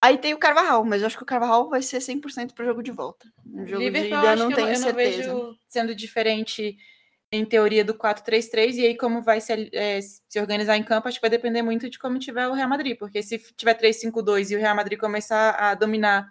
Aí 0.03 0.17
tem 0.17 0.33
o 0.33 0.37
Carvajal, 0.37 0.83
mas 0.83 1.01
eu 1.01 1.07
acho 1.07 1.15
que 1.15 1.23
o 1.23 1.25
Carvajal 1.25 1.69
vai 1.69 1.81
ser 1.81 1.99
100% 1.99 2.53
pro 2.53 2.65
jogo 2.65 2.83
de 2.83 2.91
volta. 2.91 3.25
No 3.45 3.65
jogo 3.65 3.81
Liverpool, 3.81 4.19
de 4.19 4.25
ida, 4.25 4.35
não 4.35 4.51
tenho 4.51 4.67
eu, 4.67 4.73
eu 4.73 4.75
certeza. 4.75 5.27
não 5.27 5.39
vejo 5.39 5.57
sendo 5.65 5.95
diferente 5.95 6.75
em 7.31 7.45
teoria 7.45 7.85
do 7.85 7.93
4-3-3, 7.93 8.75
e 8.75 8.85
aí 8.85 8.97
como 8.97 9.21
vai 9.21 9.39
se, 9.39 9.69
é, 9.71 10.01
se, 10.01 10.39
organizar 10.41 10.75
em 10.75 10.83
campo, 10.83 11.07
acho 11.07 11.19
que 11.19 11.21
vai 11.21 11.29
depender 11.29 11.61
muito 11.61 11.89
de 11.89 11.97
como 11.97 12.19
tiver 12.19 12.49
o 12.49 12.53
Real 12.53 12.67
Madrid, 12.67 12.97
porque 12.97 13.23
se 13.23 13.39
tiver 13.55 13.79
3-5-2 13.79 14.51
e 14.51 14.55
o 14.57 14.59
Real 14.59 14.75
Madrid 14.75 14.99
começar 14.99 15.51
a 15.51 15.73
dominar 15.73 16.29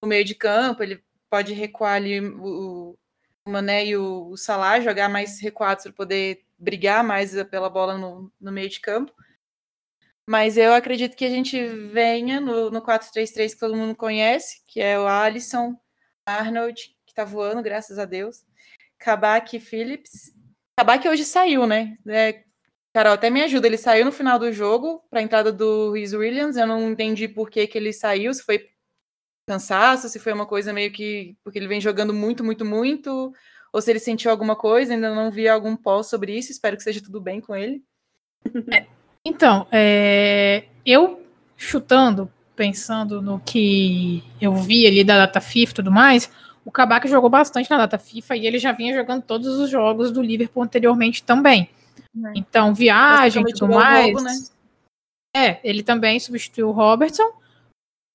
o 0.00 0.06
meio 0.06 0.24
de 0.24 0.36
campo, 0.36 0.84
ele 0.84 1.02
pode 1.28 1.52
recuar 1.52 1.94
ali 1.94 2.20
o, 2.20 2.96
o 3.44 3.50
Mané 3.50 3.86
e 3.86 3.96
o, 3.96 4.28
o 4.28 4.36
Salah, 4.36 4.80
jogar 4.80 5.08
mais 5.08 5.40
recuados 5.40 5.82
para 5.82 5.92
poder 5.92 6.44
brigar 6.56 7.02
mais 7.02 7.34
pela 7.44 7.68
bola 7.68 7.98
no, 7.98 8.32
no, 8.40 8.52
meio 8.52 8.68
de 8.68 8.78
campo. 8.78 9.12
Mas 10.28 10.56
eu 10.56 10.72
acredito 10.72 11.16
que 11.16 11.24
a 11.24 11.30
gente 11.30 11.64
venha 11.66 12.40
no, 12.40 12.70
no 12.70 12.80
4-3-3 12.82 13.52
que 13.52 13.58
todo 13.58 13.76
mundo 13.76 13.94
conhece, 13.96 14.62
que 14.66 14.80
é 14.80 14.98
o 14.98 15.06
Alisson, 15.06 15.74
Arnold, 16.24 16.80
que 17.04 17.12
está 17.12 17.24
voando, 17.24 17.62
graças 17.62 17.98
a 17.98 18.04
Deus 18.04 18.44
Kabak 19.00 19.58
Phillips. 19.58 20.32
Kabak 20.78 21.08
hoje 21.08 21.24
saiu, 21.24 21.66
né? 21.66 21.96
É, 22.06 22.44
Carol, 22.92 23.14
até 23.14 23.30
me 23.30 23.42
ajuda. 23.42 23.66
Ele 23.66 23.78
saiu 23.78 24.04
no 24.04 24.12
final 24.12 24.38
do 24.38 24.52
jogo 24.52 25.02
para 25.10 25.20
a 25.20 25.22
entrada 25.22 25.50
do 25.50 25.92
Rhys 25.92 26.12
Williams. 26.12 26.56
Eu 26.56 26.66
não 26.66 26.90
entendi 26.90 27.26
por 27.26 27.50
que, 27.50 27.66
que 27.66 27.78
ele 27.78 27.92
saiu, 27.92 28.32
se 28.32 28.42
foi 28.42 28.68
cansaço, 29.48 30.08
se 30.08 30.18
foi 30.18 30.32
uma 30.32 30.46
coisa 30.46 30.72
meio 30.72 30.92
que. 30.92 31.36
porque 31.42 31.58
ele 31.58 31.66
vem 31.66 31.80
jogando 31.80 32.12
muito, 32.12 32.44
muito, 32.44 32.64
muito, 32.64 33.32
ou 33.72 33.80
se 33.80 33.90
ele 33.90 33.98
sentiu 33.98 34.30
alguma 34.30 34.54
coisa. 34.54 34.92
Ainda 34.92 35.14
não 35.14 35.30
vi 35.30 35.48
algum 35.48 35.74
pós 35.74 36.08
sobre 36.08 36.36
isso. 36.36 36.52
Espero 36.52 36.76
que 36.76 36.82
seja 36.82 37.02
tudo 37.02 37.20
bem 37.20 37.40
com 37.40 37.56
ele. 37.56 37.82
É, 38.72 38.86
então, 39.26 39.66
é, 39.70 40.64
eu 40.84 41.22
chutando, 41.56 42.30
pensando 42.56 43.20
no 43.20 43.40
que 43.40 44.24
eu 44.40 44.54
vi 44.54 44.86
ali 44.86 45.04
da 45.04 45.18
data 45.18 45.40
FIFA 45.40 45.72
e 45.72 45.74
tudo 45.74 45.90
mais, 45.90 46.30
o 46.64 46.70
Kabak 46.70 47.08
jogou 47.08 47.28
bastante 47.28 47.70
na 47.70 47.78
data 47.78 47.98
FIFA 47.98 48.36
e 48.36 48.46
ele 48.46 48.58
já 48.58 48.72
vinha 48.72 48.94
jogando 48.94 49.22
todos 49.22 49.58
os 49.58 49.70
jogos 49.70 50.10
do 50.10 50.22
Liverpool 50.22 50.62
anteriormente 50.62 51.22
também. 51.22 51.68
É. 52.24 52.32
Então, 52.34 52.74
viagem 52.74 53.42
e 53.46 53.52
tudo 53.52 53.74
mais. 53.74 54.22
Né? 54.22 54.32
É, 55.36 55.60
ele 55.62 55.82
também 55.82 56.18
substituiu 56.18 56.68
o 56.68 56.72
Robertson. 56.72 57.32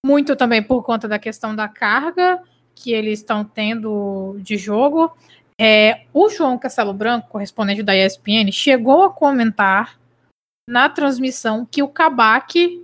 muito 0.05 0.35
também 0.35 0.61
por 0.61 0.83
conta 0.83 1.07
da 1.07 1.17
questão 1.17 1.55
da 1.55 1.67
carga 1.67 2.41
que 2.75 2.91
eles 2.91 3.19
estão 3.19 3.43
tendo 3.43 4.37
de 4.39 4.57
jogo. 4.57 5.15
É, 5.59 6.01
o 6.13 6.29
João 6.29 6.57
Castelo 6.57 6.93
Branco, 6.93 7.29
correspondente 7.29 7.81
da 7.81 7.95
ESPN, 7.95 8.51
chegou 8.51 9.03
a 9.03 9.09
comentar 9.09 9.97
na 10.67 10.89
transmissão 10.89 11.65
que 11.65 11.83
o 11.83 11.87
Kabak 11.87 12.83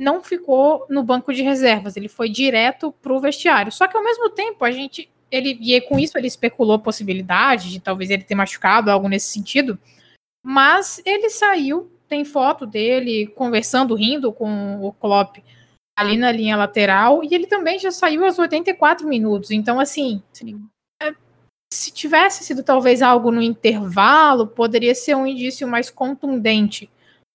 não 0.00 0.22
ficou 0.22 0.86
no 0.88 1.02
banco 1.02 1.32
de 1.32 1.42
reservas, 1.42 1.96
ele 1.96 2.08
foi 2.08 2.30
direto 2.30 2.90
para 2.90 3.12
o 3.12 3.20
vestiário. 3.20 3.70
Só 3.70 3.86
que 3.86 3.96
ao 3.96 4.02
mesmo 4.02 4.30
tempo 4.30 4.64
a 4.64 4.70
gente, 4.70 5.10
ele 5.30 5.58
e 5.60 5.80
com 5.82 5.98
isso 5.98 6.16
ele 6.16 6.26
especulou 6.26 6.76
a 6.76 6.78
possibilidade 6.78 7.70
de 7.70 7.80
talvez 7.80 8.10
ele 8.10 8.24
ter 8.24 8.34
machucado 8.34 8.90
algo 8.90 9.08
nesse 9.08 9.30
sentido, 9.30 9.78
mas 10.42 11.02
ele 11.04 11.28
saiu, 11.28 11.92
tem 12.08 12.24
foto 12.24 12.66
dele 12.66 13.26
conversando, 13.26 13.94
rindo 13.94 14.32
com 14.32 14.82
o 14.82 14.92
Klopp 14.92 15.36
ali 15.96 16.16
na 16.16 16.32
linha 16.32 16.56
lateral, 16.56 17.22
e 17.22 17.34
ele 17.34 17.46
também 17.46 17.78
já 17.78 17.90
saiu 17.90 18.24
aos 18.24 18.38
84 18.38 19.06
minutos. 19.06 19.50
Então, 19.50 19.78
assim, 19.78 20.22
é, 20.40 20.54
se 21.72 21.92
tivesse 21.92 22.42
sido 22.42 22.62
talvez 22.62 23.00
algo 23.00 23.30
no 23.30 23.40
intervalo, 23.40 24.46
poderia 24.46 24.94
ser 24.94 25.14
um 25.14 25.26
indício 25.26 25.68
mais 25.68 25.88
contundente. 25.90 26.90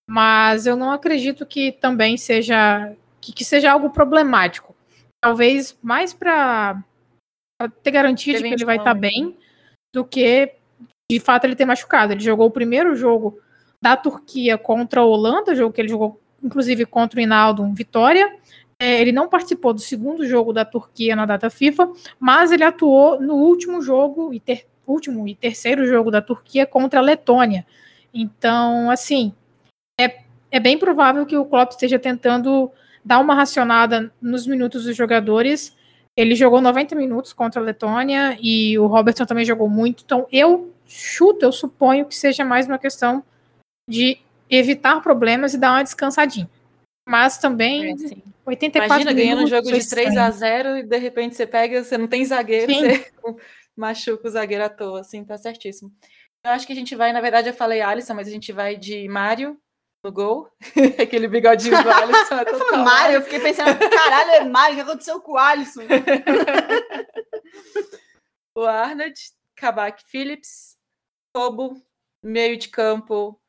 Mas 0.10 0.68
eu 0.68 0.76
não 0.76 0.92
acredito 0.92 1.46
que 1.46 1.72
também 1.72 2.18
seja 2.18 2.96
que, 3.20 3.34
que 3.34 3.46
seja 3.46 3.72
algo 3.72 3.90
problemático. 3.90 4.76
Talvez 5.24 5.78
mais 5.82 6.14
para 6.14 6.84
ter 7.82 7.92
garantia 7.92 8.38
de 8.38 8.44
que 8.44 8.54
ele 8.54 8.66
vai 8.66 8.78
estar 8.78 8.94
tá 8.94 9.00
bem 9.00 9.36
do 9.94 10.06
que 10.06 10.54
de 11.10 11.20
fato 11.20 11.46
ele 11.46 11.56
ter 11.56 11.66
machucado. 11.66 12.14
Ele 12.14 12.20
jogou 12.20 12.48
o 12.48 12.52
primeiro 12.52 12.96
jogo 12.96 13.40
da 13.82 13.96
Turquia 13.96 14.58
contra 14.58 15.02
a 15.02 15.06
Holanda, 15.06 15.56
jogo 15.56 15.74
que 15.74 15.82
ele 15.82 15.90
jogou 15.90 16.22
inclusive 16.44 16.86
contra 16.86 17.20
o 17.20 17.24
Hinaldo, 17.24 17.64
um 17.64 17.74
Vitória. 17.74 18.38
É, 18.86 19.02
ele 19.02 19.12
não 19.12 19.28
participou 19.28 19.74
do 19.74 19.82
segundo 19.82 20.28
jogo 20.28 20.54
da 20.54 20.64
Turquia 20.64 21.16
na 21.16 21.26
data 21.26 21.50
FIFA, 21.50 21.92
mas 22.20 22.52
ele 22.52 22.64
atuou 22.64 23.20
no 23.20 23.34
último 23.34 23.82
jogo 23.82 24.32
e 24.32 24.40
ter, 24.40 24.68
último 24.86 25.28
e 25.28 25.34
terceiro 25.34 25.88
jogo 25.88 26.12
da 26.12 26.22
Turquia 26.22 26.68
contra 26.68 27.00
a 27.00 27.02
Letônia. 27.02 27.66
Então, 28.14 28.92
assim, 28.92 29.34
é, 30.00 30.20
é 30.52 30.60
bem 30.60 30.78
provável 30.78 31.26
que 31.26 31.36
o 31.36 31.46
Klopp 31.46 31.72
esteja 31.72 31.98
tentando 31.98 32.72
dar 33.04 33.18
uma 33.18 33.34
racionada 33.34 34.14
nos 34.22 34.46
minutos 34.46 34.84
dos 34.84 34.96
jogadores. 34.96 35.76
Ele 36.16 36.36
jogou 36.36 36.62
90 36.62 36.94
minutos 36.94 37.34
contra 37.34 37.60
a 37.60 37.66
Letônia 37.66 38.38
e 38.40 38.78
o 38.78 38.86
Robertson 38.86 39.26
também 39.26 39.46
jogou 39.46 39.68
muito. 39.68 40.04
Então, 40.06 40.28
eu 40.32 40.72
chuto, 40.86 41.44
eu 41.44 41.52
suponho 41.52 42.06
que 42.06 42.16
seja 42.16 42.46
mais 42.46 42.68
uma 42.68 42.78
questão 42.78 43.24
de 43.90 44.20
evitar 44.48 45.02
problemas 45.02 45.56
e 45.56 45.58
dar 45.58 45.72
uma 45.72 45.84
descansadinha. 45.84 46.48
Mas 47.10 47.40
também 47.40 47.92
é, 47.92 48.35
84 48.46 48.86
Imagina 48.86 49.14
ganhando 49.14 49.44
um 49.44 49.48
jogo 49.48 49.72
de 49.72 49.90
3 49.90 50.16
a 50.18 50.30
0 50.30 50.78
e 50.78 50.84
de 50.84 50.98
repente 50.98 51.36
você 51.36 51.48
pega, 51.48 51.84
você 51.84 51.98
não 51.98 52.08
tem 52.08 52.24
zagueiro, 52.24 52.72
sim. 52.72 52.82
você 52.82 53.12
machuca 53.76 54.28
o 54.28 54.32
zagueiro 54.32 54.64
à 54.64 54.70
toa, 54.70 55.02
assim, 55.02 55.26
tá 55.26 55.38
certíssimo. 55.38 55.92
Eu 56.44 56.52
acho 56.52 56.68
que 56.68 56.74
a 56.74 56.76
gente 56.76 56.96
vai, 56.96 57.12
na 57.12 57.22
verdade, 57.22 57.50
eu 57.50 57.54
falei 57.54 57.82
Alisson, 57.82 58.14
mas 58.14 58.28
a 58.28 58.32
gente 58.32 58.52
vai 58.52 58.76
de 58.76 59.08
Mário 59.08 59.60
no 60.04 60.12
gol. 60.12 60.48
Aquele 61.02 61.28
bigodinho 61.28 61.82
do 61.82 61.90
Alisson. 61.90 62.36
É 62.36 62.46
total... 62.46 62.86
Mário, 62.86 63.16
eu 63.16 63.22
fiquei 63.24 63.40
pensando, 63.40 63.78
caralho, 63.90 64.32
é 64.32 64.44
Mário, 64.44 64.74
o 64.74 64.76
que 64.76 64.82
aconteceu 64.84 65.20
com 65.20 65.32
o 65.32 65.38
Alisson? 65.38 65.82
o 68.54 68.62
Arnold, 68.62 69.20
Kabak 69.56 70.04
Phillips, 70.08 70.78
Tobo, 71.34 71.82
meio 72.22 72.58
de 72.58 72.70
campo, 72.70 73.42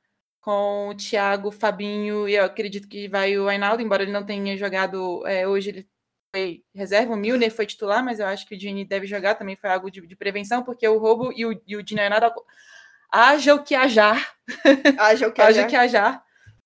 com 0.46 0.90
o 0.90 0.94
Thiago, 0.94 1.50
Fabinho, 1.50 2.28
e 2.28 2.36
eu 2.36 2.44
acredito 2.44 2.86
que 2.86 3.08
vai 3.08 3.36
o 3.36 3.48
Ainaldo, 3.48 3.82
embora 3.82 4.04
ele 4.04 4.12
não 4.12 4.24
tenha 4.24 4.56
jogado 4.56 5.26
é, 5.26 5.44
hoje, 5.44 5.70
ele 5.70 5.88
foi 6.32 6.62
reserva, 6.72 7.14
o 7.14 7.16
Milner 7.16 7.52
foi 7.52 7.66
titular, 7.66 8.04
mas 8.04 8.20
eu 8.20 8.26
acho 8.26 8.46
que 8.46 8.54
o 8.54 8.58
Dini 8.58 8.84
deve 8.84 9.08
jogar, 9.08 9.34
também 9.34 9.56
foi 9.56 9.68
algo 9.68 9.90
de, 9.90 10.06
de 10.06 10.14
prevenção, 10.14 10.62
porque 10.62 10.86
o 10.86 10.98
roubo 10.98 11.32
e 11.34 11.44
o, 11.44 11.60
e 11.66 11.76
o 11.76 11.82
Dini 11.82 12.00
Ainaldo 12.00 12.32
haja 13.10 13.56
o 13.56 13.64
que 13.64 13.74
ajar. 13.74 14.36
Haja 14.96 15.26
o 15.26 15.32
que 15.32 15.42
haja. 15.42 15.66
que 15.66 15.74
ajar. 15.74 16.22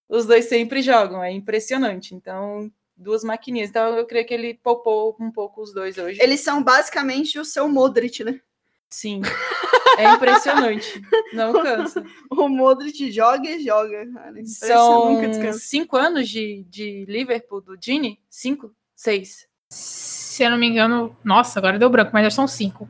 Os 0.06 0.26
dois 0.26 0.44
sempre 0.44 0.82
jogam, 0.82 1.24
é 1.24 1.32
impressionante. 1.32 2.14
Então, 2.14 2.70
duas 2.94 3.24
maquininhas. 3.24 3.70
Então, 3.70 3.96
eu 3.96 4.06
creio 4.06 4.26
que 4.26 4.34
ele 4.34 4.60
poupou 4.62 5.16
um 5.18 5.32
pouco 5.32 5.62
os 5.62 5.72
dois 5.72 5.96
hoje. 5.96 6.20
Eles 6.22 6.40
são 6.40 6.62
basicamente 6.62 7.38
o 7.38 7.46
seu 7.46 7.66
Modric, 7.66 8.22
né? 8.22 8.42
Sim. 8.90 9.22
É 10.00 10.14
impressionante. 10.14 11.02
Não 11.32 11.52
cansa. 11.52 12.04
O 12.30 12.48
Modric 12.48 13.10
joga 13.10 13.48
e 13.48 13.64
joga. 13.64 14.06
Cara. 14.12 14.46
São 14.46 15.18
cinco 15.52 15.96
anos 15.96 16.28
de, 16.28 16.64
de 16.68 17.04
Liverpool, 17.06 17.60
do 17.60 17.76
Gini? 17.80 18.18
Cinco? 18.28 18.74
Seis? 18.96 19.46
Se 19.68 20.42
eu 20.42 20.50
não 20.50 20.58
me 20.58 20.66
engano, 20.66 21.16
nossa, 21.22 21.58
agora 21.58 21.78
deu 21.78 21.90
branco, 21.90 22.10
mas 22.12 22.24
já 22.24 22.30
são 22.30 22.48
cinco. 22.48 22.88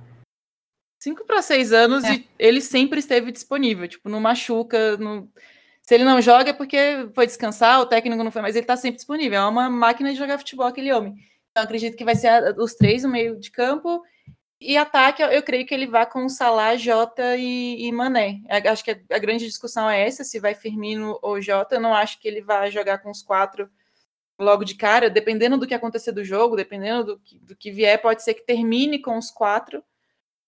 Cinco 0.98 1.24
para 1.24 1.42
seis 1.42 1.72
anos 1.72 2.04
é. 2.04 2.14
e 2.14 2.28
ele 2.38 2.60
sempre 2.60 3.00
esteve 3.00 3.32
disponível. 3.32 3.88
Tipo, 3.88 4.08
não 4.08 4.20
machuca. 4.20 4.96
Não... 4.98 5.28
Se 5.82 5.94
ele 5.94 6.04
não 6.04 6.20
joga 6.20 6.50
é 6.50 6.52
porque 6.52 7.08
foi 7.14 7.26
descansar, 7.26 7.80
o 7.80 7.86
técnico 7.86 8.22
não 8.22 8.30
foi, 8.30 8.42
mas 8.42 8.54
ele 8.54 8.66
tá 8.66 8.76
sempre 8.76 8.96
disponível. 8.96 9.40
É 9.40 9.44
uma 9.46 9.68
máquina 9.68 10.12
de 10.12 10.18
jogar 10.18 10.38
futebol, 10.38 10.66
aquele 10.66 10.92
homem. 10.92 11.14
Então, 11.50 11.64
acredito 11.64 11.96
que 11.96 12.04
vai 12.04 12.14
ser 12.14 12.54
os 12.58 12.74
três 12.74 13.02
no 13.02 13.08
meio 13.08 13.38
de 13.38 13.50
campo 13.50 14.02
e 14.60 14.76
ataque, 14.76 15.22
eu 15.22 15.42
creio 15.42 15.66
que 15.66 15.72
ele 15.72 15.86
vai 15.86 16.04
com 16.08 16.28
Salah, 16.28 16.76
Jota 16.76 17.34
e, 17.36 17.86
e 17.86 17.90
Mané. 17.90 18.42
Acho 18.70 18.84
que 18.84 18.90
a, 18.90 19.18
grande 19.18 19.46
discussão 19.46 19.88
é 19.88 20.06
essa, 20.06 20.22
se 20.22 20.38
vai 20.38 20.54
Firmino 20.54 21.18
ou 21.22 21.40
Jota. 21.40 21.76
Eu 21.76 21.80
não 21.80 21.94
acho 21.94 22.20
que 22.20 22.28
ele 22.28 22.42
vai 22.42 22.70
jogar 22.70 22.98
com 22.98 23.10
os 23.10 23.22
quatro 23.22 23.70
logo 24.38 24.62
de 24.64 24.74
cara. 24.74 25.08
Dependendo 25.08 25.56
do 25.56 25.66
que 25.66 25.72
acontecer 25.72 26.12
do 26.12 26.22
jogo, 26.22 26.56
dependendo 26.56 27.04
do 27.04 27.18
que, 27.20 27.38
do 27.38 27.56
que 27.56 27.70
vier, 27.70 28.00
pode 28.02 28.22
ser 28.22 28.34
que 28.34 28.44
termine 28.44 28.98
com 29.00 29.16
os 29.16 29.30
quatro. 29.30 29.82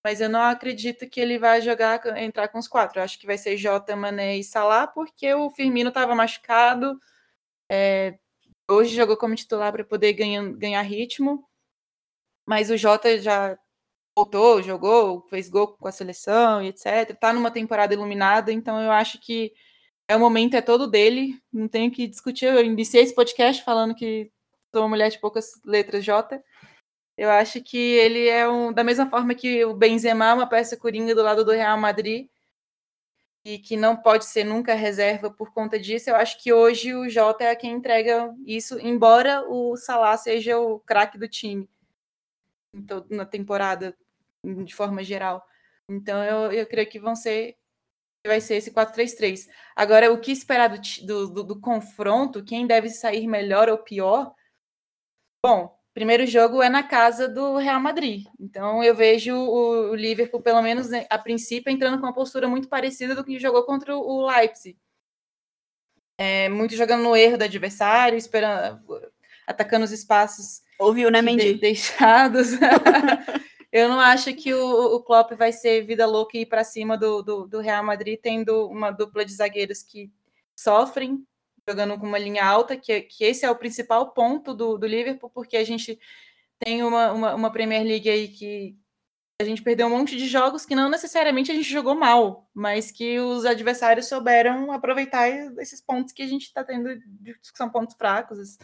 Mas 0.05 0.21
eu 0.21 0.29
não 0.29 0.43
acredito 0.43 1.09
que 1.09 1.21
ele 1.21 1.39
vai 1.39 1.63
jogar, 1.63 2.05
entrar 2.19 2.49
com 2.49 2.59
os 2.59 2.69
quatro. 2.69 2.99
Eu 3.01 3.05
acho 3.05 3.19
que 3.19 3.27
vai 3.27 3.39
ser 3.39 3.57
Jota, 3.57 3.97
Mané 3.97 4.37
e 4.37 4.45
Salah, 4.45 4.87
porque 4.87 5.33
o 5.33 5.49
Firmino 5.51 5.89
estava 5.89 6.15
machucado. 6.15 7.01
É, 7.71 8.19
hoje 8.71 8.95
jogou 8.95 9.17
como 9.17 9.35
titular 9.35 9.73
para 9.73 9.85
poder 9.85 10.13
ganhar, 10.13 10.45
ganhar 10.53 10.83
ritmo. 10.83 11.49
Mas 12.47 12.71
o 12.71 12.77
Jota 12.77 13.17
já 13.19 13.57
voltou, 14.17 14.63
jogou, 14.63 15.23
fez 15.29 15.49
gol 15.49 15.69
com 15.69 15.89
a 15.89 15.93
seleção 15.93 16.63
e 16.63 16.69
etc. 16.69 17.17
Tá 17.19 17.33
numa 17.33 17.51
temporada 17.51 17.95
iluminada, 17.95 18.53
então 18.53 18.81
eu 18.81 18.91
acho 18.91 19.19
que 19.21 19.53
é 20.09 20.17
o 20.17 20.21
momento 20.21 20.55
é 20.55 20.61
todo 20.63 20.87
dele, 20.87 21.41
não 21.53 21.69
tenho 21.69 21.91
que 21.91 22.07
discutir. 22.07 22.47
Eu 22.47 22.65
iniciei 22.65 23.03
esse 23.03 23.15
podcast 23.15 23.65
falando 23.65 23.95
que 23.95 24.31
sou 24.75 24.83
uma 24.83 24.91
mulher 24.91 25.11
de 25.11 25.19
poucas 25.21 25.53
letras 25.65 26.05
J. 26.05 26.43
Eu 27.17 27.31
acho 27.31 27.63
que 27.63 27.77
ele 27.77 28.29
é 28.29 28.49
um 28.49 28.73
da 28.73 28.85
mesma 28.85 29.07
forma 29.09 29.35
que 29.35 29.65
o 29.65 29.75
Benzema 29.75 30.31
é 30.31 30.35
uma 30.35 30.49
peça 30.49 30.77
coringa 30.77 31.15
do 31.15 31.23
lado 31.23 31.45
do 31.45 31.53
Real 31.53 31.79
Madrid 31.79 32.29
e 33.45 33.59
que 33.59 33.77
não 33.77 33.97
pode 33.97 34.25
ser 34.25 34.45
nunca 34.45 34.75
reserva 34.75 35.31
por 35.31 35.53
conta 35.53 35.79
disso. 35.79 36.11
Eu 36.11 36.17
acho 36.17 36.43
que 36.43 36.53
hoje 36.53 36.95
o 36.95 37.09
Jota 37.09 37.45
é 37.45 37.57
quem 37.57 37.73
entrega 37.73 38.33
isso, 38.47 38.79
embora 38.81 39.45
o 39.49 39.77
Salah 39.77 40.17
seja 40.17 40.59
o 40.59 40.81
craque 40.81 41.19
do 41.19 41.29
time 41.29 41.69
na 43.11 43.27
temporada 43.27 43.97
de 44.45 44.75
forma 44.75 45.03
geral. 45.03 45.45
Então 45.89 46.23
eu, 46.23 46.53
eu 46.53 46.67
creio 46.67 46.89
que 46.89 46.99
vão 46.99 47.15
ser 47.15 47.57
vai 48.25 48.41
ser 48.41 48.55
esse 48.55 48.71
4-3-3. 48.71 49.49
Agora, 49.75 50.13
o 50.13 50.21
que 50.21 50.31
esperar 50.31 50.69
do, 50.69 51.29
do, 51.29 51.43
do, 51.43 51.61
confronto? 51.61 52.45
Quem 52.45 52.69
deve 52.69 52.89
sair 52.89 53.27
melhor 53.27 53.69
ou 53.69 53.79
pior? 53.79 54.33
Bom, 55.45 55.77
primeiro 55.93 56.25
jogo 56.25 56.63
é 56.63 56.69
na 56.69 56.85
casa 56.85 57.29
do 57.29 57.57
Real 57.57 57.81
Madrid. 57.81 58.27
Então 58.39 58.83
eu 58.83 58.95
vejo 58.95 59.35
o, 59.35 59.91
o 59.91 59.95
Liverpool, 59.97 60.41
pelo 60.41 60.63
menos 60.63 60.89
né, 60.89 61.05
a 61.11 61.19
princípio, 61.19 61.73
entrando 61.73 61.99
com 61.99 62.07
uma 62.07 62.15
postura 62.15 62.47
muito 62.47 62.69
parecida 62.69 63.13
do 63.13 63.25
que 63.25 63.41
jogou 63.41 63.65
contra 63.65 63.97
o 63.97 64.25
Leipzig. 64.25 64.79
É, 66.17 66.49
muito 66.49 66.77
jogando 66.77 67.03
no 67.03 67.17
erro 67.17 67.37
do 67.37 67.45
adversário, 67.45 68.17
esperando, 68.17 68.81
atacando 69.49 69.85
os 69.85 69.91
espaços 69.91 70.63
Ouviu, 70.83 71.11
né, 71.13 71.23
Mendy? 71.23 71.55
De, 71.55 71.61
deixados. 71.61 72.51
Eu 73.73 73.89
não 73.89 73.99
acho 73.99 74.35
que 74.35 74.53
o, 74.53 74.97
o 74.97 75.03
Klopp 75.03 75.33
vai 75.33 75.51
ser 75.51 75.87
vida 75.87 76.07
louca 76.07 76.37
e 76.37 76.43
ir 76.43 76.47
para 76.47 76.63
cima 76.63 76.97
do, 76.99 77.23
do, 77.23 77.47
do, 77.47 77.61
Real 77.61 77.83
Madrid, 77.83 78.21
tendo 78.21 78.69
uma 78.69 78.91
dupla 78.91 79.25
de 79.25 79.33
zagueiros 79.33 79.83
que 79.83 80.13
sofrem, 80.55 81.27
jogando 81.67 81.99
com 81.99 82.07
uma 82.07 82.19
linha 82.19 82.45
alta, 82.45 82.77
que, 82.77 83.01
que 83.01 83.25
esse 83.25 83.47
é 83.47 83.51
o 83.51 83.57
principal 83.57 84.13
ponto 84.13 84.53
do, 84.53 84.77
do 84.77 84.87
Liverpool, 84.87 85.31
porque 85.31 85.57
a 85.57 85.65
gente 85.65 85.99
tem 86.59 86.83
uma, 86.85 87.13
uma, 87.13 87.35
uma 87.35 87.51
Premier 87.51 87.83
League 87.83 88.11
aí 88.11 88.29
que 88.29 88.77
a 89.41 89.45
gente 89.45 89.63
perdeu 89.63 89.87
um 89.87 89.91
monte 89.91 90.17
de 90.17 90.29
jogos 90.29 90.67
que 90.67 90.75
não 90.75 90.91
necessariamente 90.91 91.51
a 91.51 91.55
gente 91.55 91.71
jogou 91.71 91.95
mal, 91.95 92.49
mas 92.55 92.91
que 92.91 93.19
os 93.19 93.47
adversários 93.47 94.07
souberam 94.07 94.71
aproveitar 94.71 95.29
esses 95.59 95.81
pontos 95.81 96.13
que 96.13 96.23
a 96.23 96.27
gente 96.27 96.43
está 96.43 96.63
tendo, 96.63 96.89
que 96.99 97.57
são 97.57 97.71
pontos 97.71 97.97
fracos 97.97 98.59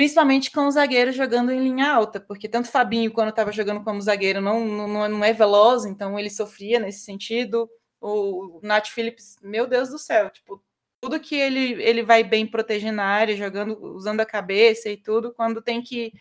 principalmente 0.00 0.50
com 0.50 0.66
o 0.66 0.70
zagueiro 0.70 1.12
jogando 1.12 1.52
em 1.52 1.62
linha 1.62 1.92
alta, 1.92 2.18
porque 2.18 2.48
tanto 2.48 2.70
Fabinho, 2.70 3.12
quando 3.12 3.28
estava 3.28 3.52
jogando 3.52 3.84
como 3.84 4.00
zagueiro, 4.00 4.40
não, 4.40 4.64
não, 4.64 5.08
não 5.10 5.22
é 5.22 5.30
veloz, 5.30 5.84
então 5.84 6.18
ele 6.18 6.30
sofria 6.30 6.80
nesse 6.80 7.00
sentido. 7.00 7.68
O 8.00 8.60
Nath 8.62 8.88
Phillips, 8.88 9.36
meu 9.42 9.66
Deus 9.66 9.90
do 9.90 9.98
céu, 9.98 10.30
tipo, 10.30 10.64
tudo 11.02 11.20
que 11.20 11.34
ele, 11.34 11.82
ele 11.82 12.02
vai 12.02 12.24
bem 12.24 12.46
protegendo 12.46 12.96
na 12.96 13.04
área, 13.04 13.36
jogando, 13.36 13.78
usando 13.94 14.20
a 14.20 14.24
cabeça 14.24 14.88
e 14.88 14.96
tudo, 14.96 15.34
quando 15.34 15.60
tem 15.60 15.82
que 15.82 16.14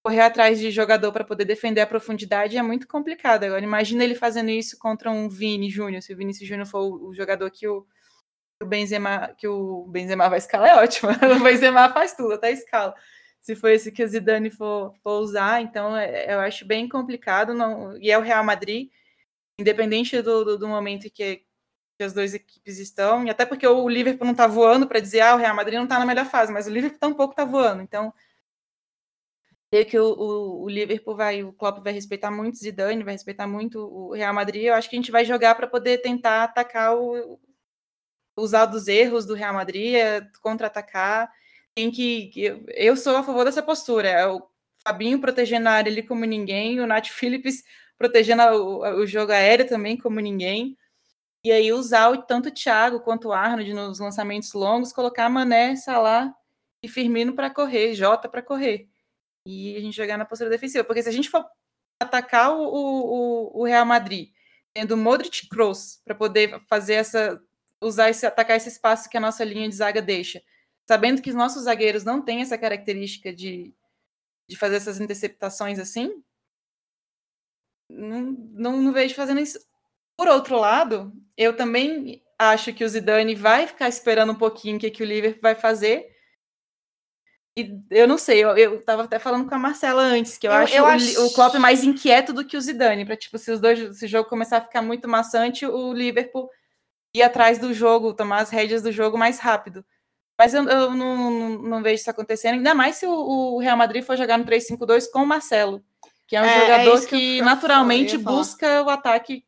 correr 0.00 0.20
atrás 0.20 0.60
de 0.60 0.70
jogador 0.70 1.10
para 1.10 1.24
poder 1.24 1.44
defender 1.44 1.80
a 1.80 1.88
profundidade 1.88 2.56
é 2.56 2.62
muito 2.62 2.86
complicado. 2.86 3.42
Agora, 3.42 3.64
imagina 3.64 4.04
ele 4.04 4.14
fazendo 4.14 4.50
isso 4.50 4.78
contra 4.78 5.10
um 5.10 5.28
Vini 5.28 5.68
Júnior, 5.68 6.02
se 6.02 6.12
o 6.12 6.16
Vinícius 6.16 6.48
Júnior 6.48 6.68
for 6.68 6.82
o, 6.82 7.08
o 7.08 7.14
jogador 7.14 7.50
que 7.50 7.66
o, 7.66 7.84
o 8.60 8.66
Benzema, 8.66 9.34
que 9.36 9.46
o 9.46 9.86
Benzema 9.86 10.28
vai 10.28 10.38
escalar, 10.38 10.70
é 10.70 10.82
ótimo. 10.82 11.10
o 11.38 11.42
Benzema 11.42 11.92
faz 11.92 12.14
tudo, 12.14 12.34
até 12.34 12.50
escala. 12.50 12.94
Se 13.40 13.54
for 13.54 13.68
esse 13.68 13.92
que 13.92 14.02
o 14.02 14.08
Zidane 14.08 14.50
for, 14.50 14.94
for 15.02 15.20
usar, 15.20 15.62
então 15.62 15.96
é, 15.96 16.34
eu 16.34 16.40
acho 16.40 16.66
bem 16.66 16.88
complicado. 16.88 17.54
Não, 17.54 17.96
e 17.98 18.10
é 18.10 18.18
o 18.18 18.22
Real 18.22 18.44
Madrid, 18.44 18.90
independente 19.58 20.20
do, 20.22 20.44
do, 20.44 20.58
do 20.58 20.68
momento 20.68 21.10
que, 21.10 21.44
que 21.98 22.04
as 22.04 22.12
duas 22.12 22.34
equipes 22.34 22.78
estão, 22.78 23.24
e 23.24 23.30
até 23.30 23.46
porque 23.46 23.66
o 23.66 23.88
Liverpool 23.88 24.26
não 24.26 24.32
está 24.32 24.46
voando 24.46 24.86
para 24.88 25.00
dizer, 25.00 25.20
ah, 25.20 25.34
o 25.36 25.38
Real 25.38 25.54
Madrid 25.54 25.76
não 25.76 25.84
está 25.84 25.98
na 25.98 26.06
melhor 26.06 26.26
fase, 26.26 26.52
mas 26.52 26.66
o 26.66 26.70
Liverpool 26.70 26.98
tampouco 26.98 27.32
está 27.32 27.44
voando. 27.44 27.82
Então, 27.82 28.12
creio 29.70 29.86
que 29.86 29.98
o, 29.98 30.06
o, 30.14 30.64
o, 30.64 30.68
Liverpool 30.68 31.16
vai, 31.16 31.42
o 31.44 31.52
Klopp 31.52 31.78
vai 31.82 31.92
respeitar 31.92 32.30
muito 32.30 32.54
o 32.54 32.58
Zidane, 32.58 33.04
vai 33.04 33.14
respeitar 33.14 33.46
muito 33.46 33.80
o 33.80 34.12
Real 34.14 34.34
Madrid. 34.34 34.64
Eu 34.64 34.74
acho 34.74 34.90
que 34.90 34.96
a 34.96 34.98
gente 34.98 35.12
vai 35.12 35.24
jogar 35.24 35.54
para 35.54 35.66
poder 35.66 35.98
tentar 35.98 36.44
atacar 36.44 36.96
o, 36.96 37.38
usar 38.38 38.66
dos 38.66 38.88
erros 38.88 39.26
do 39.26 39.34
Real 39.34 39.54
Madrid, 39.54 39.94
é, 39.94 40.26
contra-atacar. 40.42 41.30
Tem 41.74 41.90
que, 41.90 42.30
eu 42.68 42.96
sou 42.96 43.16
a 43.16 43.22
favor 43.22 43.44
dessa 43.44 43.62
postura. 43.62 44.08
É 44.08 44.26
o 44.26 44.42
Fabinho 44.86 45.20
protegendo 45.20 45.68
a 45.68 45.72
área 45.72 45.90
ali 45.90 46.02
como 46.02 46.24
ninguém, 46.24 46.80
o 46.80 46.86
Nath 46.86 47.08
Phillips 47.08 47.62
protegendo 47.98 48.42
o, 48.42 49.00
o 49.00 49.06
jogo 49.06 49.32
aéreo 49.32 49.68
também 49.68 49.96
como 49.96 50.20
ninguém. 50.20 50.76
E 51.44 51.52
aí 51.52 51.72
usar 51.72 52.16
tanto 52.26 52.48
o 52.48 52.52
Thiago 52.52 53.00
quanto 53.00 53.28
o 53.28 53.32
Arnold 53.32 53.72
nos 53.74 54.00
lançamentos 54.00 54.52
longos, 54.52 54.92
colocar 54.92 55.28
Mané, 55.28 55.76
Salah 55.76 56.34
e 56.82 56.88
Firmino 56.88 57.34
para 57.34 57.50
correr, 57.50 57.94
Jota 57.94 58.28
para 58.28 58.42
correr 58.42 58.88
e 59.48 59.76
a 59.76 59.80
gente 59.80 59.96
jogar 59.96 60.18
na 60.18 60.26
postura 60.26 60.50
defensiva. 60.50 60.84
Porque 60.84 61.02
se 61.02 61.08
a 61.08 61.12
gente 61.12 61.30
for 61.30 61.44
atacar 62.00 62.52
o, 62.54 62.62
o, 62.62 63.60
o 63.60 63.64
Real 63.64 63.86
Madrid, 63.86 64.30
tendo 64.74 64.96
Modric 64.96 65.48
Kroos 65.48 66.00
para 66.04 66.14
poder 66.14 66.60
fazer 66.68 66.94
essa. 66.94 67.40
Usar 67.82 68.10
esse, 68.10 68.26
atacar 68.26 68.56
esse 68.56 68.68
espaço 68.68 69.08
que 69.08 69.16
a 69.16 69.20
nossa 69.20 69.44
linha 69.44 69.68
de 69.68 69.74
zaga 69.74 70.02
deixa, 70.02 70.42
sabendo 70.86 71.22
que 71.22 71.30
os 71.30 71.36
nossos 71.36 71.64
zagueiros 71.64 72.04
não 72.04 72.22
têm 72.22 72.40
essa 72.40 72.58
característica 72.58 73.32
de, 73.32 73.74
de 74.48 74.56
fazer 74.56 74.76
essas 74.76 75.00
interceptações 75.00 75.78
assim, 75.78 76.22
não, 77.88 78.20
não, 78.52 78.76
não 78.80 78.92
vejo 78.92 79.14
fazendo 79.14 79.40
isso. 79.40 79.58
Por 80.16 80.28
outro 80.28 80.58
lado, 80.58 81.12
eu 81.36 81.56
também 81.56 82.22
acho 82.38 82.72
que 82.72 82.84
o 82.84 82.88
Zidane 82.88 83.34
vai 83.34 83.66
ficar 83.66 83.88
esperando 83.88 84.32
um 84.32 84.38
pouquinho 84.38 84.76
o 84.76 84.80
que, 84.80 84.90
que 84.90 85.02
o 85.02 85.06
Liverpool 85.06 85.42
vai 85.42 85.54
fazer 85.54 86.14
e 87.58 87.76
eu 87.90 88.06
não 88.06 88.16
sei, 88.16 88.44
eu, 88.44 88.56
eu 88.56 88.84
tava 88.84 89.02
até 89.02 89.18
falando 89.18 89.48
com 89.48 89.54
a 89.54 89.58
Marcela 89.58 90.00
antes, 90.00 90.38
que 90.38 90.46
eu, 90.46 90.52
eu 90.52 90.58
acho, 90.58 90.74
eu 90.76 90.84
o, 90.84 90.86
acho... 90.86 91.26
o 91.26 91.32
Klopp 91.32 91.56
mais 91.56 91.82
inquieto 91.82 92.32
do 92.32 92.44
que 92.44 92.56
o 92.56 92.60
Zidane, 92.60 93.04
para 93.04 93.16
tipo, 93.16 93.36
se 93.36 93.50
os 93.50 93.60
dois, 93.60 93.98
se 93.98 94.04
o 94.04 94.08
jogo 94.08 94.28
começar 94.28 94.58
a 94.58 94.60
ficar 94.60 94.80
muito 94.80 95.08
maçante, 95.08 95.66
o 95.66 95.92
Liverpool 95.92 96.48
ir 97.18 97.22
atrás 97.22 97.58
do 97.58 97.72
jogo, 97.72 98.14
tomar 98.14 98.38
as 98.38 98.50
rédeas 98.50 98.82
do 98.82 98.92
jogo 98.92 99.18
mais 99.18 99.38
rápido. 99.38 99.84
Mas 100.38 100.54
eu, 100.54 100.68
eu 100.68 100.90
não, 100.92 101.30
não, 101.30 101.48
não, 101.62 101.82
vejo 101.82 101.96
isso 101.96 102.10
acontecendo, 102.10 102.54
ainda 102.54 102.74
mais 102.74 102.96
se 102.96 103.06
o, 103.06 103.10
o 103.12 103.58
Real 103.58 103.76
Madrid 103.76 104.04
for 104.04 104.16
jogar 104.16 104.38
no 104.38 104.44
3-5-2 104.44 105.10
com 105.12 105.22
o 105.22 105.26
Marcelo, 105.26 105.82
que 106.28 106.36
é 106.36 106.40
um 106.40 106.44
é, 106.44 106.60
jogador 106.60 106.96
é 106.96 107.00
que, 107.00 107.06
que 107.06 107.42
naturalmente 107.42 108.16
busca 108.16 108.82
o 108.82 108.88
ataque 108.88 109.44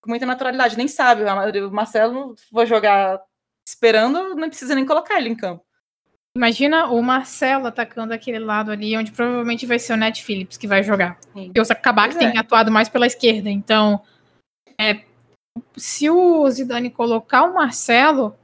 com 0.00 0.10
muita 0.10 0.24
naturalidade. 0.24 0.78
Nem 0.78 0.88
sabe, 0.88 1.22
o 1.24 1.70
Marcelo 1.70 2.34
for 2.50 2.66
jogar 2.66 3.20
esperando, 3.66 4.34
não 4.34 4.48
precisa 4.48 4.74
nem 4.74 4.86
colocar 4.86 5.18
ele 5.18 5.28
em 5.28 5.36
campo. 5.36 5.64
Imagina 6.34 6.86
o 6.86 7.02
Marcelo 7.02 7.66
atacando 7.66 8.14
aquele 8.14 8.38
lado 8.38 8.70
ali, 8.70 8.96
onde 8.96 9.12
provavelmente 9.12 9.66
vai 9.66 9.78
ser 9.78 9.92
o 9.92 9.96
Net 9.96 10.24
Phillips 10.24 10.56
que 10.56 10.66
vai 10.66 10.82
jogar. 10.82 11.18
Sim. 11.34 11.46
Porque 11.46 11.60
o 11.60 11.64
Sakabak 11.64 12.16
tem 12.16 12.28
é. 12.28 12.38
atuado 12.38 12.72
mais 12.72 12.88
pela 12.88 13.06
esquerda. 13.06 13.50
Então, 13.50 14.00
é, 14.80 15.02
se 15.76 16.08
o 16.10 16.48
Zidane 16.50 16.90
colocar 16.90 17.44
o 17.44 17.54
Marcelo, 17.54 18.36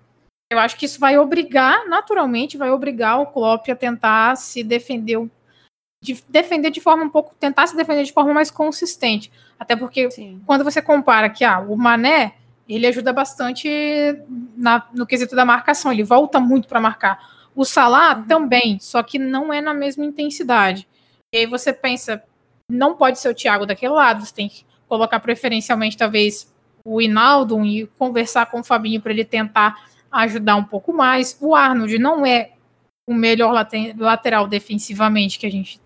eu 0.50 0.58
acho 0.58 0.76
que 0.76 0.86
isso 0.86 0.98
vai 0.98 1.18
obrigar, 1.18 1.86
naturalmente, 1.86 2.56
vai 2.56 2.70
obrigar 2.70 3.20
o 3.20 3.26
Klopp 3.26 3.68
a 3.68 3.76
tentar 3.76 4.36
se 4.36 4.62
defender, 4.62 5.28
de, 6.02 6.22
defender 6.28 6.70
de 6.70 6.80
forma 6.80 7.04
um 7.04 7.10
pouco, 7.10 7.34
tentar 7.34 7.66
se 7.66 7.76
defender 7.76 8.04
de 8.04 8.12
forma 8.12 8.32
mais 8.32 8.50
consistente. 8.50 9.30
Até 9.58 9.76
porque 9.76 10.10
Sim. 10.10 10.40
quando 10.46 10.64
você 10.64 10.80
compara 10.80 11.28
que 11.28 11.44
ah, 11.44 11.60
o 11.60 11.76
Mané, 11.76 12.34
ele 12.68 12.86
ajuda 12.86 13.12
bastante 13.12 13.68
na, 14.56 14.86
no 14.94 15.06
quesito 15.06 15.36
da 15.36 15.44
marcação, 15.44 15.92
ele 15.92 16.04
volta 16.04 16.40
muito 16.40 16.68
para 16.68 16.80
marcar. 16.80 17.36
O 17.54 17.64
Salah 17.64 18.16
uhum. 18.16 18.24
também, 18.24 18.78
só 18.80 19.02
que 19.02 19.18
não 19.18 19.52
é 19.52 19.60
na 19.60 19.74
mesma 19.74 20.04
intensidade. 20.04 20.88
E 21.34 21.38
aí 21.38 21.46
você 21.46 21.72
pensa, 21.72 22.22
não 22.70 22.94
pode 22.94 23.18
ser 23.18 23.28
o 23.28 23.34
Thiago 23.34 23.66
daquele 23.66 23.92
lado, 23.92 24.24
você 24.24 24.34
tem 24.34 24.48
que 24.48 24.64
colocar 24.88 25.20
preferencialmente 25.20 25.96
talvez 25.96 26.50
o 26.84 27.00
Hinaldo 27.00 27.64
e 27.64 27.86
conversar 27.98 28.46
com 28.46 28.60
o 28.60 28.64
Fabinho 28.64 29.00
para 29.00 29.12
ele 29.12 29.24
tentar 29.24 29.88
ajudar 30.10 30.56
um 30.56 30.64
pouco 30.64 30.92
mais. 30.92 31.36
O 31.40 31.54
Arnold 31.54 31.98
não 31.98 32.24
é 32.24 32.52
o 33.08 33.14
melhor 33.14 33.52
lateral 33.96 34.46
defensivamente 34.46 35.38
que 35.38 35.46
a 35.46 35.50
gente 35.50 35.80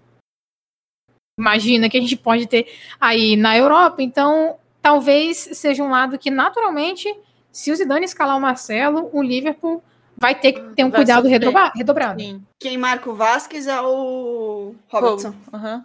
imagina 1.39 1.89
que 1.89 1.97
a 1.97 2.01
gente 2.01 2.17
pode 2.17 2.47
ter 2.47 2.67
aí 3.01 3.37
na 3.37 3.57
Europa, 3.57 4.03
então 4.03 4.57
talvez 4.81 5.39
seja 5.53 5.83
um 5.83 5.91
lado 5.91 6.19
que 6.19 6.31
naturalmente, 6.31 7.13
se 7.51 7.71
o 7.71 7.77
Zidane 7.77 8.05
escalar 8.05 8.37
o 8.37 8.41
Marcelo, 8.41 9.09
o 9.13 9.23
Liverpool 9.23 9.83
vai 10.17 10.35
ter 10.35 10.53
que 10.53 10.61
ter 10.75 10.85
um 10.85 10.91
vai 10.91 10.99
cuidado 10.99 11.27
redobrado. 11.27 11.73
redobrado. 11.77 12.23
Quem 12.61 12.77
marca 12.77 13.11
o 13.11 13.15
Vasquez 13.15 13.67
é 13.67 13.81
o 13.81 14.75
Robertson. 14.89 15.35
Uhum. 15.53 15.85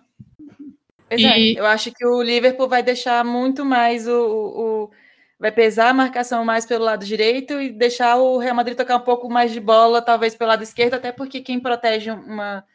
E... 1.12 1.26
É, 1.26 1.60
eu 1.60 1.66
acho 1.66 1.92
que 1.92 2.06
o 2.06 2.22
Liverpool 2.22 2.68
vai 2.68 2.84
deixar 2.84 3.24
muito 3.24 3.64
mais 3.64 4.08
o, 4.08 4.12
o, 4.14 4.92
vai 5.40 5.52
pesar 5.52 5.90
a 5.90 5.94
marcação 5.94 6.44
mais 6.44 6.66
pelo 6.66 6.84
lado 6.84 7.06
direito 7.06 7.62
e 7.62 7.70
deixar 7.72 8.18
o 8.18 8.38
Real 8.38 8.56
Madrid 8.56 8.76
tocar 8.76 8.98
um 8.98 9.04
pouco 9.04 9.30
mais 9.30 9.52
de 9.52 9.60
bola, 9.60 10.02
talvez 10.02 10.36
pelo 10.36 10.50
lado 10.50 10.64
esquerdo, 10.64 10.96
até 10.96 11.12
porque 11.12 11.42
quem 11.42 11.60
protege 11.60 12.12
uma 12.12 12.66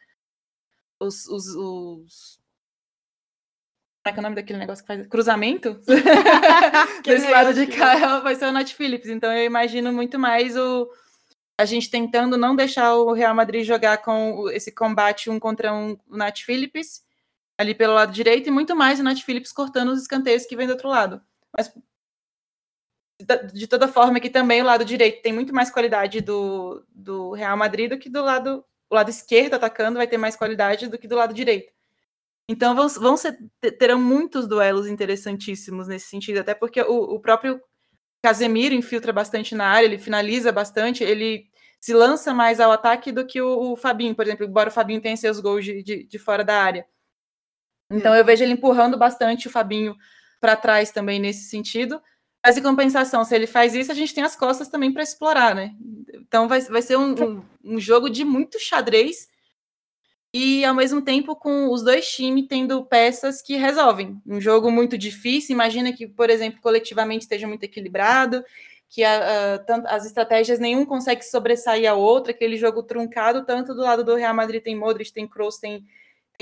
os, 1.00 1.26
os, 1.26 1.46
os... 1.48 2.40
Como 4.04 4.10
é 4.10 4.12
que 4.12 4.18
é 4.18 4.20
o 4.20 4.22
nome 4.22 4.36
daquele 4.36 4.58
negócio 4.58 4.84
que 4.84 4.88
faz? 4.88 5.06
Cruzamento? 5.06 5.80
Desse 7.04 7.30
lado 7.30 7.52
de 7.52 7.66
cá 7.66 8.20
vai 8.20 8.34
ser 8.34 8.46
o 8.46 8.52
Nat 8.52 8.72
Phillips. 8.72 9.08
Então 9.08 9.32
eu 9.32 9.44
imagino 9.44 9.92
muito 9.92 10.18
mais 10.18 10.56
o, 10.56 10.88
a 11.58 11.64
gente 11.64 11.90
tentando 11.90 12.36
não 12.36 12.56
deixar 12.56 12.94
o 12.94 13.12
Real 13.12 13.34
Madrid 13.34 13.64
jogar 13.64 13.98
com 13.98 14.48
esse 14.50 14.72
combate 14.72 15.30
um 15.30 15.38
contra 15.38 15.72
um 15.72 15.96
o 16.08 16.16
Nath 16.16 16.38
Phillips 16.38 17.02
ali 17.58 17.74
pelo 17.74 17.94
lado 17.94 18.12
direito 18.12 18.48
e 18.48 18.50
muito 18.50 18.74
mais 18.74 18.98
o 19.00 19.02
Nath 19.02 19.20
Phillips 19.20 19.52
cortando 19.52 19.90
os 19.90 20.02
escanteios 20.02 20.46
que 20.46 20.56
vem 20.56 20.66
do 20.66 20.72
outro 20.72 20.88
lado. 20.88 21.20
Mas 21.56 21.72
de 23.52 23.66
toda 23.66 23.86
forma 23.86 24.18
que 24.20 24.30
também 24.30 24.62
o 24.62 24.64
lado 24.64 24.84
direito 24.84 25.22
tem 25.22 25.32
muito 25.32 25.54
mais 25.54 25.70
qualidade 25.70 26.20
do, 26.20 26.84
do 26.88 27.32
Real 27.32 27.56
Madrid 27.56 27.90
do 27.90 27.98
que 27.98 28.08
do 28.08 28.22
lado 28.22 28.64
o 28.90 28.94
lado 28.94 29.08
esquerdo 29.08 29.54
atacando 29.54 29.96
vai 29.96 30.06
ter 30.06 30.18
mais 30.18 30.36
qualidade 30.36 30.86
do 30.88 30.98
que 30.98 31.08
do 31.08 31.16
lado 31.16 31.32
direito. 31.32 31.72
Então 32.46 32.74
vão, 32.74 32.88
vão 32.88 33.16
ser, 33.16 33.38
terão 33.78 33.98
muitos 33.98 34.46
duelos 34.46 34.86
interessantíssimos 34.86 35.88
nesse 35.88 36.08
sentido, 36.08 36.40
até 36.40 36.54
porque 36.54 36.82
o, 36.82 37.14
o 37.14 37.18
próprio 37.18 37.58
Casemiro 38.22 38.74
infiltra 38.74 39.12
bastante 39.12 39.54
na 39.54 39.66
área, 39.66 39.86
ele 39.86 39.98
finaliza 39.98 40.52
bastante, 40.52 41.02
ele 41.02 41.46
se 41.80 41.94
lança 41.94 42.34
mais 42.34 42.60
ao 42.60 42.70
ataque 42.70 43.10
do 43.10 43.26
que 43.26 43.40
o, 43.40 43.72
o 43.72 43.76
Fabinho, 43.76 44.14
por 44.14 44.26
exemplo, 44.26 44.44
embora 44.44 44.68
o 44.68 44.72
Fabinho 44.72 45.00
tenha 45.00 45.16
seus 45.16 45.40
gols 45.40 45.64
de, 45.64 45.82
de, 45.82 46.04
de 46.04 46.18
fora 46.18 46.44
da 46.44 46.62
área. 46.62 46.86
Então 47.90 48.14
eu 48.14 48.24
vejo 48.24 48.42
ele 48.42 48.54
empurrando 48.54 48.98
bastante 48.98 49.48
o 49.48 49.50
Fabinho 49.50 49.94
para 50.40 50.56
trás 50.56 50.90
também 50.90 51.20
nesse 51.20 51.48
sentido. 51.48 52.00
Mas 52.44 52.56
em 52.56 52.62
compensação, 52.62 53.24
se 53.24 53.34
ele 53.34 53.46
faz 53.46 53.74
isso, 53.74 53.92
a 53.92 53.94
gente 53.94 54.12
tem 54.12 54.24
as 54.24 54.34
costas 54.34 54.68
também 54.68 54.92
para 54.92 55.02
explorar, 55.02 55.54
né? 55.54 55.74
Então 56.14 56.48
vai, 56.48 56.60
vai 56.62 56.82
ser 56.82 56.96
um, 56.96 57.12
um, 57.12 57.42
um 57.64 57.80
jogo 57.80 58.10
de 58.10 58.24
muito 58.24 58.58
xadrez 58.58 59.28
e 60.34 60.64
ao 60.64 60.74
mesmo 60.74 61.02
tempo 61.02 61.36
com 61.36 61.68
os 61.70 61.82
dois 61.82 62.08
times 62.08 62.46
tendo 62.48 62.84
peças 62.84 63.42
que 63.42 63.54
resolvem. 63.56 64.20
Um 64.26 64.40
jogo 64.40 64.70
muito 64.70 64.96
difícil, 64.96 65.52
imagina 65.52 65.92
que, 65.92 66.06
por 66.06 66.30
exemplo, 66.30 66.60
coletivamente 66.60 67.24
esteja 67.24 67.46
muito 67.46 67.64
equilibrado, 67.64 68.42
que 68.88 69.04
a, 69.04 69.54
a, 69.54 69.94
as 69.94 70.06
estratégias 70.06 70.58
nenhum 70.58 70.84
consegue 70.84 71.22
sobressair 71.22 71.90
a 71.90 71.94
outra, 71.94 72.32
aquele 72.32 72.56
jogo 72.56 72.82
truncado, 72.82 73.44
tanto 73.44 73.74
do 73.74 73.82
lado 73.82 74.02
do 74.02 74.14
Real 74.14 74.34
Madrid 74.34 74.62
tem 74.62 74.74
Modric, 74.74 75.12
tem 75.12 75.28
Kroos, 75.28 75.58
tem, 75.58 75.86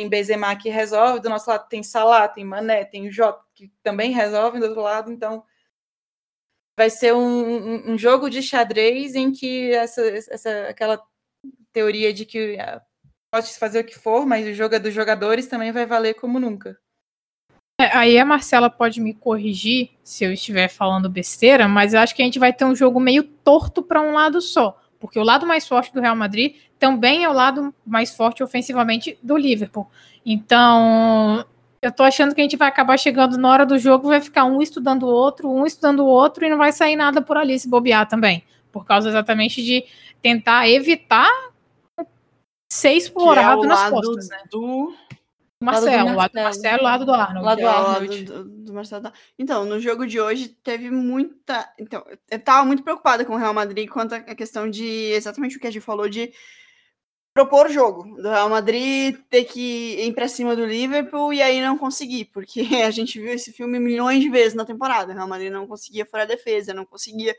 tem 0.00 0.08
Benzema 0.08 0.56
que 0.56 0.70
resolve, 0.70 1.20
do 1.20 1.28
nosso 1.28 1.50
lado 1.50 1.68
tem 1.68 1.82
Salah, 1.82 2.26
tem 2.26 2.42
Mané, 2.42 2.84
tem 2.84 3.10
Jota 3.10 3.44
que 3.54 3.70
também 3.82 4.12
resolve 4.12 4.58
do 4.58 4.64
outro 4.64 4.80
lado, 4.80 5.12
então 5.12 5.44
vai 6.78 6.88
ser 6.88 7.12
um, 7.12 7.92
um, 7.92 7.98
jogo 7.98 8.30
de 8.30 8.42
xadrez 8.42 9.14
em 9.14 9.30
que 9.30 9.70
essa, 9.72 10.00
essa 10.00 10.68
aquela 10.68 11.02
teoria 11.70 12.14
de 12.14 12.24
que 12.24 12.56
pode 13.30 13.48
fazer 13.58 13.80
o 13.80 13.84
que 13.84 13.98
for, 13.98 14.24
mas 14.24 14.46
o 14.46 14.54
jogo 14.54 14.74
é 14.74 14.78
dos 14.78 14.94
jogadores 14.94 15.46
também 15.46 15.70
vai 15.70 15.84
valer 15.84 16.14
como 16.14 16.40
nunca. 16.40 16.78
É, 17.78 17.94
aí 17.94 18.18
a 18.18 18.24
Marcela 18.24 18.70
pode 18.70 19.02
me 19.02 19.12
corrigir 19.12 19.90
se 20.02 20.24
eu 20.24 20.32
estiver 20.32 20.68
falando 20.68 21.10
besteira, 21.10 21.68
mas 21.68 21.92
eu 21.92 22.00
acho 22.00 22.14
que 22.14 22.22
a 22.22 22.24
gente 22.24 22.38
vai 22.38 22.54
ter 22.54 22.64
um 22.64 22.74
jogo 22.74 22.98
meio 22.98 23.22
torto 23.22 23.82
para 23.82 24.00
um 24.00 24.14
lado 24.14 24.40
só, 24.40 24.80
porque 25.00 25.18
o 25.18 25.24
lado 25.24 25.46
mais 25.46 25.66
forte 25.66 25.92
do 25.92 26.00
Real 26.00 26.14
Madrid 26.14 26.56
também 26.78 27.24
é 27.24 27.28
o 27.28 27.32
lado 27.32 27.74
mais 27.84 28.14
forte 28.14 28.42
ofensivamente 28.42 29.18
do 29.22 29.36
Liverpool. 29.36 29.88
Então, 30.24 31.44
eu 31.80 31.90
tô 31.90 32.02
achando 32.02 32.34
que 32.34 32.40
a 32.40 32.44
gente 32.44 32.56
vai 32.58 32.68
acabar 32.68 32.98
chegando 32.98 33.38
na 33.38 33.50
hora 33.50 33.66
do 33.66 33.78
jogo, 33.78 34.08
vai 34.08 34.20
ficar 34.20 34.44
um 34.44 34.60
estudando 34.60 35.04
o 35.04 35.08
outro, 35.08 35.50
um 35.50 35.64
estudando 35.64 36.00
o 36.00 36.06
outro, 36.06 36.44
e 36.44 36.50
não 36.50 36.58
vai 36.58 36.70
sair 36.70 36.94
nada 36.94 37.22
por 37.22 37.38
ali 37.38 37.58
se 37.58 37.68
bobear 37.68 38.06
também. 38.06 38.44
Por 38.70 38.84
causa 38.84 39.08
exatamente 39.08 39.64
de 39.64 39.84
tentar 40.22 40.68
evitar 40.68 41.28
ser 42.70 42.92
explorado 42.92 43.62
que 43.62 43.66
é 43.66 43.68
nas 43.70 43.80
lado 43.80 43.92
costas, 43.92 44.28
né? 44.28 44.42
Do... 44.50 44.94
Marcelo, 45.62 46.14
lado 46.16 46.32
do 46.32 46.42
Marcelo, 46.42 46.82
lado 46.82 47.04
do 47.04 47.12
Arnold. 47.12 47.44
Lado 47.44 47.58
do 47.58 47.62
é 47.62 47.66
o 47.66 47.68
Arnold. 47.68 48.24
lado 48.24 48.44
do, 48.44 48.64
do 48.64 48.72
Marcelo. 48.72 49.12
Então, 49.38 49.64
no 49.66 49.78
jogo 49.78 50.06
de 50.06 50.18
hoje 50.18 50.48
teve 50.48 50.90
muita. 50.90 51.70
Então, 51.78 52.02
eu 52.30 52.38
tava 52.38 52.64
muito 52.64 52.82
preocupada 52.82 53.26
com 53.26 53.34
o 53.34 53.36
Real 53.36 53.52
Madrid 53.52 53.88
quanto 53.88 54.14
à 54.14 54.34
questão 54.34 54.70
de 54.70 54.86
exatamente 55.12 55.58
o 55.58 55.60
que 55.60 55.66
a 55.66 55.70
gente 55.70 55.82
falou 55.82 56.08
de 56.08 56.32
propor 57.34 57.66
o 57.66 57.72
jogo. 57.72 58.16
Do 58.16 58.30
Real 58.30 58.48
Madrid 58.48 59.18
ter 59.28 59.44
que 59.44 59.96
ir 60.00 60.14
pra 60.14 60.28
cima 60.28 60.56
do 60.56 60.64
Liverpool 60.64 61.30
e 61.30 61.42
aí 61.42 61.60
não 61.60 61.76
conseguir, 61.76 62.26
porque 62.26 62.60
a 62.82 62.90
gente 62.90 63.20
viu 63.20 63.32
esse 63.32 63.52
filme 63.52 63.78
milhões 63.78 64.22
de 64.22 64.30
vezes 64.30 64.54
na 64.54 64.64
temporada. 64.64 65.12
O 65.12 65.14
Real 65.14 65.28
Madrid 65.28 65.52
não 65.52 65.66
conseguia 65.66 66.06
fora 66.06 66.22
a 66.22 66.26
defesa, 66.26 66.72
não 66.72 66.86
conseguia 66.86 67.36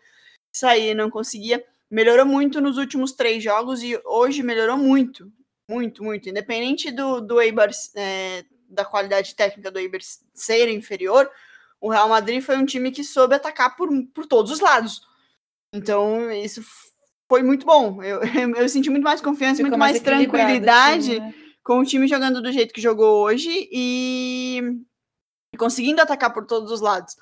sair, 0.53 0.93
não 0.93 1.09
conseguia. 1.09 1.63
Melhorou 1.89 2.26
muito 2.26 2.61
nos 2.61 2.78
últimos 2.78 3.13
três 3.13 3.43
jogos 3.43 3.82
e 3.82 3.99
hoje 4.05 4.43
melhorou 4.43 4.78
muito. 4.78 5.32
Muito, 5.72 6.03
muito. 6.03 6.28
Independente 6.28 6.91
do, 6.91 7.22
do 7.22 7.39
Eibar, 7.39 7.69
é, 7.95 8.43
da 8.67 8.84
qualidade 8.84 9.34
técnica 9.36 9.72
do 9.72 9.80
Eibar 9.80 10.01
ser 10.34 10.69
inferior, 10.69 11.32
o 11.80 11.89
Real 11.89 12.09
Madrid 12.09 12.41
foi 12.41 12.57
um 12.57 12.65
time 12.65 12.91
que 12.91 13.05
soube 13.05 13.36
atacar 13.36 13.78
por, 13.78 13.89
por 14.13 14.26
todos 14.26 14.51
os 14.51 14.59
lados. 14.59 15.01
Então, 15.74 16.30
isso 16.30 16.61
foi 17.30 17.41
muito 17.41 17.65
bom. 17.65 17.99
Eu, 18.03 18.19
eu 18.57 18.67
senti 18.67 18.89
muito 18.89 19.05
mais 19.05 19.22
confiança, 19.22 19.57
Ficou 19.57 19.69
muito 19.69 19.80
mais, 19.80 19.95
equilibrado 19.95 20.28
o 20.28 20.32
tranquilidade 20.32 21.19
né? 21.22 21.34
com 21.63 21.80
o 21.80 21.86
time 21.86 22.05
jogando 22.05 22.41
do 22.41 22.51
jeito 22.51 22.74
que 22.74 22.82
jogou 22.82 23.24
hoje 23.24 23.69
e 23.72 24.61
conseguindo 25.57 26.01
atacar 26.01 26.34
por 26.34 26.45
todos 26.45 26.69
os 26.69 26.82
lados. 26.82 27.15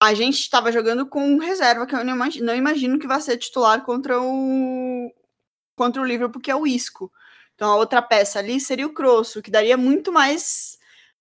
A 0.00 0.14
gente 0.14 0.38
estava 0.38 0.72
jogando 0.72 1.06
com 1.06 1.36
reserva, 1.36 1.86
que 1.86 1.94
eu 1.94 2.02
não 2.02 2.14
imagino, 2.14 2.46
não 2.46 2.54
imagino 2.54 2.98
que 2.98 3.06
vai 3.06 3.20
ser 3.20 3.36
titular 3.36 3.84
contra 3.84 4.18
o 4.20 5.12
contra 5.76 6.00
o 6.00 6.04
Liverpool, 6.04 6.40
que 6.40 6.50
é 6.50 6.56
o 6.56 6.66
Isco. 6.66 7.12
Então 7.54 7.70
a 7.70 7.76
outra 7.76 8.02
peça 8.02 8.38
ali 8.38 8.60
seria 8.60 8.86
o 8.86 8.92
Crosso, 8.92 9.40
que 9.42 9.50
daria 9.50 9.76
muito 9.76 10.12
mais 10.12 10.78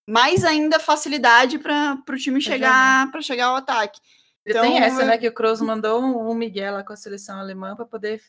mais 0.07 0.43
ainda 0.43 0.79
facilidade 0.79 1.57
para 1.59 1.97
o 2.09 2.15
time 2.17 2.41
chegar 2.41 3.09
para 3.11 3.21
chegar 3.21 3.45
ao 3.47 3.55
ataque. 3.55 3.99
Ele 4.45 4.59
tem 4.59 4.75
Então, 4.75 4.83
essa, 4.85 5.01
eu- 5.03 5.05
né? 5.07 5.17
Que 5.17 5.27
o 5.27 5.33
Kroos 5.33 5.61
mandou 5.61 6.01
um, 6.01 6.29
um 6.29 6.33
Miguel 6.33 6.73
lá 6.73 6.83
com 6.83 6.91
a 6.91 6.97
seleção 6.97 7.39
alemã 7.39 7.75
para 7.75 7.85
poder 7.85 8.21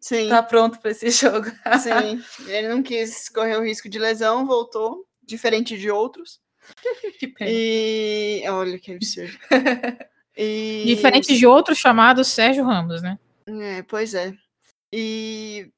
Sim. 0.00 0.24
estar 0.24 0.42
pronto 0.44 0.80
para 0.80 0.90
esse 0.90 1.08
jogo. 1.12 1.46
Sim, 1.80 2.20
ele 2.48 2.68
não 2.68 2.82
quis 2.82 3.28
correr 3.28 3.56
o 3.56 3.62
risco 3.64 3.88
de 3.88 3.98
lesão, 3.98 4.44
voltou, 4.46 5.06
diferente 5.22 5.78
de 5.78 5.88
outros. 5.90 6.40
que 7.20 7.28
pena. 7.28 7.50
E 7.52 8.42
olha 8.48 8.78
que 8.78 8.92
absurdo. 8.92 9.36
E... 10.34 10.84
Diferente 10.86 11.36
de 11.36 11.46
outro 11.46 11.74
chamado 11.74 12.24
Sérgio 12.24 12.64
Ramos, 12.64 13.02
né? 13.02 13.18
É, 13.46 13.82
pois 13.82 14.14
é. 14.14 14.32
E... 14.90 15.70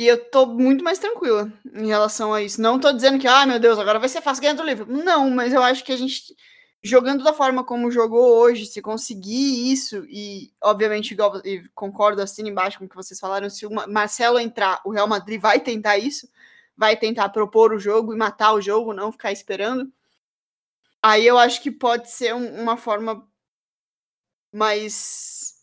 e 0.00 0.06
eu 0.06 0.18
tô 0.30 0.46
muito 0.46 0.82
mais 0.84 0.98
tranquila 0.98 1.52
em 1.74 1.86
relação 1.86 2.32
a 2.32 2.42
isso. 2.42 2.60
Não 2.60 2.80
tô 2.80 2.92
dizendo 2.92 3.18
que, 3.18 3.26
ah, 3.28 3.46
meu 3.46 3.58
Deus, 3.60 3.78
agora 3.78 3.98
vai 3.98 4.08
ser 4.08 4.22
fácil 4.22 4.42
ganhar 4.42 4.54
do 4.54 4.62
Liverpool. 4.62 4.96
Não, 4.96 5.30
mas 5.30 5.52
eu 5.52 5.62
acho 5.62 5.84
que 5.84 5.92
a 5.92 5.96
gente, 5.96 6.34
jogando 6.82 7.22
da 7.24 7.32
forma 7.34 7.64
como 7.64 7.90
jogou 7.90 8.38
hoje, 8.38 8.66
se 8.66 8.80
conseguir 8.82 9.72
isso, 9.72 10.04
e 10.08 10.52
obviamente, 10.62 11.16
e 11.44 11.68
concordo 11.74 12.22
assim 12.22 12.48
embaixo 12.48 12.78
com 12.78 12.86
o 12.86 12.88
que 12.88 12.96
vocês 12.96 13.20
falaram, 13.20 13.50
se 13.50 13.66
o 13.66 13.70
Ma- 13.70 13.86
Marcelo 13.86 14.38
entrar, 14.38 14.80
o 14.84 14.90
Real 14.90 15.08
Madrid 15.08 15.40
vai 15.40 15.60
tentar 15.60 15.98
isso, 15.98 16.28
vai 16.76 16.96
tentar 16.96 17.28
propor 17.30 17.72
o 17.72 17.78
jogo 17.78 18.14
e 18.14 18.16
matar 18.16 18.54
o 18.54 18.60
jogo, 18.60 18.94
não 18.94 19.12
ficar 19.12 19.32
esperando. 19.32 19.92
Aí 21.02 21.26
eu 21.26 21.36
acho 21.38 21.62
que 21.62 21.70
pode 21.70 22.10
ser 22.10 22.34
um- 22.34 22.60
uma 22.62 22.76
forma 22.76 23.26
mais. 24.52 25.60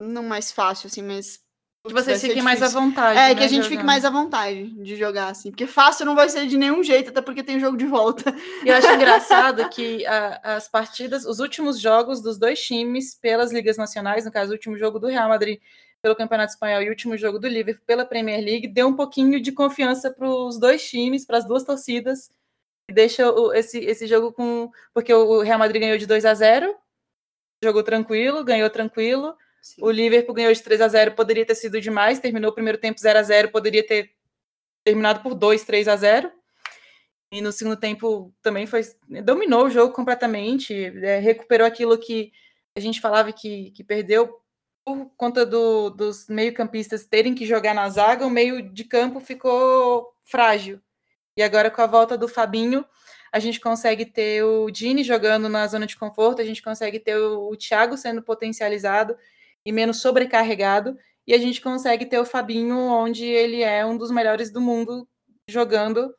Não 0.00 0.22
mais 0.24 0.52
fácil, 0.52 0.86
assim, 0.88 1.02
mas. 1.02 1.40
Que 1.86 1.94
vocês 1.94 2.20
fiquem 2.20 2.42
mais 2.42 2.62
à 2.62 2.68
vontade. 2.68 3.18
É, 3.18 3.28
né, 3.28 3.34
que 3.34 3.42
a 3.42 3.48
gente 3.48 3.62
fique 3.62 3.70
jogando. 3.76 3.86
mais 3.86 4.04
à 4.04 4.10
vontade 4.10 4.66
de 4.82 4.96
jogar, 4.96 5.28
assim. 5.28 5.50
Porque 5.50 5.66
fácil 5.66 6.04
não 6.04 6.14
vai 6.14 6.28
ser 6.28 6.46
de 6.46 6.58
nenhum 6.58 6.82
jeito, 6.82 7.08
até 7.08 7.22
porque 7.22 7.42
tem 7.42 7.58
jogo 7.58 7.76
de 7.76 7.86
volta. 7.86 8.34
E 8.64 8.68
eu 8.68 8.76
acho 8.76 8.86
engraçado 8.92 9.66
que 9.70 10.04
a- 10.06 10.40
as 10.56 10.68
partidas, 10.68 11.24
os 11.24 11.40
últimos 11.40 11.80
jogos 11.80 12.20
dos 12.20 12.38
dois 12.38 12.60
times 12.60 13.14
pelas 13.14 13.50
ligas 13.50 13.78
nacionais, 13.78 14.26
no 14.26 14.30
caso, 14.30 14.50
o 14.50 14.52
último 14.54 14.76
jogo 14.76 14.98
do 14.98 15.06
Real 15.06 15.28
Madrid 15.28 15.58
pelo 16.02 16.14
Campeonato 16.16 16.52
Espanhol 16.52 16.82
e 16.82 16.86
o 16.86 16.90
último 16.90 17.16
jogo 17.16 17.38
do 17.38 17.48
Liverpool 17.48 17.84
pela 17.86 18.04
Premier 18.04 18.42
League, 18.44 18.68
deu 18.68 18.86
um 18.86 18.94
pouquinho 18.96 19.40
de 19.40 19.50
confiança 19.52 20.10
para 20.10 20.28
os 20.28 20.58
dois 20.58 20.86
times, 20.88 21.24
para 21.26 21.38
as 21.38 21.46
duas 21.46 21.62
torcidas, 21.64 22.30
e 22.90 22.92
deixa 22.94 23.30
o- 23.30 23.52
esse, 23.54 23.78
esse 23.78 24.06
jogo 24.06 24.32
com. 24.32 24.70
Porque 24.92 25.12
o 25.14 25.40
Real 25.42 25.58
Madrid 25.58 25.80
ganhou 25.80 25.96
de 25.98 26.06
2 26.06 26.26
a 26.26 26.34
0 26.34 26.74
jogou 27.64 27.82
tranquilo, 27.82 28.44
ganhou 28.44 28.68
tranquilo. 28.68 29.34
O 29.80 29.90
Liverpool 29.90 30.34
ganhou 30.34 30.52
de 30.52 30.62
3 30.62 30.80
a 30.80 30.88
0 30.88 31.12
poderia 31.12 31.44
ter 31.44 31.54
sido 31.54 31.80
demais, 31.80 32.18
terminou 32.18 32.50
o 32.50 32.54
primeiro 32.54 32.78
tempo 32.78 32.98
0 33.00 33.18
a 33.18 33.22
0 33.22 33.50
poderia 33.50 33.86
ter 33.86 34.10
terminado 34.84 35.22
por 35.22 35.34
2, 35.34 35.64
3 35.64 35.86
a 35.88 35.96
0 35.96 36.30
E 37.32 37.40
no 37.40 37.52
segundo 37.52 37.76
tempo 37.76 38.32
também 38.42 38.66
foi. 38.66 38.82
Dominou 39.22 39.66
o 39.66 39.70
jogo 39.70 39.92
completamente, 39.92 40.74
é, 41.02 41.18
recuperou 41.18 41.66
aquilo 41.66 41.96
que 41.98 42.32
a 42.76 42.80
gente 42.80 43.00
falava 43.00 43.32
que, 43.32 43.70
que 43.72 43.84
perdeu 43.84 44.40
por 44.84 45.10
conta 45.16 45.44
do- 45.46 45.90
dos 45.90 46.26
meio-campistas 46.28 47.04
terem 47.06 47.34
que 47.34 47.46
jogar 47.46 47.74
na 47.74 47.88
zaga, 47.88 48.26
o 48.26 48.30
meio 48.30 48.62
de 48.62 48.84
campo 48.84 49.20
ficou 49.20 50.12
frágil. 50.24 50.80
E 51.36 51.42
agora, 51.42 51.70
com 51.70 51.82
a 51.82 51.86
volta 51.86 52.16
do 52.18 52.26
Fabinho, 52.26 52.84
a 53.30 53.38
gente 53.38 53.60
consegue 53.60 54.04
ter 54.06 54.42
o 54.42 54.70
Dini 54.70 55.04
jogando 55.04 55.48
na 55.48 55.66
zona 55.66 55.86
de 55.86 55.96
conforto, 55.96 56.40
a 56.40 56.44
gente 56.44 56.62
consegue 56.62 56.98
ter 56.98 57.16
o, 57.16 57.50
o 57.50 57.56
Thiago 57.56 57.96
sendo 57.96 58.22
potencializado 58.22 59.16
e 59.66 59.72
menos 59.72 60.00
sobrecarregado, 60.00 60.96
e 61.26 61.34
a 61.34 61.38
gente 61.38 61.60
consegue 61.60 62.06
ter 62.06 62.18
o 62.18 62.24
Fabinho 62.24 62.76
onde 62.76 63.24
ele 63.24 63.62
é 63.62 63.84
um 63.84 63.96
dos 63.96 64.10
melhores 64.10 64.50
do 64.50 64.60
mundo 64.60 65.08
jogando. 65.48 66.14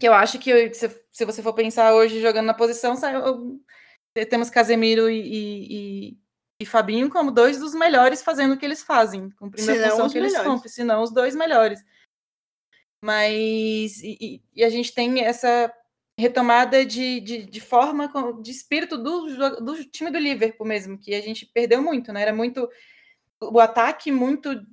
Que 0.00 0.08
eu 0.08 0.14
acho 0.14 0.38
que 0.38 0.72
se, 0.74 0.88
se 1.10 1.24
você 1.24 1.42
for 1.42 1.52
pensar 1.54 1.94
hoje 1.94 2.20
jogando 2.20 2.46
na 2.46 2.54
posição, 2.54 2.94
temos 4.28 4.50
Casemiro 4.50 5.08
e, 5.08 5.20
e, 5.20 6.18
e- 6.60 6.66
Fabinho 6.66 7.10
como 7.10 7.30
dois 7.32 7.58
dos 7.58 7.74
melhores 7.74 8.22
fazendo 8.22 8.54
o 8.54 8.56
que 8.56 8.64
eles 8.64 8.82
fazem, 8.82 9.30
cumprindo 9.32 9.66
Se 9.72 9.78
a 9.84 9.90
função 9.90 10.08
que 10.08 10.18
eles 10.18 10.32
melhores. 10.32 10.52
cumprem, 10.52 10.70
se 10.72 10.84
não 10.84 11.02
os 11.02 11.12
dois 11.12 11.34
melhores. 11.34 11.80
Mas 13.04 14.00
e- 14.02 14.42
e 14.54 14.64
a 14.64 14.68
gente 14.68 14.94
tem 14.94 15.20
essa 15.24 15.72
retomada 16.18 16.84
de, 16.84 17.20
de, 17.20 17.44
de 17.44 17.60
forma, 17.60 18.10
de 18.42 18.50
espírito 18.50 18.98
do, 18.98 19.60
do 19.60 19.84
time 19.84 20.10
do 20.10 20.18
Liverpool 20.18 20.66
mesmo, 20.66 20.98
que 20.98 21.14
a 21.14 21.20
gente 21.20 21.46
perdeu 21.46 21.82
muito, 21.82 22.12
né? 22.12 22.22
Era 22.22 22.34
muito 22.34 22.68
o 23.40 23.58
ataque 23.58 24.12
muito 24.12 24.64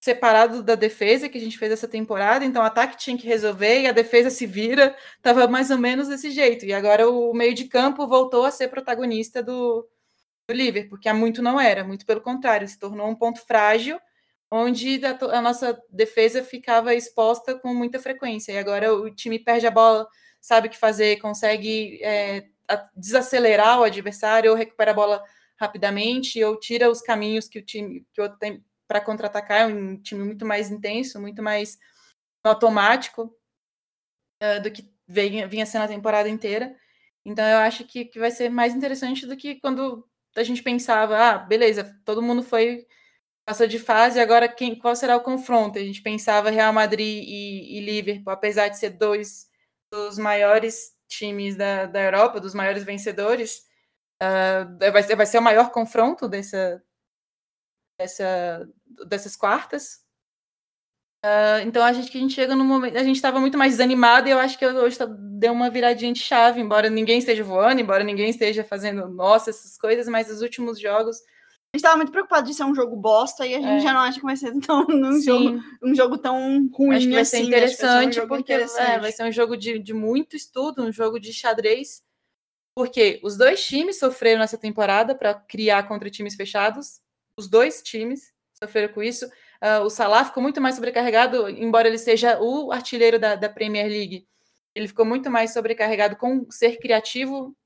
separado 0.00 0.62
da 0.62 0.74
defesa 0.74 1.30
que 1.30 1.38
a 1.38 1.40
gente 1.40 1.56
fez 1.56 1.72
essa 1.72 1.88
temporada, 1.88 2.44
então 2.44 2.62
o 2.62 2.66
ataque 2.66 2.98
tinha 2.98 3.16
que 3.16 3.26
resolver 3.26 3.80
e 3.80 3.86
a 3.86 3.92
defesa 3.92 4.28
se 4.28 4.44
vira, 4.44 4.94
tava 5.22 5.48
mais 5.48 5.70
ou 5.70 5.78
menos 5.78 6.08
desse 6.08 6.30
jeito. 6.30 6.66
E 6.66 6.74
agora 6.74 7.08
o 7.08 7.32
meio 7.32 7.54
de 7.54 7.64
campo 7.64 8.06
voltou 8.06 8.44
a 8.44 8.50
ser 8.50 8.68
protagonista 8.68 9.42
do, 9.42 9.88
do 10.46 10.54
Liverpool, 10.54 10.90
porque 10.90 11.08
há 11.08 11.14
muito 11.14 11.40
não 11.40 11.58
era, 11.58 11.82
muito 11.82 12.04
pelo 12.04 12.20
contrário, 12.20 12.68
se 12.68 12.78
tornou 12.78 13.08
um 13.08 13.14
ponto 13.14 13.40
frágil 13.46 13.98
onde 14.50 15.00
a, 15.04 15.18
a 15.38 15.40
nossa 15.40 15.80
defesa 15.90 16.44
ficava 16.44 16.94
exposta 16.94 17.58
com 17.58 17.74
muita 17.74 17.98
frequência. 17.98 18.52
E 18.52 18.58
agora 18.58 18.94
o 18.94 19.10
time 19.10 19.38
perde 19.38 19.66
a 19.66 19.70
bola, 19.70 20.06
sabe 20.44 20.68
o 20.68 20.70
que 20.70 20.76
fazer, 20.76 21.18
consegue 21.20 21.98
é, 22.02 22.44
desacelerar 22.94 23.80
o 23.80 23.84
adversário, 23.84 24.50
ou 24.50 24.56
recupera 24.56 24.90
a 24.90 24.94
bola 24.94 25.24
rapidamente, 25.56 26.42
ou 26.44 26.60
tira 26.60 26.90
os 26.90 27.00
caminhos 27.00 27.48
que 27.48 27.58
o 27.58 27.62
time 27.64 28.06
que 28.12 28.20
o 28.20 28.28
tem 28.28 28.62
para 28.86 29.00
contra-atacar. 29.00 29.62
É 29.62 29.66
um 29.66 29.96
time 29.96 30.22
muito 30.22 30.44
mais 30.44 30.70
intenso, 30.70 31.18
muito 31.18 31.42
mais 31.42 31.78
automático 32.44 33.34
eh, 34.40 34.60
do 34.60 34.70
que 34.70 34.92
vinha, 35.08 35.48
vinha 35.48 35.64
sendo 35.64 35.84
a 35.84 35.88
temporada 35.88 36.28
inteira. 36.28 36.76
Então 37.24 37.46
eu 37.46 37.58
acho 37.58 37.84
que, 37.86 38.04
que 38.04 38.18
vai 38.18 38.30
ser 38.30 38.50
mais 38.50 38.74
interessante 38.74 39.26
do 39.26 39.36
que 39.38 39.54
quando 39.60 40.06
a 40.36 40.42
gente 40.42 40.62
pensava, 40.62 41.16
ah, 41.16 41.38
beleza, 41.38 41.98
todo 42.04 42.20
mundo 42.22 42.42
foi 42.42 42.86
passou 43.46 43.66
de 43.66 43.78
fase, 43.78 44.20
agora 44.20 44.48
quem, 44.48 44.78
qual 44.78 44.96
será 44.96 45.16
o 45.16 45.22
confronto? 45.22 45.78
A 45.78 45.82
gente 45.82 46.02
pensava 46.02 46.50
Real 46.50 46.72
Madrid 46.72 47.24
e, 47.26 47.78
e 47.78 47.80
Liverpool, 47.80 48.32
apesar 48.32 48.68
de 48.68 48.78
ser 48.78 48.90
dois 48.90 49.48
dos 49.94 50.18
maiores 50.18 50.92
times 51.08 51.56
da, 51.56 51.86
da 51.86 52.02
Europa, 52.02 52.40
dos 52.40 52.54
maiores 52.54 52.82
vencedores, 52.82 53.62
ah, 54.20 54.64
vai, 54.92 55.02
ser, 55.02 55.16
vai 55.16 55.26
ser 55.26 55.38
o 55.38 55.42
maior 55.42 55.70
confronto 55.70 56.28
dessa, 56.28 56.82
dessa, 57.98 58.68
dessas 59.06 59.36
quartas. 59.36 60.02
Uh, 61.24 61.64
então 61.66 61.82
a 61.82 61.90
gente 61.90 62.10
que 62.10 62.18
a 62.18 62.20
gente 62.20 62.34
chega 62.34 62.54
no 62.54 62.64
momento, 62.64 62.98
a 62.98 63.02
gente 63.02 63.16
estava 63.16 63.40
muito 63.40 63.56
mais 63.56 63.72
desanimado 63.72 64.28
e 64.28 64.30
eu 64.30 64.38
acho 64.38 64.58
que 64.58 64.66
hoje 64.66 64.98
tá, 64.98 65.06
deu 65.06 65.54
uma 65.54 65.70
viradinha 65.70 66.12
de 66.12 66.20
chave, 66.20 66.60
embora 66.60 66.90
ninguém 66.90 67.18
esteja 67.18 67.42
voando, 67.42 67.80
embora 67.80 68.04
ninguém 68.04 68.28
esteja 68.28 68.62
fazendo 68.62 69.08
nossa 69.08 69.48
essas 69.48 69.78
coisas, 69.78 70.06
mas 70.06 70.30
os 70.30 70.42
últimos 70.42 70.78
jogos 70.78 71.16
gente 71.76 71.82
tava 71.82 71.96
muito 71.96 72.12
preocupado 72.12 72.46
de 72.46 72.54
ser 72.54 72.64
um 72.64 72.74
jogo 72.74 72.94
bosta 72.96 73.46
e 73.46 73.54
a 73.54 73.58
gente 73.58 73.68
é. 73.68 73.80
já 73.80 73.92
não 73.92 74.00
acha 74.00 74.18
que 74.18 74.24
vai 74.24 74.36
ser 74.36 74.52
tão, 74.60 74.86
um, 74.88 75.20
jogo, 75.20 75.62
um 75.82 75.94
jogo 75.94 76.18
tão 76.18 76.68
ruim 76.72 76.94
acho 76.96 77.06
que 77.06 77.14
vai 77.14 77.24
ser 77.24 77.36
assim, 77.38 77.46
interessante, 77.46 78.04
vai 78.04 78.12
ser 78.12 78.22
um 78.22 78.28
porque 78.28 78.54
interessante. 78.54 78.90
É, 78.90 78.98
vai 79.00 79.12
ser 79.12 79.24
um 79.24 79.32
jogo 79.32 79.56
de, 79.56 79.78
de 79.78 79.92
muito 79.92 80.36
estudo, 80.36 80.84
um 80.84 80.92
jogo 80.92 81.18
de 81.18 81.32
xadrez, 81.32 82.02
porque 82.76 83.20
os 83.22 83.36
dois 83.36 83.64
times 83.66 83.98
sofreram 83.98 84.40
nessa 84.40 84.56
temporada 84.56 85.14
para 85.14 85.34
criar 85.34 85.82
contra 85.88 86.10
times 86.10 86.34
fechados, 86.34 87.00
os 87.36 87.48
dois 87.48 87.82
times 87.82 88.32
sofreram 88.62 88.92
com 88.92 89.02
isso. 89.02 89.26
Uh, 89.26 89.82
o 89.84 89.90
Salah 89.90 90.24
ficou 90.24 90.42
muito 90.42 90.60
mais 90.60 90.74
sobrecarregado, 90.74 91.48
embora 91.48 91.88
ele 91.88 91.98
seja 91.98 92.38
o 92.40 92.70
artilheiro 92.70 93.18
da, 93.18 93.34
da 93.34 93.48
Premier 93.48 93.86
League. 93.88 94.26
Ele 94.74 94.88
ficou 94.88 95.04
muito 95.04 95.30
mais 95.30 95.52
sobrecarregado 95.52 96.16
com 96.16 96.46
ser 96.50 96.78
criativo. 96.78 97.56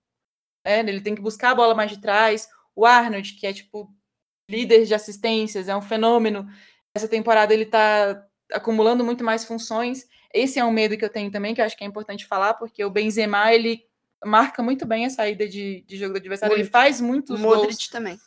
É, 0.64 0.80
ele 0.80 1.00
tem 1.00 1.14
que 1.14 1.22
buscar 1.22 1.50
a 1.50 1.54
bola 1.54 1.74
mais 1.74 1.90
de 1.90 2.00
trás. 2.00 2.48
O 2.76 2.86
Arnold, 2.86 3.34
que 3.34 3.46
é 3.46 3.52
tipo 3.52 3.92
líder 4.48 4.84
de 4.84 4.94
assistências, 4.94 5.68
é 5.68 5.76
um 5.76 5.82
fenômeno. 5.82 6.48
Essa 6.94 7.06
temporada 7.06 7.52
ele 7.52 7.64
está 7.64 8.24
acumulando 8.52 9.04
muito 9.04 9.22
mais 9.22 9.44
funções. 9.44 10.06
Esse 10.32 10.58
é 10.58 10.64
um 10.64 10.70
medo 10.70 10.96
que 10.96 11.04
eu 11.04 11.10
tenho 11.10 11.30
também, 11.30 11.54
que 11.54 11.60
eu 11.60 11.64
acho 11.64 11.76
que 11.76 11.84
é 11.84 11.86
importante 11.86 12.26
falar, 12.26 12.54
porque 12.54 12.84
o 12.84 12.90
Benzema 12.90 13.52
ele 13.52 13.82
marca 14.24 14.62
muito 14.62 14.86
bem 14.86 15.06
a 15.06 15.10
saída 15.10 15.46
de, 15.48 15.84
de 15.86 15.96
jogo 15.96 16.14
do 16.14 16.18
adversário. 16.18 16.54
Ele 16.54 16.64
faz 16.64 17.00
muitos 17.00 17.38
Modric 17.40 17.74
gols. 17.74 17.88
também. 17.88 18.18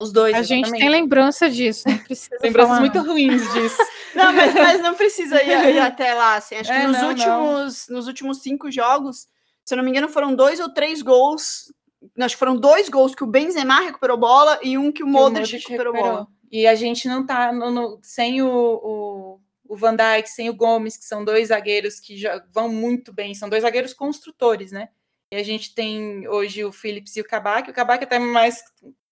Os 0.00 0.12
dois. 0.12 0.34
A 0.34 0.42
gente 0.42 0.70
tem 0.70 0.88
lembrança 0.88 1.50
disso, 1.50 1.86
não 1.86 1.98
precisa 1.98 2.36
Lembranças 2.42 2.68
falar, 2.70 2.80
muito 2.80 2.98
ruins 3.02 3.52
disso. 3.52 3.76
não, 4.16 4.32
mas, 4.32 4.54
mas, 4.54 4.80
não 4.80 4.94
precisa 4.94 5.42
ir, 5.42 5.74
ir, 5.74 5.78
até 5.78 6.14
lá. 6.14 6.36
Assim. 6.36 6.54
Acho 6.54 6.72
é, 6.72 6.80
que 6.80 6.86
nos, 6.86 6.96
não, 6.96 7.08
últimos, 7.08 7.88
não. 7.88 7.96
nos 7.96 8.06
últimos 8.06 8.38
cinco 8.38 8.70
jogos, 8.70 9.28
se 9.62 9.74
eu 9.74 9.76
não 9.76 9.84
me 9.84 9.90
engano, 9.90 10.08
foram 10.08 10.34
dois 10.34 10.58
ou 10.58 10.72
três 10.72 11.02
gols. 11.02 11.70
Acho 12.18 12.34
que 12.34 12.38
foram 12.38 12.56
dois 12.56 12.88
gols 12.88 13.14
que 13.14 13.24
o 13.24 13.26
Benzema 13.26 13.80
recuperou 13.80 14.16
bola 14.16 14.58
e 14.62 14.78
um 14.78 14.90
que 14.90 15.02
o, 15.02 15.06
Modric, 15.06 15.52
recuperou, 15.52 15.92
recuperou, 15.92 16.14
bola. 16.14 16.28
E 16.50 16.66
a 16.66 16.74
gente 16.74 17.06
não 17.06 17.24
tá 17.24 17.52
no, 17.52 17.70
no, 17.70 18.00
sem 18.02 18.42
o, 18.42 18.48
o, 18.48 19.40
o, 19.68 19.76
Van 19.76 19.94
Dijk, 19.94 20.28
sem 20.28 20.48
o 20.48 20.54
Gomes, 20.54 20.96
que 20.96 21.04
são 21.04 21.24
dois 21.24 21.48
zagueiros 21.48 22.00
que 22.00 22.16
já 22.16 22.42
vão 22.52 22.68
muito 22.68 23.12
bem, 23.12 23.34
são 23.34 23.48
dois 23.48 23.62
zagueiros 23.62 23.92
construtores, 23.92 24.72
né? 24.72 24.88
E 25.32 25.36
a 25.36 25.44
gente 25.44 25.74
tem 25.74 26.26
hoje 26.26 26.64
o 26.64 26.72
Phillips 26.72 27.14
e 27.16 27.20
o 27.20 27.24
Kabak. 27.24 27.70
O 27.70 27.74
Kabak 27.74 28.02
até 28.02 28.18
mais 28.18 28.62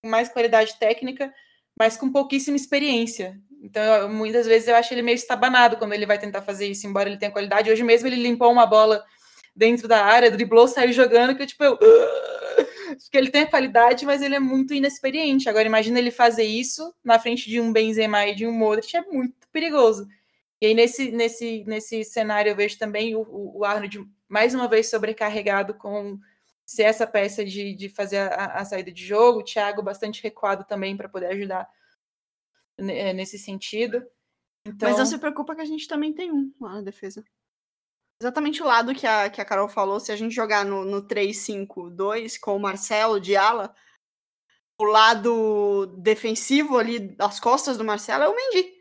mais 0.04 0.28
qualidade 0.28 0.78
técnica, 0.78 1.32
mas 1.78 1.96
com 1.96 2.10
pouquíssima 2.10 2.56
experiência. 2.56 3.38
Então, 3.62 3.82
eu, 3.82 4.08
muitas 4.08 4.46
vezes 4.46 4.68
eu 4.68 4.76
acho 4.76 4.92
ele 4.94 5.02
meio 5.02 5.16
estabanado 5.16 5.76
quando 5.76 5.92
ele 5.92 6.06
vai 6.06 6.18
tentar 6.18 6.42
fazer 6.42 6.66
isso, 6.66 6.86
embora 6.86 7.08
ele 7.08 7.18
tenha 7.18 7.32
qualidade. 7.32 7.70
Hoje 7.70 7.82
mesmo 7.82 8.08
ele 8.08 8.16
limpou 8.16 8.50
uma 8.50 8.66
bola 8.66 9.04
dentro 9.54 9.88
da 9.88 10.04
área, 10.04 10.30
driblou, 10.30 10.68
saiu 10.68 10.92
jogando, 10.92 11.36
que 11.36 11.42
eu, 11.42 11.46
tipo, 11.46 11.64
eu... 11.64 11.78
Que 13.10 13.16
ele 13.16 13.30
tem 13.30 13.42
a 13.42 13.50
qualidade, 13.50 14.04
mas 14.04 14.22
ele 14.22 14.34
é 14.34 14.40
muito 14.40 14.74
inexperiente. 14.74 15.48
Agora, 15.48 15.66
imagina 15.66 15.98
ele 15.98 16.10
fazer 16.10 16.44
isso 16.44 16.94
na 17.04 17.18
frente 17.18 17.48
de 17.48 17.60
um 17.60 17.72
Benzema 17.72 18.26
e 18.26 18.34
de 18.34 18.46
um 18.46 18.52
Modric, 18.52 18.96
é 18.96 19.02
muito 19.02 19.48
perigoso. 19.52 20.08
E 20.60 20.66
aí, 20.66 20.74
nesse, 20.74 21.10
nesse, 21.12 21.64
nesse 21.66 22.04
cenário, 22.04 22.50
eu 22.50 22.56
vejo 22.56 22.78
também 22.78 23.14
o, 23.14 23.24
o 23.30 23.64
Arnold 23.64 24.04
mais 24.28 24.54
uma 24.54 24.68
vez 24.68 24.90
sobrecarregado 24.90 25.74
com 25.74 26.18
ser 26.66 26.82
essa 26.82 27.06
peça 27.06 27.44
de, 27.44 27.74
de 27.74 27.88
fazer 27.88 28.18
a, 28.18 28.46
a 28.46 28.64
saída 28.64 28.92
de 28.92 29.04
jogo. 29.04 29.40
O 29.40 29.44
Thiago 29.44 29.82
bastante 29.82 30.22
recuado 30.22 30.64
também 30.64 30.96
para 30.96 31.08
poder 31.08 31.26
ajudar 31.26 31.68
eh, 32.76 33.12
nesse 33.12 33.38
sentido. 33.38 34.04
Então... 34.66 34.88
Mas 34.88 34.98
não 34.98 35.06
se 35.06 35.18
preocupa 35.18 35.54
que 35.54 35.62
a 35.62 35.64
gente 35.64 35.88
também 35.88 36.12
tem 36.12 36.30
um 36.30 36.52
lá 36.60 36.74
na 36.74 36.82
defesa. 36.82 37.24
Exatamente 38.20 38.62
o 38.62 38.66
lado 38.66 38.94
que 38.94 39.06
a, 39.06 39.30
que 39.30 39.40
a 39.40 39.44
Carol 39.44 39.68
falou, 39.68 40.00
se 40.00 40.10
a 40.10 40.16
gente 40.16 40.34
jogar 40.34 40.64
no, 40.64 40.84
no 40.84 41.06
3-5-2 41.06 42.38
com 42.40 42.56
o 42.56 42.60
Marcelo 42.60 43.20
de 43.20 43.36
ala, 43.36 43.72
o 44.80 44.84
lado 44.84 45.86
defensivo 45.98 46.78
ali, 46.78 47.14
as 47.18 47.38
costas 47.38 47.76
do 47.76 47.84
Marcelo 47.84 48.24
é 48.24 48.28
o 48.28 48.34
Mendy. 48.34 48.78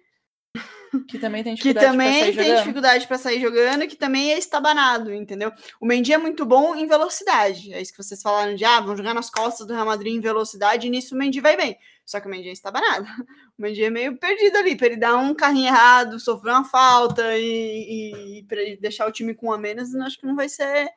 Que 1.08 1.20
também 1.20 1.44
tem 1.44 1.54
dificuldade 1.56 1.86
que 1.86 1.92
também 1.92 2.24
tem 2.24 2.34
jogando. 2.34 2.58
dificuldade 2.58 3.08
para 3.08 3.18
sair 3.18 3.40
jogando, 3.40 3.88
que 3.88 3.96
também 3.96 4.32
é 4.32 4.40
estabanado, 4.40 5.14
entendeu? 5.14 5.52
O 5.80 5.86
Mendy 5.86 6.14
é 6.14 6.18
muito 6.18 6.46
bom 6.46 6.76
em 6.76 6.88
velocidade. 6.88 7.74
É 7.74 7.82
isso 7.82 7.92
que 7.92 8.02
vocês 8.02 8.22
falaram 8.22 8.56
de, 8.56 8.66
ah, 8.66 8.80
vão 8.80 8.98
jogar 8.98 9.14
nas 9.14 9.30
costas 9.30 9.68
do 9.68 9.74
Real 9.74 9.86
Madrid 9.86 10.16
em 10.16 10.22
velocidade 10.22 10.88
e 10.88 10.90
nisso 10.90 11.14
o 11.14 11.18
Mendy 11.18 11.42
vai 11.42 11.56
bem. 11.58 11.78
Só 12.08 12.22
que 12.22 12.28
o 12.28 12.30
Mendy 12.30 12.50
é 12.50 12.54
estabanado. 12.54 13.06
O 13.58 13.62
Mendy 13.62 13.84
é 13.84 13.90
meio 13.90 14.18
perdido 14.18 14.56
ali, 14.56 14.78
para 14.78 14.88
ele 14.88 14.98
dar 14.98 15.18
um 15.18 15.34
carrinho 15.34 15.68
errado, 15.68 16.20
sofrer 16.20 16.52
uma 16.52 16.64
falta 16.64 17.36
e, 17.36 18.40
e 18.40 18.44
para 18.44 18.62
ele 18.62 18.78
deixar 18.78 19.08
o 19.08 19.12
time 19.12 19.34
com 19.34 19.48
um 19.48 19.52
a 19.52 19.58
menos, 19.58 19.94
acho 19.96 20.20
que 20.20 20.28
não 20.28 20.36
vai 20.36 20.48
ser 20.48 20.88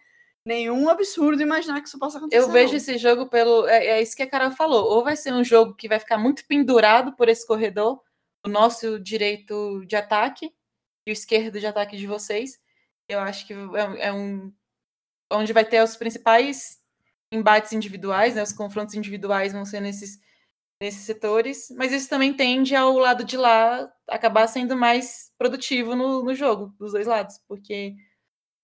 nenhum 0.44 0.90
absurdo 0.90 1.42
imaginar 1.42 1.80
que 1.80 1.88
isso 1.88 1.98
possa 1.98 2.18
acontecer. 2.18 2.42
Eu 2.42 2.50
vejo 2.50 2.72
não. 2.72 2.76
esse 2.76 2.98
jogo 2.98 3.28
pelo. 3.28 3.66
É, 3.66 3.86
é, 3.86 4.02
isso 4.02 4.14
que 4.14 4.22
a 4.22 4.28
Carol 4.28 4.50
falou. 4.50 4.84
Ou 4.84 5.02
vai 5.02 5.16
ser 5.16 5.32
um 5.32 5.42
jogo 5.42 5.74
que 5.74 5.88
vai 5.88 5.98
ficar 5.98 6.18
muito 6.18 6.46
pendurado 6.46 7.14
por 7.16 7.28
esse 7.30 7.46
corredor, 7.46 8.00
o 8.44 8.48
nosso 8.48 9.00
direito 9.00 9.84
de 9.86 9.96
ataque 9.96 10.52
e 11.06 11.10
o 11.10 11.12
esquerdo 11.12 11.58
de 11.58 11.66
ataque 11.66 11.96
de 11.96 12.06
vocês. 12.06 12.60
Eu 13.08 13.20
acho 13.20 13.46
que 13.46 13.54
é, 13.54 14.08
é 14.08 14.12
um 14.12 14.52
onde 15.32 15.52
vai 15.52 15.64
ter 15.64 15.82
os 15.82 15.96
principais 15.96 16.78
embates 17.32 17.72
individuais, 17.72 18.34
né, 18.34 18.42
os 18.42 18.52
confrontos 18.52 18.94
individuais 18.94 19.52
vão 19.52 19.64
ser 19.64 19.80
nesses, 19.80 20.18
nesses 20.80 21.02
setores, 21.02 21.70
mas 21.76 21.92
isso 21.92 22.08
também 22.08 22.32
tende 22.32 22.74
ao 22.74 22.96
lado 22.96 23.22
de 23.22 23.36
lá 23.36 23.92
acabar 24.08 24.46
sendo 24.46 24.76
mais 24.76 25.30
produtivo 25.36 25.94
no, 25.94 26.22
no 26.22 26.34
jogo, 26.34 26.74
dos 26.78 26.92
dois 26.92 27.06
lados, 27.06 27.38
porque 27.46 27.94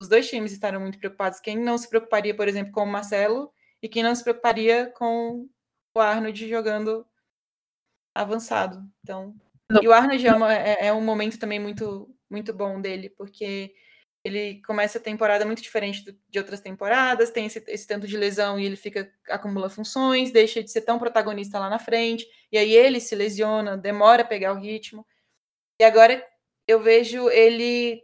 os 0.00 0.08
dois 0.08 0.28
times 0.28 0.52
estarão 0.52 0.80
muito 0.80 0.98
preocupados. 0.98 1.40
Quem 1.40 1.58
não 1.58 1.76
se 1.76 1.88
preocuparia, 1.88 2.34
por 2.34 2.48
exemplo, 2.48 2.72
com 2.72 2.82
o 2.82 2.86
Marcelo 2.86 3.52
e 3.82 3.88
quem 3.88 4.02
não 4.02 4.14
se 4.14 4.22
preocuparia 4.22 4.90
com 4.96 5.48
o 5.94 6.00
Arnold 6.00 6.48
jogando 6.48 7.06
avançado. 8.14 8.82
Então, 9.02 9.34
não. 9.70 9.82
E 9.82 9.88
o 9.88 9.92
Arnold 9.92 10.26
é, 10.26 10.34
uma, 10.34 10.54
é, 10.54 10.86
é, 10.86 10.92
um 10.92 11.02
momento 11.02 11.38
também 11.38 11.58
muito, 11.58 12.08
muito 12.30 12.52
bom 12.54 12.80
dele, 12.80 13.10
porque 13.10 13.74
ele 14.26 14.60
começa 14.62 14.98
a 14.98 15.00
temporada 15.00 15.46
muito 15.46 15.62
diferente 15.62 16.04
do, 16.04 16.18
de 16.28 16.38
outras 16.38 16.60
temporadas, 16.60 17.30
tem 17.30 17.46
esse, 17.46 17.62
esse, 17.68 17.86
tanto 17.86 18.08
de 18.08 18.16
lesão 18.16 18.58
e 18.58 18.66
ele 18.66 18.74
fica 18.74 19.08
acumula 19.28 19.70
funções, 19.70 20.32
deixa 20.32 20.62
de 20.62 20.70
ser 20.70 20.80
tão 20.80 20.98
protagonista 20.98 21.60
lá 21.60 21.70
na 21.70 21.78
frente, 21.78 22.26
e 22.50 22.58
aí 22.58 22.72
ele 22.72 22.98
se 22.98 23.14
lesiona, 23.14 23.76
demora 23.76 24.22
a 24.22 24.26
pegar 24.26 24.52
o 24.52 24.58
ritmo. 24.58 25.06
E 25.80 25.84
agora 25.84 26.26
eu 26.66 26.80
vejo 26.82 27.30
ele 27.30 28.02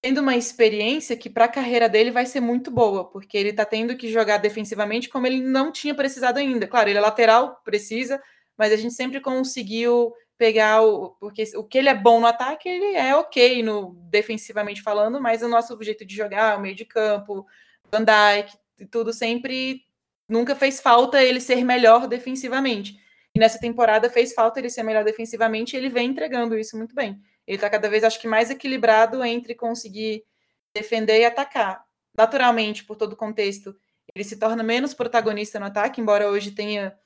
tendo 0.00 0.20
uma 0.20 0.36
experiência 0.36 1.16
que 1.16 1.28
para 1.28 1.46
a 1.46 1.48
carreira 1.48 1.88
dele 1.88 2.12
vai 2.12 2.26
ser 2.26 2.40
muito 2.40 2.70
boa, 2.70 3.10
porque 3.10 3.36
ele 3.36 3.50
está 3.50 3.64
tendo 3.64 3.96
que 3.96 4.08
jogar 4.08 4.38
defensivamente 4.38 5.08
como 5.08 5.26
ele 5.26 5.42
não 5.42 5.72
tinha 5.72 5.94
precisado 5.94 6.38
ainda. 6.38 6.66
Claro, 6.68 6.88
ele 6.88 6.98
é 6.98 7.02
lateral, 7.02 7.60
precisa, 7.64 8.22
mas 8.56 8.72
a 8.72 8.76
gente 8.76 8.94
sempre 8.94 9.20
conseguiu 9.20 10.12
pegar 10.40 10.80
o. 10.80 11.10
Porque 11.20 11.44
o 11.54 11.62
que 11.62 11.76
ele 11.76 11.90
é 11.90 11.94
bom 11.94 12.18
no 12.18 12.26
ataque, 12.26 12.66
ele 12.66 12.96
é 12.96 13.14
ok 13.14 13.62
no 13.62 13.94
defensivamente 14.08 14.80
falando, 14.80 15.20
mas 15.20 15.42
o 15.42 15.48
nosso 15.48 15.76
jeito 15.82 16.02
de 16.02 16.16
jogar, 16.16 16.56
o 16.56 16.62
meio 16.62 16.74
de 16.74 16.86
campo, 16.86 17.46
Van 17.92 18.02
Dijk, 18.02 18.56
tudo 18.90 19.12
sempre 19.12 19.84
nunca 20.26 20.56
fez 20.56 20.80
falta 20.80 21.22
ele 21.22 21.40
ser 21.40 21.62
melhor 21.62 22.08
defensivamente. 22.08 22.98
E 23.34 23.38
nessa 23.38 23.60
temporada 23.60 24.08
fez 24.08 24.32
falta 24.32 24.58
ele 24.58 24.70
ser 24.70 24.82
melhor 24.82 25.04
defensivamente 25.04 25.74
e 25.74 25.76
ele 25.76 25.90
vem 25.90 26.08
entregando 26.08 26.56
isso 26.58 26.74
muito 26.74 26.94
bem. 26.94 27.20
Ele 27.46 27.58
está 27.58 27.68
cada 27.68 27.90
vez, 27.90 28.02
acho 28.02 28.18
que, 28.18 28.26
mais 28.26 28.50
equilibrado 28.50 29.22
entre 29.22 29.54
conseguir 29.54 30.24
defender 30.72 31.20
e 31.20 31.24
atacar. 31.26 31.84
Naturalmente, 32.16 32.82
por 32.82 32.96
todo 32.96 33.12
o 33.12 33.16
contexto, 33.16 33.76
ele 34.14 34.24
se 34.24 34.38
torna 34.38 34.62
menos 34.62 34.94
protagonista 34.94 35.60
no 35.60 35.66
ataque, 35.66 36.00
embora 36.00 36.30
hoje 36.30 36.52
tenha 36.52 36.96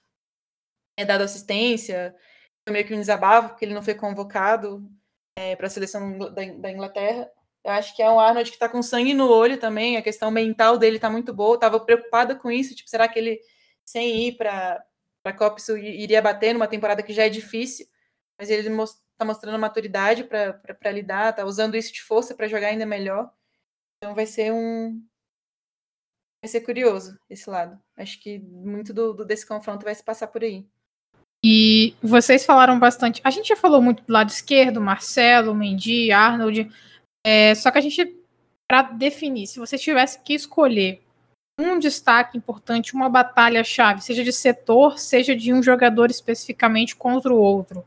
é, 0.96 1.04
dado 1.04 1.24
assistência, 1.24 2.14
meio 2.72 2.86
que 2.86 2.94
um 2.94 3.00
desabafo, 3.00 3.50
porque 3.50 3.64
ele 3.64 3.74
não 3.74 3.82
foi 3.82 3.94
convocado 3.94 4.88
é, 5.36 5.54
para 5.56 5.66
a 5.66 5.70
seleção 5.70 6.18
da, 6.18 6.70
Inglaterra. 6.70 7.30
Eu 7.62 7.72
acho 7.72 7.94
que 7.94 8.02
é 8.02 8.10
um 8.10 8.20
Arnold 8.20 8.50
que 8.50 8.56
está 8.56 8.68
com 8.68 8.82
sangue 8.82 9.14
no 9.14 9.28
olho 9.28 9.58
também, 9.58 9.96
a 9.96 10.02
questão 10.02 10.30
mental 10.30 10.78
dele 10.78 10.96
está 10.96 11.10
muito 11.10 11.32
boa. 11.32 11.54
Estava 11.54 11.80
preocupada 11.80 12.34
com 12.34 12.50
isso, 12.50 12.74
tipo, 12.74 12.88
será 12.90 13.08
que 13.08 13.18
ele, 13.18 13.40
sem 13.84 14.28
ir 14.28 14.36
para 14.36 14.84
a 15.24 15.32
Copa, 15.32 15.58
isso 15.58 15.76
iria 15.76 16.22
bater 16.22 16.52
numa 16.52 16.68
temporada 16.68 17.02
que 17.02 17.12
já 17.12 17.24
é 17.24 17.28
difícil? 17.28 17.86
Mas 18.38 18.50
ele 18.50 18.68
está 18.68 19.24
mostrando 19.24 19.58
maturidade 19.58 20.24
para 20.24 20.90
lidar, 20.90 21.30
está 21.30 21.44
usando 21.44 21.76
isso 21.76 21.92
de 21.92 22.02
força 22.02 22.34
para 22.34 22.48
jogar 22.48 22.68
ainda 22.68 22.86
melhor. 22.86 23.30
Então 23.98 24.14
vai 24.14 24.26
ser 24.26 24.52
um. 24.52 25.02
Vai 26.42 26.48
ser 26.50 26.60
curioso 26.60 27.18
esse 27.30 27.48
lado. 27.48 27.80
Acho 27.96 28.20
que 28.20 28.38
muito 28.38 28.92
do, 28.92 29.14
do 29.14 29.24
desse 29.24 29.46
confronto 29.46 29.84
vai 29.84 29.94
se 29.94 30.04
passar 30.04 30.26
por 30.26 30.42
aí. 30.42 30.68
E 31.46 31.94
vocês 32.02 32.46
falaram 32.46 32.78
bastante. 32.78 33.20
A 33.22 33.28
gente 33.28 33.48
já 33.48 33.56
falou 33.56 33.82
muito 33.82 34.02
do 34.02 34.10
lado 34.10 34.30
esquerdo, 34.30 34.80
Marcelo, 34.80 35.54
Mendy, 35.54 36.10
Arnold. 36.10 36.70
É, 37.22 37.54
só 37.54 37.70
que 37.70 37.76
a 37.76 37.82
gente, 37.82 38.16
para 38.66 38.80
definir, 38.80 39.46
se 39.46 39.58
você 39.58 39.76
tivesse 39.76 40.18
que 40.22 40.32
escolher 40.32 41.02
um 41.60 41.78
destaque 41.78 42.38
importante, 42.38 42.94
uma 42.94 43.10
batalha-chave, 43.10 44.02
seja 44.02 44.24
de 44.24 44.32
setor, 44.32 44.98
seja 44.98 45.36
de 45.36 45.52
um 45.52 45.62
jogador 45.62 46.10
especificamente 46.10 46.96
contra 46.96 47.32
o 47.32 47.38
outro, 47.38 47.84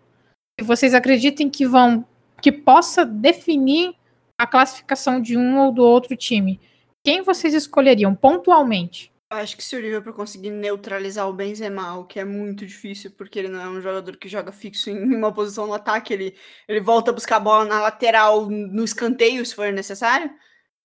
e 0.59 0.63
vocês 0.63 0.93
acreditem 0.93 1.49
que 1.49 1.65
vão 1.65 2.05
que 2.39 2.51
possa 2.51 3.03
definir 3.03 3.95
a 4.39 4.45
classificação 4.45 5.19
de 5.19 5.35
um 5.35 5.57
ou 5.57 5.71
do 5.71 5.83
outro 5.83 6.15
time, 6.15 6.59
quem 7.03 7.23
vocês 7.23 7.55
escolheriam 7.55 8.13
pontualmente? 8.13 9.11
Acho 9.29 9.57
que 9.57 9.63
se 9.63 9.75
o 9.75 9.79
Liverpool 9.81 10.13
conseguir 10.13 10.51
neutralizar 10.51 11.27
o 11.27 11.33
Benzema, 11.33 11.97
o 11.97 12.05
que 12.05 12.17
é 12.17 12.23
muito 12.23 12.65
difícil, 12.65 13.11
porque 13.11 13.37
ele 13.37 13.49
não 13.49 13.61
é 13.61 13.67
um 13.67 13.81
jogador 13.81 14.15
que 14.15 14.29
joga 14.29 14.53
fixo 14.53 14.89
em 14.89 15.15
uma 15.15 15.33
posição 15.33 15.67
no 15.67 15.73
ataque, 15.73 16.13
ele, 16.13 16.37
ele 16.65 16.79
volta 16.79 17.11
a 17.11 17.13
buscar 17.13 17.35
a 17.35 17.41
bola 17.41 17.65
na 17.65 17.81
lateral, 17.81 18.49
no 18.49 18.85
escanteio, 18.85 19.45
se 19.45 19.53
for 19.53 19.73
necessário. 19.73 20.31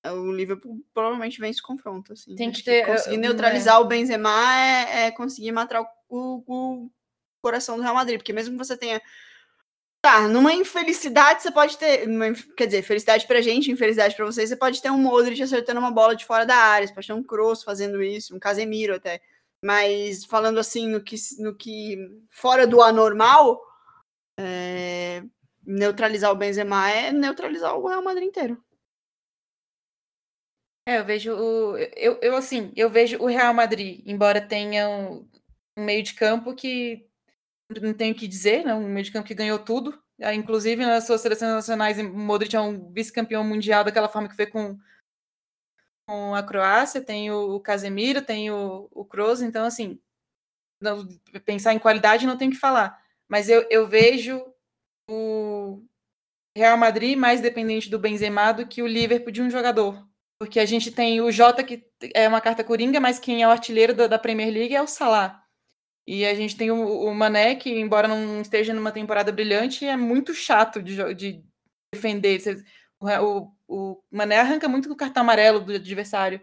O 0.05 0.33
Liverpool 0.33 0.85
provavelmente 0.93 1.39
vence 1.39 1.61
o 1.61 1.67
confronto. 1.67 2.13
Assim. 2.13 2.35
Tem 2.35 2.51
que 2.51 2.65
ter. 2.65 2.85
Conseguir 2.85 3.19
neutralizar 3.19 3.77
é. 3.77 3.79
o 3.79 3.85
Benzema 3.85 4.31
é, 4.57 5.07
é 5.07 5.11
conseguir 5.13 5.53
matar 5.53 5.81
o, 6.09 6.43
o, 6.45 6.91
coração 7.41 7.77
do 7.77 7.83
Real 7.83 7.95
Madrid, 7.95 8.19
porque 8.19 8.33
mesmo 8.33 8.57
que 8.57 8.65
você 8.65 8.77
tenha 8.77 9.01
Tá, 10.05 10.27
numa 10.27 10.53
infelicidade 10.53 11.43
você 11.43 11.53
pode 11.53 11.79
ter. 11.79 12.09
Numa, 12.09 12.35
quer 12.57 12.67
dizer, 12.67 12.83
felicidade 12.83 13.25
pra 13.25 13.41
gente, 13.41 13.71
infelicidade 13.71 14.17
pra 14.17 14.27
vocês, 14.27 14.49
você 14.49 14.57
pode 14.57 14.83
ter 14.83 14.91
um 14.91 14.99
Modric 14.99 15.41
acertando 15.41 15.79
uma 15.79 15.93
bola 15.93 16.17
de 16.17 16.27
fora 16.27 16.45
da 16.45 16.57
área, 16.57 16.89
você 16.89 16.93
pode 16.93 17.07
ter 17.07 17.13
um 17.13 17.23
Kroos 17.23 17.63
fazendo 17.63 18.03
isso, 18.03 18.35
um 18.35 18.41
Casemiro 18.41 18.97
até. 18.97 19.23
Mas 19.65 20.25
falando 20.25 20.59
assim, 20.59 20.89
no 20.89 21.01
que, 21.01 21.15
no 21.39 21.55
que 21.55 21.97
fora 22.31 22.67
do 22.67 22.83
anormal, 22.83 23.63
é, 24.37 25.23
neutralizar 25.65 26.33
o 26.33 26.37
Benzema 26.37 26.91
é 26.91 27.13
neutralizar 27.13 27.79
o 27.79 27.87
Real 27.87 28.03
Madrid 28.03 28.27
inteiro. 28.27 28.61
É, 30.89 30.99
eu 30.99 31.05
vejo 31.05 31.33
o. 31.33 31.77
Eu, 31.79 32.19
eu 32.21 32.37
assim, 32.37 32.73
eu 32.75 32.91
vejo 32.91 33.19
o 33.23 33.27
Real 33.27 33.55
Madrid, 33.55 34.03
embora 34.05 34.41
tenha 34.41 34.89
um, 34.89 35.29
um 35.79 35.85
meio 35.85 36.03
de 36.03 36.15
campo 36.15 36.57
que 36.57 37.09
não 37.81 37.95
tenho 37.95 38.13
o 38.13 38.17
que 38.17 38.29
dizer, 38.29 38.65
né? 38.65 38.75
um 38.75 38.89
meio 38.89 39.05
de 39.05 39.13
campo 39.13 39.27
que 39.27 39.35
ganhou 39.35 39.59
tudo. 39.59 40.01
Ah, 40.21 40.35
inclusive, 40.35 40.85
nas 40.85 41.07
suas 41.07 41.21
seleções 41.21 41.53
nacionais, 41.53 41.99
o 41.99 42.05
Modric 42.05 42.55
é 42.55 42.61
um 42.61 42.93
vice-campeão 42.93 43.43
mundial 43.43 43.85
daquela 43.85 44.09
forma 44.09 44.29
que 44.29 44.37
foi 44.37 44.47
com, 44.47 44.79
com 46.07 46.35
a 46.35 46.43
Croácia, 46.43 47.01
tem 47.01 47.31
o, 47.31 47.59
Casemiro, 47.61 48.23
tem 48.23 48.51
o, 48.51 48.89
o 48.93 49.05
Kroos, 49.05 49.43
então, 49.43 49.65
assim, 49.65 49.99
não, 50.81 51.07
pensar 51.45 51.75
em 51.75 51.79
qualidade 51.79 52.27
não 52.27 52.37
tem 52.37 52.51
que 52.51 52.57
falar. 52.57 53.01
Mas 53.29 53.49
eu, 53.49 53.67
eu 53.71 53.87
vejo 53.89 54.45
o 55.09 55.83
Real 56.57 56.77
Madrid 56.77 57.17
mais 57.17 57.41
dependente 57.41 57.89
do 57.91 57.99
Benzema 57.99 58.53
do 58.53 58.67
que 58.67 58.83
o 58.83 58.87
Liverpool 58.87 59.33
de 59.33 59.43
um 59.43 59.51
jogador. 59.51 60.07
Porque 60.39 60.61
a 60.61 60.67
gente 60.67 60.91
tem 60.91 61.21
o 61.21 61.31
Jota, 61.31 61.63
que 61.63 61.85
é 62.15 62.29
uma 62.29 62.41
carta 62.41 62.65
coringa, 62.65 63.01
mas 63.01 63.19
quem 63.19 63.43
é 63.43 63.49
o 63.49 63.51
artilheiro 63.51 63.95
da, 63.95 64.07
da 64.07 64.19
Premier 64.19 64.53
League 64.53 64.75
é 64.75 64.83
o 64.83 64.87
Salah. 64.87 65.42
E 66.07 66.27
a 66.27 66.35
gente 66.35 66.57
tem 66.57 66.71
o, 66.71 67.07
o, 67.07 67.15
Mané, 67.15 67.55
que, 67.55 67.71
embora 67.71 68.09
não 68.09 68.41
esteja 68.41 68.75
numa 68.75 68.91
temporada 68.91 69.31
brilhante, 69.31 69.87
é 69.87 69.97
muito 69.97 70.35
chato 70.35 70.83
de, 70.83 71.15
de 71.15 71.45
defender. 71.95 72.41
O, 73.01 73.49
o, 73.69 74.03
Mané 74.11 74.41
arranca 74.41 74.69
muito 74.69 74.89
do 74.89 74.97
cartão 74.97 75.23
amarelo 75.23 75.61
do 75.61 75.73
adversário, 75.73 76.41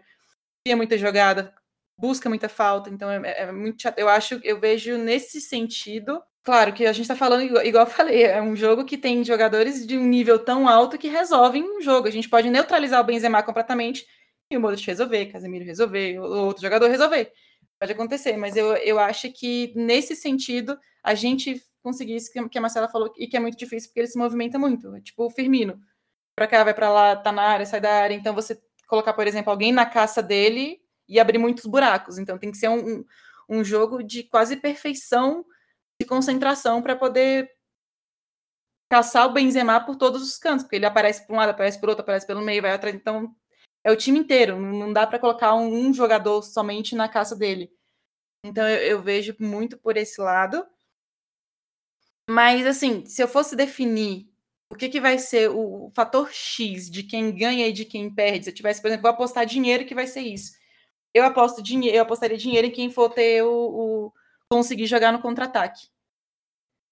cria 0.64 0.76
muita 0.76 0.96
jogada, 0.96 1.54
busca 1.98 2.28
muita 2.28 2.48
falta, 2.48 2.88
então 2.88 3.10
é, 3.10 3.42
é, 3.42 3.52
muito 3.52 3.82
chato. 3.82 3.98
Eu 3.98 4.08
acho, 4.08 4.40
eu 4.42 4.58
vejo 4.58 4.96
nesse 4.96 5.40
sentido. 5.40 6.22
Claro 6.42 6.72
que 6.72 6.86
a 6.86 6.92
gente 6.92 7.02
está 7.02 7.14
falando, 7.14 7.42
igual, 7.42 7.64
igual 7.64 7.84
eu 7.84 7.90
falei, 7.90 8.22
é 8.24 8.40
um 8.40 8.56
jogo 8.56 8.86
que 8.86 8.96
tem 8.96 9.22
jogadores 9.22 9.86
de 9.86 9.98
um 9.98 10.06
nível 10.06 10.38
tão 10.38 10.66
alto 10.66 10.96
que 10.96 11.08
resolvem 11.08 11.62
um 11.62 11.82
jogo. 11.82 12.08
A 12.08 12.10
gente 12.10 12.30
pode 12.30 12.48
neutralizar 12.48 12.98
o 12.98 13.04
Benzema 13.04 13.42
completamente 13.42 14.06
e 14.50 14.56
o 14.56 14.60
Modric 14.60 14.86
resolver, 14.86 15.26
Casemiro 15.26 15.66
resolver, 15.66 16.18
o 16.18 16.46
outro 16.46 16.62
jogador 16.62 16.88
resolver 16.88 17.30
pode 17.80 17.92
acontecer, 17.92 18.36
mas 18.36 18.56
eu, 18.56 18.76
eu 18.76 18.98
acho 18.98 19.32
que 19.32 19.72
nesse 19.74 20.14
sentido 20.14 20.78
a 21.02 21.14
gente 21.14 21.64
conseguir 21.82 22.16
isso 22.16 22.30
que 22.30 22.58
a 22.58 22.60
Marcela 22.60 22.88
falou 22.90 23.10
e 23.16 23.26
que 23.26 23.36
é 23.36 23.40
muito 23.40 23.56
difícil 23.56 23.88
porque 23.88 24.00
ele 24.00 24.06
se 24.06 24.18
movimenta 24.18 24.58
muito, 24.58 24.94
é 24.94 25.00
tipo 25.00 25.24
o 25.24 25.30
Firmino, 25.30 25.80
para 26.36 26.46
cá, 26.46 26.62
vai 26.62 26.74
para 26.74 26.90
lá, 26.90 27.16
tá 27.16 27.32
na 27.32 27.42
área, 27.42 27.64
sai 27.64 27.80
da 27.80 27.90
área, 27.90 28.14
então 28.14 28.34
você 28.34 28.60
colocar, 28.86 29.14
por 29.14 29.26
exemplo, 29.26 29.50
alguém 29.50 29.72
na 29.72 29.86
caça 29.86 30.22
dele 30.22 30.78
e 31.08 31.18
abrir 31.18 31.38
muitos 31.38 31.64
buracos, 31.64 32.18
então 32.18 32.38
tem 32.38 32.50
que 32.50 32.58
ser 32.58 32.68
um, 32.68 33.02
um, 33.48 33.64
jogo 33.64 34.02
de 34.02 34.24
quase 34.24 34.56
perfeição 34.56 35.44
de 35.98 36.06
concentração 36.06 36.82
para 36.82 36.94
poder 36.94 37.50
caçar 38.90 39.26
o 39.26 39.32
Benzema 39.32 39.80
por 39.80 39.96
todos 39.96 40.22
os 40.22 40.36
cantos, 40.36 40.64
porque 40.64 40.76
ele 40.76 40.86
aparece 40.86 41.26
por 41.26 41.32
um 41.32 41.36
lado, 41.36 41.50
aparece 41.50 41.80
por 41.80 41.88
outro, 41.88 42.02
aparece 42.02 42.26
pelo 42.26 42.42
meio, 42.42 42.60
vai 42.60 42.72
atrás, 42.72 42.94
então 42.94 43.34
é 43.84 43.90
o 43.90 43.96
time 43.96 44.18
inteiro, 44.18 44.60
não 44.60 44.92
dá 44.92 45.06
para 45.06 45.18
colocar 45.18 45.54
um, 45.54 45.72
um, 45.72 45.94
jogador 45.94 46.42
somente 46.42 46.94
na 46.94 47.08
caça 47.08 47.34
dele. 47.34 47.72
Então 48.44 48.68
eu, 48.68 48.78
eu, 48.78 49.02
vejo 49.02 49.34
muito 49.38 49.78
por 49.78 49.96
esse 49.96 50.20
lado. 50.20 50.66
Mas 52.28 52.66
assim, 52.66 53.04
se 53.06 53.22
eu 53.22 53.28
fosse 53.28 53.56
definir 53.56 54.28
o 54.70 54.76
que, 54.76 54.88
que 54.88 55.00
vai 55.00 55.18
ser 55.18 55.50
o, 55.50 55.86
o 55.86 55.90
fator 55.90 56.30
X 56.32 56.90
de 56.90 57.02
quem 57.02 57.34
ganha 57.34 57.66
e 57.68 57.72
de 57.72 57.84
quem 57.84 58.14
perde, 58.14 58.44
se 58.44 58.50
eu 58.50 58.54
tivesse, 58.54 58.80
por 58.80 58.88
exemplo, 58.88 59.02
vou 59.02 59.10
apostar 59.10 59.44
dinheiro 59.46 59.86
que 59.86 59.94
vai 59.94 60.06
ser 60.06 60.20
isso. 60.20 60.52
Eu 61.12 61.24
aposto 61.24 61.62
dinheiro, 61.62 61.96
eu 61.96 62.02
apostaria 62.02 62.36
dinheiro 62.36 62.68
em 62.68 62.70
quem 62.70 62.90
for 62.90 63.10
ter 63.10 63.42
o, 63.42 63.50
o 63.50 64.12
conseguir 64.48 64.86
jogar 64.86 65.12
no 65.12 65.20
contra-ataque. 65.20 65.88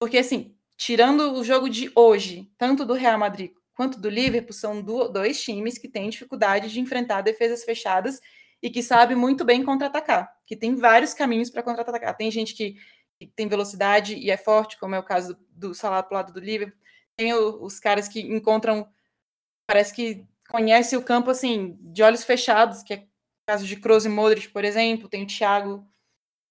Porque 0.00 0.18
assim, 0.18 0.56
tirando 0.76 1.34
o 1.34 1.44
jogo 1.44 1.68
de 1.68 1.92
hoje, 1.94 2.50
tanto 2.58 2.84
do 2.84 2.94
Real 2.94 3.18
Madrid 3.18 3.52
quanto 3.78 4.00
do 4.00 4.08
Liverpool 4.08 4.52
são 4.52 4.82
do, 4.82 5.06
dois 5.06 5.40
times 5.40 5.78
que 5.78 5.86
têm 5.86 6.10
dificuldade 6.10 6.68
de 6.68 6.80
enfrentar 6.80 7.20
defesas 7.20 7.62
fechadas 7.62 8.20
e 8.60 8.68
que 8.68 8.82
sabe 8.82 9.14
muito 9.14 9.44
bem 9.44 9.64
contra-atacar, 9.64 10.28
que 10.44 10.56
tem 10.56 10.74
vários 10.74 11.14
caminhos 11.14 11.48
para 11.48 11.62
contra-atacar. 11.62 12.16
Tem 12.16 12.28
gente 12.28 12.54
que, 12.54 12.74
que, 13.20 13.28
tem 13.28 13.46
velocidade 13.46 14.16
e 14.16 14.32
é 14.32 14.36
forte, 14.36 14.76
como 14.80 14.96
é 14.96 14.98
o 14.98 15.04
caso 15.04 15.34
do, 15.52 15.68
do 15.68 15.74
Salah 15.76 16.04
lado 16.10 16.32
do 16.32 16.40
Liverpool. 16.40 16.76
Tem 17.16 17.32
o, 17.32 17.62
os 17.62 17.78
caras 17.78 18.08
que 18.08 18.20
encontram, 18.20 18.84
parece 19.64 19.94
que 19.94 20.26
conhece 20.50 20.96
o 20.96 21.04
campo 21.04 21.30
assim, 21.30 21.78
de 21.80 22.02
olhos 22.02 22.24
fechados, 22.24 22.82
que 22.82 22.94
é 22.94 22.96
o 22.96 23.06
caso 23.46 23.64
de 23.64 23.76
Kroos 23.76 24.04
e 24.04 24.08
Modric, 24.08 24.48
por 24.48 24.64
exemplo. 24.64 25.08
Tem 25.08 25.22
o 25.22 25.26
Thiago 25.28 25.86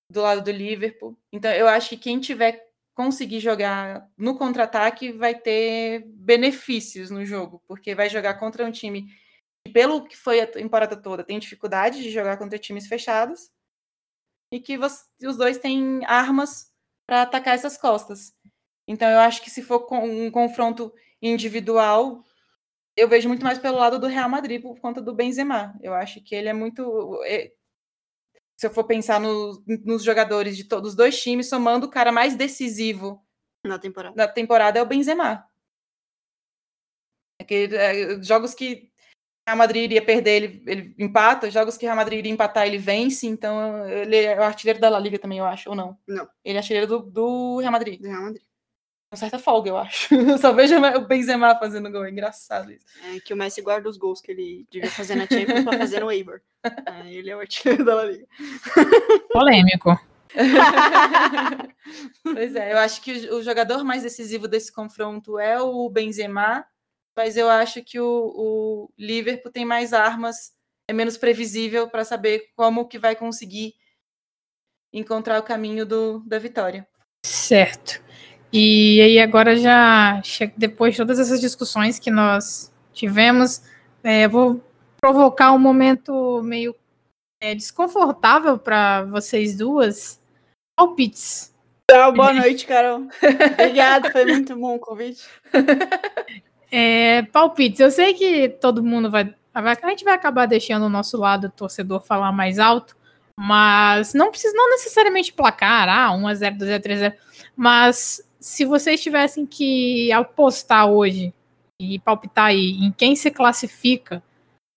do 0.09 0.21
lado 0.21 0.41
do 0.41 0.51
Liverpool. 0.51 1.19
Então, 1.33 1.51
eu 1.51 1.67
acho 1.67 1.89
que 1.89 1.97
quem 1.97 2.21
tiver 2.21 2.66
conseguir 2.97 3.39
jogar 3.39 4.09
no 4.17 4.35
contra-ataque 4.35 5.11
vai 5.11 5.35
ter 5.35 6.03
benefícios 6.07 7.11
no 7.11 7.23
jogo, 7.23 7.61
porque 7.67 7.93
vai 7.93 8.09
jogar 8.09 8.39
contra 8.39 8.65
um 8.65 8.71
time 8.71 9.05
que, 9.63 9.71
pelo 9.71 10.03
que 10.03 10.17
foi 10.17 10.41
a 10.41 10.47
temporada 10.47 10.99
toda, 10.99 11.23
tem 11.23 11.37
dificuldade 11.37 12.01
de 12.01 12.09
jogar 12.09 12.37
contra 12.37 12.57
times 12.57 12.87
fechados 12.87 13.51
e 14.51 14.59
que 14.59 14.79
você, 14.79 15.05
os 15.27 15.37
dois 15.37 15.59
têm 15.59 16.03
armas 16.05 16.71
para 17.05 17.21
atacar 17.21 17.53
essas 17.53 17.77
costas. 17.77 18.33
Então, 18.87 19.07
eu 19.07 19.19
acho 19.19 19.43
que 19.43 19.51
se 19.51 19.61
for 19.61 19.85
um 19.93 20.31
confronto 20.31 20.91
individual, 21.21 22.23
eu 22.95 23.07
vejo 23.07 23.27
muito 23.27 23.43
mais 23.43 23.59
pelo 23.59 23.77
lado 23.77 23.99
do 23.99 24.07
Real 24.07 24.27
Madrid 24.27 24.59
por 24.59 24.79
conta 24.79 24.99
do 25.03 25.13
Benzema. 25.13 25.77
Eu 25.83 25.93
acho 25.93 26.19
que 26.23 26.33
ele 26.33 26.49
é 26.49 26.53
muito. 26.53 27.19
É, 28.57 28.59
se 28.59 28.67
eu 28.67 28.71
for 28.71 28.83
pensar 28.83 29.19
no, 29.19 29.63
nos 29.85 30.03
jogadores 30.03 30.57
de 30.57 30.63
todos 30.63 30.91
os 30.91 30.95
dois 30.95 31.21
times, 31.21 31.47
somando 31.47 31.85
o 31.85 31.89
cara 31.89 32.11
mais 32.11 32.35
decisivo 32.35 33.23
na 33.63 33.77
temporada, 33.77 34.15
na 34.15 34.27
temporada 34.27 34.79
é 34.79 34.81
o 34.81 34.85
Benzema. 34.85 35.47
Aquele, 37.39 37.75
é, 37.75 38.23
jogos 38.23 38.53
que 38.53 38.91
a 39.45 39.55
Madrid 39.55 39.83
iria 39.83 40.03
perder, 40.03 40.43
ele, 40.43 40.63
ele 40.67 40.95
empata. 40.97 41.49
Jogos 41.49 41.77
que 41.77 41.85
a 41.85 41.95
Madrid 41.95 42.19
iria 42.19 42.31
empatar, 42.31 42.67
ele 42.67 42.77
vence. 42.77 43.27
Então, 43.27 43.87
ele 43.87 44.17
é 44.17 44.37
o 44.37 44.43
artilheiro 44.43 44.79
da 44.79 44.89
La 44.89 44.99
Liga 44.99 45.19
também, 45.19 45.37
eu 45.37 45.45
acho, 45.45 45.69
ou 45.69 45.75
não? 45.75 45.97
Não. 46.05 46.27
Ele 46.43 46.57
é 46.57 46.59
artilheiro 46.59 46.87
do, 46.87 46.99
do 46.99 47.59
Real 47.59 47.71
Madrid. 47.71 48.01
Do 48.01 48.07
Real 48.07 48.23
Madrid 48.23 48.47
uma 49.11 49.17
certa 49.17 49.39
folga, 49.39 49.69
eu 49.69 49.77
acho. 49.77 50.13
Eu 50.13 50.37
só 50.37 50.51
vejo 50.51 50.75
o 50.75 51.01
Benzema 51.07 51.57
fazendo 51.57 51.91
gol, 51.91 52.05
é 52.05 52.11
engraçado 52.11 52.71
isso. 52.71 52.85
É 53.05 53.19
que 53.19 53.33
o 53.33 53.37
Messi 53.37 53.61
guarda 53.61 53.87
os 53.87 53.97
gols 53.97 54.19
que 54.19 54.31
ele 54.31 54.67
devia 54.69 54.91
fazer 54.91 55.15
na 55.15 55.25
Champions 55.25 55.63
pra 55.63 55.77
fazer 55.77 55.99
no 56.01 56.11
Eibar. 56.11 56.41
É, 56.85 57.13
ele 57.13 57.29
é 57.29 57.35
o 57.35 57.39
artilheiro 57.39 57.85
da 57.85 58.03
Liga. 58.03 58.27
Polêmico. 59.31 59.97
pois 62.23 62.55
é, 62.55 62.73
eu 62.73 62.77
acho 62.79 63.01
que 63.01 63.29
o 63.29 63.41
jogador 63.41 63.85
mais 63.85 64.03
decisivo 64.03 64.49
desse 64.49 64.69
confronto 64.73 65.39
é 65.39 65.61
o 65.61 65.89
Benzema, 65.89 66.65
mas 67.15 67.37
eu 67.37 67.49
acho 67.49 67.81
que 67.83 68.01
o, 68.01 68.33
o 68.35 68.89
Liverpool 68.97 69.49
tem 69.49 69.63
mais 69.63 69.93
armas, 69.93 70.51
é 70.89 70.93
menos 70.93 71.15
previsível 71.15 71.89
para 71.89 72.03
saber 72.03 72.51
como 72.53 72.87
que 72.87 72.99
vai 72.99 73.15
conseguir 73.15 73.75
encontrar 74.91 75.39
o 75.39 75.43
caminho 75.43 75.85
do, 75.85 76.19
da 76.25 76.39
vitória. 76.39 76.85
Certo. 77.23 78.03
E 78.51 79.01
aí 79.01 79.19
agora 79.19 79.55
já, 79.55 80.21
depois 80.55 80.93
de 80.93 80.97
todas 80.97 81.19
essas 81.19 81.41
discussões 81.41 81.99
que 81.99 82.09
nós 82.09 82.71
tivemos, 82.93 83.61
é, 84.03 84.27
vou 84.27 84.63
provocar 85.01 85.51
um 85.51 85.59
momento 85.59 86.41
meio 86.43 86.75
é, 87.41 87.53
desconfortável 87.53 88.57
para 88.57 89.03
vocês 89.03 89.55
duas. 89.57 90.21
Palpites. 90.75 91.53
Tchau, 91.89 92.13
boa 92.13 92.33
noite, 92.33 92.65
Carol. 92.65 93.07
Obrigada, 93.53 94.11
foi 94.11 94.25
muito 94.25 94.55
bom 94.55 94.75
o 94.75 94.79
convite. 94.79 95.23
É, 96.69 97.21
palpites. 97.31 97.79
Eu 97.79 97.89
sei 97.89 98.13
que 98.13 98.49
todo 98.49 98.83
mundo 98.83 99.09
vai, 99.09 99.33
A 99.53 99.89
gente 99.89 100.03
vai 100.03 100.13
acabar 100.13 100.45
deixando 100.45 100.85
o 100.85 100.89
nosso 100.89 101.17
lado 101.17 101.49
torcedor 101.49 102.01
falar 102.01 102.33
mais 102.33 102.59
alto, 102.59 102.93
mas 103.39 104.13
não 104.13 104.29
precisa, 104.29 104.53
não 104.53 104.69
necessariamente 104.71 105.31
placar, 105.31 105.87
ah, 105.87 106.11
1x0, 106.11 106.57
2x0, 106.57 106.81
3x0, 106.81 107.13
mas 107.55 108.26
se 108.39 108.65
vocês 108.65 109.01
tivessem 109.01 109.45
que 109.45 110.11
apostar 110.11 110.89
hoje 110.89 111.33
e 111.79 111.99
palpitar 111.99 112.47
aí 112.47 112.71
em 112.71 112.91
quem 112.91 113.15
se 113.15 113.29
classifica, 113.31 114.23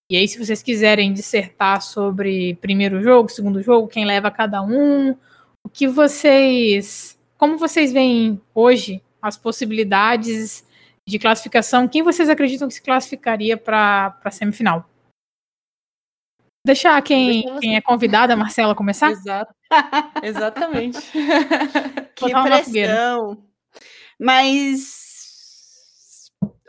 e 0.09 0.17
aí 0.17 0.27
se 0.27 0.37
vocês 0.37 0.61
quiserem 0.61 1.13
dissertar 1.13 1.81
sobre 1.81 2.55
primeiro 2.55 3.01
jogo, 3.01 3.29
segundo 3.29 3.61
jogo, 3.61 3.87
quem 3.87 4.05
leva 4.05 4.29
cada 4.29 4.61
um, 4.61 5.11
o 5.63 5.69
que 5.69 5.87
vocês, 5.87 7.19
como 7.37 7.57
vocês 7.57 7.91
veem 7.93 8.41
hoje 8.53 9.01
as 9.21 9.37
possibilidades 9.37 10.65
de 11.07 11.17
classificação, 11.17 11.87
quem 11.87 12.03
vocês 12.03 12.29
acreditam 12.29 12.67
que 12.67 12.73
se 12.73 12.81
classificaria 12.81 13.57
para 13.57 14.17
a 14.23 14.31
semifinal? 14.31 14.85
Deixar 16.65 17.01
quem, 17.01 17.43
quem 17.59 17.75
é 17.75 17.81
convidada, 17.81 18.35
Marcela, 18.35 18.75
começar? 18.75 19.11
Exato. 19.11 19.53
Exatamente. 20.21 20.99
que 22.15 22.31
pressão. 22.31 23.50
Mas 24.21 25.11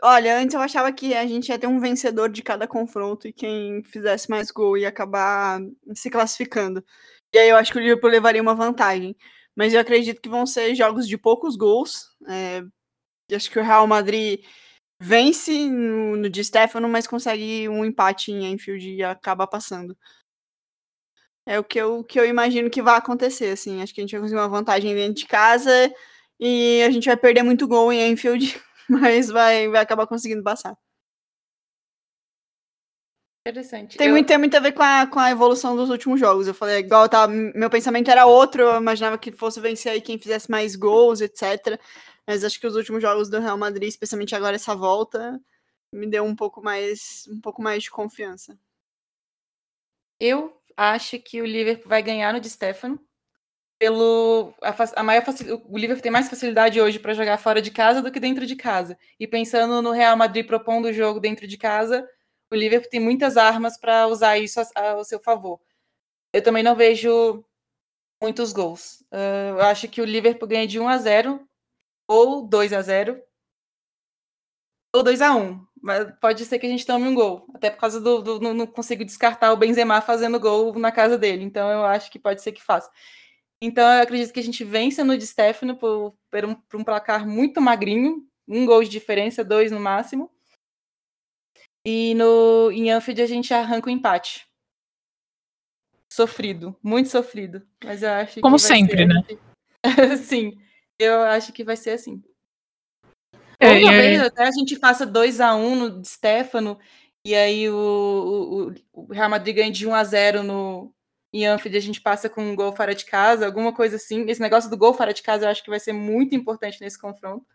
olha, 0.01 0.39
antes 0.39 0.55
eu 0.55 0.61
achava 0.61 0.91
que 0.91 1.13
a 1.13 1.25
gente 1.27 1.49
ia 1.49 1.59
ter 1.59 1.67
um 1.67 1.79
vencedor 1.79 2.29
de 2.29 2.41
cada 2.41 2.67
confronto 2.67 3.27
e 3.27 3.33
quem 3.33 3.83
fizesse 3.83 4.27
mais 4.27 4.49
gol 4.49 4.75
ia 4.75 4.89
acabar 4.89 5.61
se 5.93 6.09
classificando. 6.09 6.83
E 7.31 7.37
aí 7.37 7.49
eu 7.49 7.55
acho 7.55 7.71
que 7.71 7.77
o 7.77 7.81
Liverpool 7.81 8.09
levaria 8.09 8.41
uma 8.41 8.55
vantagem. 8.55 9.15
Mas 9.55 9.73
eu 9.73 9.79
acredito 9.79 10.19
que 10.19 10.29
vão 10.29 10.47
ser 10.47 10.73
jogos 10.73 11.07
de 11.07 11.15
poucos 11.15 11.55
gols. 11.55 12.07
É, 12.27 12.63
acho 13.35 13.51
que 13.51 13.59
o 13.59 13.63
Real 13.63 13.85
Madrid 13.85 14.43
vence 14.99 15.69
no, 15.69 16.17
no 16.17 16.29
de 16.29 16.43
Stefano, 16.43 16.89
mas 16.89 17.05
consegue 17.07 17.69
um 17.69 17.85
empate 17.85 18.31
em 18.31 18.51
Enfield 18.51 18.95
e 18.95 19.03
acaba 19.03 19.45
passando. 19.47 19.95
É 21.45 21.59
o 21.59 21.63
que 21.63 21.79
eu, 21.79 22.03
que 22.03 22.19
eu 22.19 22.25
imagino 22.25 22.69
que 22.69 22.81
vai 22.81 22.97
acontecer, 22.97 23.49
assim. 23.51 23.81
Acho 23.81 23.93
que 23.93 24.01
a 24.01 24.03
gente 24.03 24.13
vai 24.13 24.21
conseguir 24.21 24.39
uma 24.39 24.49
vantagem 24.49 24.95
dentro 24.95 25.15
de 25.15 25.27
casa 25.27 25.93
e 26.45 26.83
a 26.83 26.91
gente 26.91 27.05
vai 27.05 27.15
perder 27.15 27.41
muito 27.41 27.65
gol 27.65 27.89
em 27.93 28.11
Enfield, 28.11 28.61
mas 28.89 29.29
vai, 29.29 29.69
vai 29.69 29.81
acabar 29.81 30.05
conseguindo 30.05 30.43
passar. 30.43 30.77
Interessante. 33.47 33.97
Tem, 33.97 34.07
eu... 34.07 34.13
muito, 34.13 34.27
tem 34.27 34.37
muito 34.37 34.57
a 34.57 34.59
ver 34.59 34.73
com 34.73 34.83
a, 34.83 35.07
com 35.07 35.19
a 35.19 35.31
evolução 35.31 35.73
dos 35.73 35.89
últimos 35.89 36.19
jogos. 36.19 36.45
Eu 36.45 36.53
falei, 36.53 36.79
igual 36.79 37.07
tá, 37.07 37.25
meu 37.27 37.69
pensamento 37.69 38.11
era 38.11 38.25
outro, 38.25 38.61
eu 38.61 38.77
imaginava 38.77 39.17
que 39.17 39.31
fosse 39.31 39.61
vencer 39.61 39.93
aí 39.93 40.01
quem 40.01 40.17
fizesse 40.17 40.51
mais 40.51 40.75
gols, 40.75 41.21
etc. 41.21 41.79
Mas 42.27 42.43
acho 42.43 42.59
que 42.59 42.67
os 42.67 42.75
últimos 42.75 43.01
jogos 43.01 43.29
do 43.29 43.39
Real 43.39 43.57
Madrid, 43.57 43.87
especialmente 43.87 44.35
agora 44.35 44.57
essa 44.57 44.75
volta, 44.75 45.39
me 45.93 46.07
deu 46.07 46.25
um 46.25 46.35
pouco 46.35 46.61
mais, 46.61 47.25
um 47.29 47.39
pouco 47.39 47.61
mais 47.61 47.83
de 47.83 47.91
confiança. 47.91 48.57
Eu 50.19 50.61
acho 50.75 51.19
que 51.19 51.41
o 51.41 51.45
Liverpool 51.45 51.87
vai 51.87 52.03
ganhar 52.03 52.33
no 52.33 52.41
de 52.41 52.49
Stefano. 52.49 52.99
Pelo 53.79 54.53
a, 54.61 54.73
a 54.95 55.03
maior 55.03 55.23
o 55.67 55.77
Liverpool 55.77 56.01
tem 56.01 56.11
mais 56.11 56.29
facilidade 56.29 56.79
hoje 56.79 56.99
para 56.99 57.13
jogar 57.13 57.37
fora 57.37 57.61
de 57.61 57.71
casa 57.71 58.01
do 58.01 58.11
que 58.11 58.19
dentro 58.19 58.45
de 58.45 58.55
casa. 58.55 58.97
E 59.19 59.27
pensando 59.27 59.81
no 59.81 59.91
Real 59.91 60.15
Madrid 60.15 60.45
propondo 60.45 60.85
o 60.85 60.93
jogo 60.93 61.19
dentro 61.19 61.47
de 61.47 61.57
casa, 61.57 62.07
o 62.51 62.55
Liverpool 62.55 62.89
tem 62.89 62.99
muitas 62.99 63.35
armas 63.37 63.77
para 63.77 64.07
usar 64.07 64.37
isso 64.37 64.61
ao 64.75 65.03
seu 65.03 65.19
favor. 65.19 65.59
Eu 66.33 66.41
também 66.43 66.63
não 66.63 66.75
vejo 66.75 67.43
muitos 68.21 68.53
gols. 68.53 69.01
Uh, 69.11 69.59
eu 69.59 69.61
acho 69.61 69.87
que 69.89 70.01
o 70.01 70.05
Liverpool 70.05 70.47
ganha 70.47 70.67
de 70.67 70.79
1 70.79 70.87
a 70.87 70.97
0 70.97 71.47
ou 72.07 72.47
2 72.47 72.73
a 72.73 72.81
0 72.81 73.21
ou 74.93 75.03
2 75.03 75.21
a 75.21 75.35
1 75.35 75.65
Mas 75.81 76.11
pode 76.21 76.45
ser 76.45 76.59
que 76.59 76.65
a 76.65 76.69
gente 76.69 76.85
tome 76.85 77.07
um 77.07 77.15
gol. 77.15 77.45
Até 77.53 77.69
por 77.69 77.79
causa 77.79 77.99
do. 77.99 78.21
do 78.21 78.39
não, 78.39 78.53
não 78.53 78.67
consigo 78.67 79.03
descartar 79.03 79.51
o 79.51 79.57
Benzema 79.57 80.01
fazendo 80.01 80.39
gol 80.39 80.77
na 80.79 80.91
casa 80.91 81.17
dele. 81.17 81.43
Então 81.43 81.69
eu 81.69 81.83
acho 81.85 82.11
que 82.11 82.19
pode 82.19 82.41
ser 82.41 82.51
que 82.51 82.63
faça. 82.63 82.89
Então 83.65 83.89
eu 83.89 84.03
acredito 84.03 84.33
que 84.33 84.41
a 84.41 84.43
gente 84.43 84.61
vença 84.65 85.05
no 85.05 85.17
de 85.17 85.25
Stefano 85.25 85.77
por, 85.77 86.13
por, 86.29 86.43
um, 86.43 86.53
por 86.53 86.81
um 86.81 86.83
placar 86.83 87.25
muito 87.25 87.61
magrinho. 87.61 88.27
Um 88.45 88.65
gol 88.65 88.83
de 88.83 88.89
diferença, 88.89 89.41
dois 89.41 89.71
no 89.71 89.79
máximo. 89.79 90.29
E 91.85 92.13
no, 92.15 92.69
em 92.73 92.91
Anfield 92.91 93.21
a 93.21 93.25
gente 93.25 93.53
arranca 93.53 93.87
o 93.87 93.89
empate. 93.89 94.45
Sofrido, 96.11 96.77
muito 96.83 97.07
sofrido. 97.07 97.65
Mas 97.81 98.03
eu 98.03 98.09
acho 98.09 98.41
Como 98.41 98.59
sempre, 98.59 99.05
né? 99.05 99.23
Sim. 100.21 100.59
Eu 100.99 101.21
acho 101.21 101.53
que 101.53 101.63
vai 101.63 101.77
ser 101.77 101.91
assim. 101.91 102.21
É, 103.57 103.79
talvez 103.79 104.21
é... 104.21 104.25
até 104.25 104.43
a 104.43 104.51
gente 104.51 104.75
faça 104.75 105.05
2 105.05 105.39
a 105.39 105.55
1 105.55 105.65
um 105.65 105.75
no 105.75 106.03
Stefano 106.03 106.77
e 107.23 107.33
aí 107.33 107.69
o, 107.69 108.73
o, 108.93 109.01
o, 109.03 109.13
Real 109.13 109.29
Madrid 109.29 109.55
ganha 109.55 109.71
de 109.71 109.87
1 109.87 109.95
a 109.95 110.03
0 110.03 110.43
no 110.43 110.93
em 111.33 111.47
Anfield 111.47 111.77
a 111.77 111.81
gente 111.81 112.01
passa 112.01 112.29
com 112.29 112.41
um 112.43 112.55
gol 112.55 112.75
fora 112.75 112.93
de 112.93 113.05
casa, 113.05 113.45
alguma 113.45 113.73
coisa 113.73 113.95
assim. 113.97 114.29
Esse 114.29 114.41
negócio 114.41 114.69
do 114.69 114.77
gol 114.77 114.93
fora 114.93 115.13
de 115.13 115.23
casa 115.23 115.45
eu 115.45 115.49
acho 115.49 115.63
que 115.63 115.69
vai 115.69 115.79
ser 115.79 115.93
muito 115.93 116.35
importante 116.35 116.79
nesse 116.81 116.99
confronto. 116.99 117.45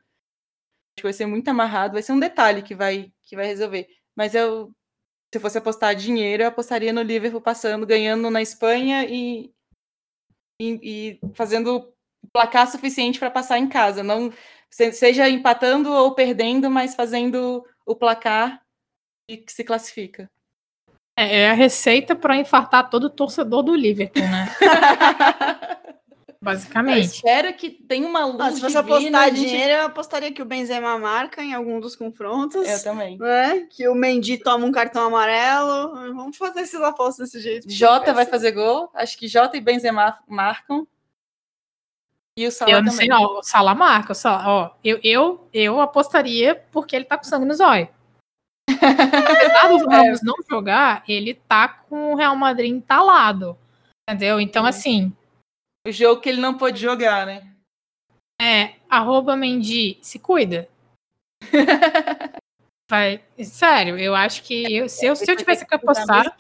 Acho 0.97 0.97
que 0.97 1.03
vai 1.05 1.13
ser 1.13 1.27
muito 1.27 1.49
amarrado, 1.49 1.95
vai 1.95 2.03
ser 2.03 2.13
um 2.13 2.21
detalhe 2.21 2.63
que 2.63 2.75
vai 2.75 3.13
que 3.25 3.37
vai 3.37 3.47
resolver. 3.47 3.89
Mas 4.17 4.35
eu 4.35 4.73
se 5.33 5.39
eu 5.39 5.41
fosse 5.43 5.59
apostar 5.59 5.95
dinheiro, 5.95 6.43
eu 6.43 6.49
apostaria 6.49 6.93
no 6.93 7.03
Liverpool 7.03 7.41
passando, 7.41 7.87
ganhando 7.87 8.31
na 8.31 8.41
Espanha 8.41 9.05
e, 9.05 9.53
e, 10.61 11.19
e 11.21 11.21
fazendo 11.35 11.93
placar 12.33 12.71
suficiente 12.71 13.19
para 13.19 13.31
passar 13.31 13.59
em 13.59 13.69
casa, 13.69 14.03
não 14.03 14.33
seja 14.71 15.29
empatando 15.29 15.91
ou 15.91 16.15
perdendo, 16.15 16.71
mas 16.71 16.95
fazendo 16.95 17.65
o 17.87 17.95
placar 17.95 18.63
e 19.29 19.37
que 19.37 19.53
se 19.53 19.65
classifica. 19.65 20.31
É, 21.19 21.41
é 21.41 21.51
a 21.51 21.55
receita 21.55 22.15
para 22.15 22.37
infartar 22.37 22.89
todo 22.89 23.11
torcedor 23.11 23.65
do 23.65 23.75
Liverpool, 23.75 24.23
né? 24.23 24.55
Basicamente. 26.41 26.97
Eu 26.97 27.03
espero 27.03 27.53
que 27.55 27.69
tenha 27.69 28.07
uma 28.07 28.25
luz. 28.25 28.41
Ah, 28.41 28.53
se 28.53 28.61
você 28.61 28.79
apostar 28.79 29.35
gente... 29.35 29.41
dinheiro, 29.41 29.73
eu 29.73 29.87
apostaria 29.87 30.31
que 30.31 30.41
o 30.41 30.45
Benzema 30.45 30.97
marca 30.97 31.43
em 31.43 31.53
algum 31.53 31.81
dos 31.81 31.97
confrontos. 31.97 32.67
Eu 32.69 32.83
também. 32.85 33.19
Né? 33.19 33.67
Que 33.69 33.89
o 33.89 33.95
Mendy 33.97 34.39
toma 34.39 34.65
um 34.65 34.71
cartão 34.71 35.05
amarelo. 35.09 36.15
Vamos 36.15 36.37
fazer 36.37 36.61
esses 36.61 36.81
apostas 36.81 37.33
desse 37.33 37.43
jeito. 37.43 37.69
Jota 37.69 38.15
vai 38.15 38.25
fazer 38.25 38.53
gol. 38.53 38.89
Acho 38.95 39.19
que 39.19 39.27
Jota 39.27 39.57
e 39.57 39.61
Benzema 39.61 40.17
marcam. 40.29 40.87
E 42.37 42.47
o 42.47 42.53
Salah 42.53 42.71
eu 42.71 42.77
não 42.77 42.93
também. 42.93 42.97
sei, 42.97 43.09
não. 43.09 43.25
O 43.25 43.43
Salah 43.43 43.75
marca. 43.75 44.13
O 44.13 44.15
Salah, 44.15 44.49
ó, 44.49 44.71
eu, 44.85 45.01
eu, 45.03 45.49
eu 45.53 45.81
apostaria 45.81 46.55
porque 46.71 46.95
ele 46.95 47.05
tá 47.05 47.19
com 47.19 47.25
sangue 47.25 47.45
no 47.45 47.55
zóio. 47.55 47.89
Apesar 48.81 49.69
dos 49.69 49.83
Ramos 49.87 50.23
não 50.23 50.35
jogar, 50.49 51.03
ele 51.09 51.35
tá 51.35 51.69
com 51.69 52.13
o 52.13 52.17
Real 52.17 52.37
Madrid 52.37 52.71
entalado. 52.71 53.57
Entendeu? 54.09 54.41
Então, 54.41 54.65
assim. 54.65 55.13
O 55.87 55.93
jogo 55.93 56.21
que 56.21 56.29
ele 56.29 56.41
não 56.41 56.57
pode 56.57 56.81
jogar, 56.81 57.27
né? 57.27 57.47
É, 58.41 58.75
arroba 58.89 59.37
Mendy, 59.37 59.99
se 60.01 60.19
cuida. 60.19 60.69
Vai, 62.91 63.23
sério, 63.45 63.99
eu 63.99 64.15
acho 64.15 64.43
que 64.43 64.75
eu, 64.75 64.89
se, 64.89 65.05
eu, 65.05 65.15
se 65.15 65.31
eu 65.31 65.37
tivesse 65.37 65.67
que 65.67 65.75
apostar. 65.75 66.35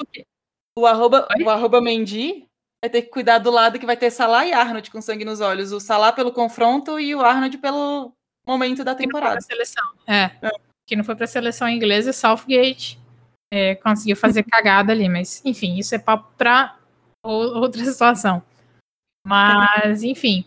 O 0.78 0.86
arroba, 0.86 1.28
o 1.44 1.50
arroba 1.50 1.80
Mendy 1.80 2.46
vai 2.82 2.88
ter 2.88 3.02
que 3.02 3.10
cuidar 3.10 3.38
do 3.38 3.50
lado 3.50 3.78
que 3.78 3.84
vai 3.84 3.96
ter 3.96 4.10
Salah 4.10 4.46
e 4.46 4.52
Arnold 4.52 4.90
com 4.90 5.02
sangue 5.02 5.24
nos 5.24 5.40
olhos. 5.40 5.72
O 5.72 5.80
Salah 5.80 6.12
pelo 6.12 6.32
confronto 6.32 6.98
e 6.98 7.14
o 7.14 7.20
Arnold 7.20 7.58
pelo 7.58 8.12
momento 8.46 8.82
da 8.82 8.94
temporada. 8.94 9.36
Que 9.36 9.44
seleção. 9.44 9.84
É, 10.06 10.30
é. 10.40 10.67
Que 10.88 10.96
não 10.96 11.04
foi 11.04 11.14
para 11.14 11.24
a 11.24 11.28
seleção 11.28 11.68
inglesa, 11.68 12.12
Southgate 12.12 12.98
é, 13.52 13.76
conseguiu 13.76 14.16
fazer 14.16 14.42
cagada 14.50 14.90
ali, 14.92 15.08
mas 15.08 15.40
enfim, 15.44 15.78
isso 15.78 15.94
é 15.94 15.98
papo 15.98 16.32
para 16.36 16.76
outra 17.22 17.84
situação. 17.86 18.42
Mas, 19.24 20.02
enfim. 20.02 20.44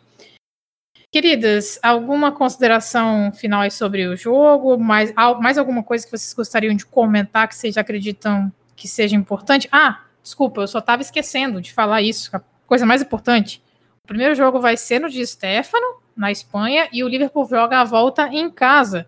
Queridas, 1.13 1.79
alguma 1.83 2.31
consideração 2.31 3.31
final 3.31 3.69
sobre 3.71 4.07
o 4.07 4.17
jogo? 4.17 4.77
Mais, 4.77 5.13
mais 5.39 5.57
alguma 5.57 5.83
coisa 5.83 6.05
que 6.05 6.11
vocês 6.11 6.33
gostariam 6.33 6.75
de 6.75 6.85
comentar 6.85 7.47
que 7.47 7.55
vocês 7.55 7.77
acreditam 7.77 8.51
que 8.75 8.87
seja 8.87 9.15
importante? 9.15 9.69
Ah, 9.71 10.05
Desculpa, 10.23 10.61
eu 10.61 10.67
só 10.67 10.79
estava 10.79 11.01
esquecendo 11.01 11.61
de 11.61 11.73
falar 11.73 12.01
isso. 12.01 12.35
A 12.35 12.41
coisa 12.67 12.85
mais 12.85 13.01
importante. 13.01 13.61
O 14.03 14.07
primeiro 14.07 14.35
jogo 14.35 14.59
vai 14.59 14.77
ser 14.77 14.99
no 14.99 15.09
de 15.09 15.25
Stefano, 15.25 16.01
na 16.15 16.31
Espanha, 16.31 16.87
e 16.91 17.03
o 17.03 17.07
Liverpool 17.07 17.47
joga 17.47 17.79
a 17.79 17.83
volta 17.83 18.27
em 18.27 18.49
casa. 18.49 19.07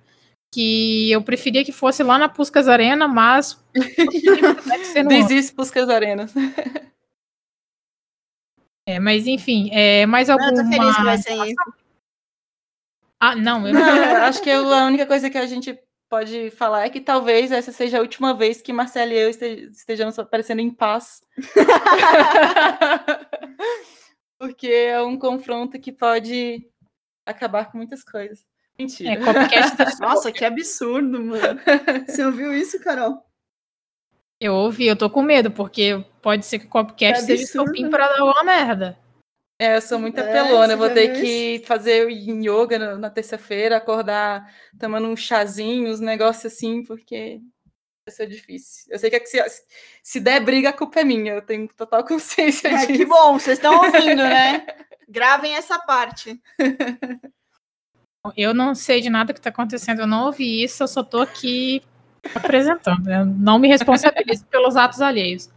Que 0.53 1.11
eu 1.11 1.23
preferia 1.23 1.65
que 1.65 1.71
fosse 1.71 2.03
lá 2.03 2.19
na 2.19 2.29
Puskas 2.29 2.67
Arena, 2.67 3.07
mas. 3.07 3.59
Desiste 5.09 5.53
Puskas 5.53 5.89
Arenas. 5.89 6.31
É, 8.85 8.99
mas 8.99 9.27
enfim, 9.27 9.69
é, 9.71 10.05
mais 10.05 10.29
alguma. 10.29 10.51
Eu 10.51 10.55
tô 10.55 10.69
feliz 10.69 10.97
que 10.97 11.03
vai 11.03 11.17
ser 11.17 11.37
Ah, 13.17 13.33
não, 13.33 13.65
eu 13.65 13.73
não. 13.73 13.81
Acho 14.25 14.43
que 14.43 14.51
a 14.51 14.85
única 14.85 15.05
coisa 15.05 15.29
que 15.29 15.37
a 15.37 15.45
gente 15.45 15.79
pode 16.09 16.51
falar 16.51 16.85
é 16.85 16.89
que 16.89 16.99
talvez 16.99 17.49
essa 17.51 17.71
seja 17.71 17.97
a 17.97 18.01
última 18.01 18.33
vez 18.33 18.61
que 18.61 18.73
Marcelo 18.73 19.13
e 19.13 19.17
eu 19.17 19.29
estejamos 19.29 20.19
aparecendo 20.19 20.59
em 20.59 20.69
paz. 20.69 21.23
Porque 24.37 24.67
é 24.67 25.01
um 25.01 25.17
confronto 25.17 25.79
que 25.79 25.93
pode 25.93 26.67
acabar 27.25 27.71
com 27.71 27.77
muitas 27.77 28.03
coisas. 28.03 28.45
Mentira. 28.77 29.11
É, 29.13 29.17
Nossa, 30.01 30.31
que 30.31 30.43
absurdo, 30.43 31.21
mano. 31.23 31.59
Você 32.07 32.25
ouviu 32.25 32.53
isso, 32.53 32.79
Carol? 32.79 33.23
Eu 34.39 34.53
ouvi, 34.55 34.87
eu 34.87 34.95
tô 34.95 35.09
com 35.09 35.21
medo, 35.21 35.51
porque 35.51 36.03
pode 36.21 36.45
ser 36.45 36.59
que 36.59 36.65
o 36.65 36.69
Copcast 36.69 37.25
seja 37.25 37.43
estopim 37.43 37.89
pra 37.89 38.07
dar 38.09 38.23
uma 38.23 38.43
merda. 38.43 38.99
É, 39.59 39.77
eu 39.77 39.81
sou 39.81 39.99
muito 39.99 40.19
É, 40.19 40.39
apelona. 40.39 40.73
Eu 40.73 40.77
vou 40.77 40.89
ter 40.89 41.13
viu 41.13 41.21
que 41.21 41.63
fazer 41.65 42.09
yin 42.09 42.41
yoga 42.43 42.77
na, 42.77 42.97
na 42.97 43.09
terça-feira, 43.09 43.77
acordar 43.77 44.53
tomando 44.79 45.07
um 45.07 45.15
chazinho, 45.15 45.89
uns 45.89 45.99
negócios 46.01 46.51
assim, 46.51 46.83
porque 46.83 47.39
vai 48.05 48.13
ser 48.13 48.27
difícil. 48.27 48.85
Eu 48.89 48.99
sei 48.99 49.09
que 49.09 49.25
se, 49.25 49.41
se 50.01 50.19
der 50.19 50.41
briga, 50.41 50.69
a 50.69 50.73
culpa 50.73 50.99
é 50.99 51.03
minha. 51.05 51.33
Eu 51.35 51.41
tenho 51.41 51.67
total 51.69 52.03
consciência 52.05 52.67
É, 52.67 52.75
disso. 52.77 52.87
que 52.87 53.05
bom, 53.05 53.39
vocês 53.39 53.57
estão 53.57 53.77
ouvindo, 53.77 54.23
né? 54.23 54.65
Gravem 55.07 55.55
essa 55.55 55.79
parte. 55.79 56.41
Eu 58.37 58.53
não 58.53 58.73
sei 58.73 59.01
de 59.01 59.09
nada 59.09 59.33
que 59.33 59.41
tá 59.41 59.49
acontecendo, 59.49 59.99
eu 59.99 60.07
não 60.07 60.27
ouvi 60.27 60.63
isso, 60.63 60.81
eu 60.83 60.87
só 60.87 61.03
tô 61.03 61.19
aqui 61.19 61.81
apresentando. 62.33 63.09
Eu 63.09 63.25
não 63.25 63.59
me 63.59 63.67
responsabilizo 63.67 64.45
pelos 64.47 64.77
atos 64.77 65.01
alheios. 65.01 65.49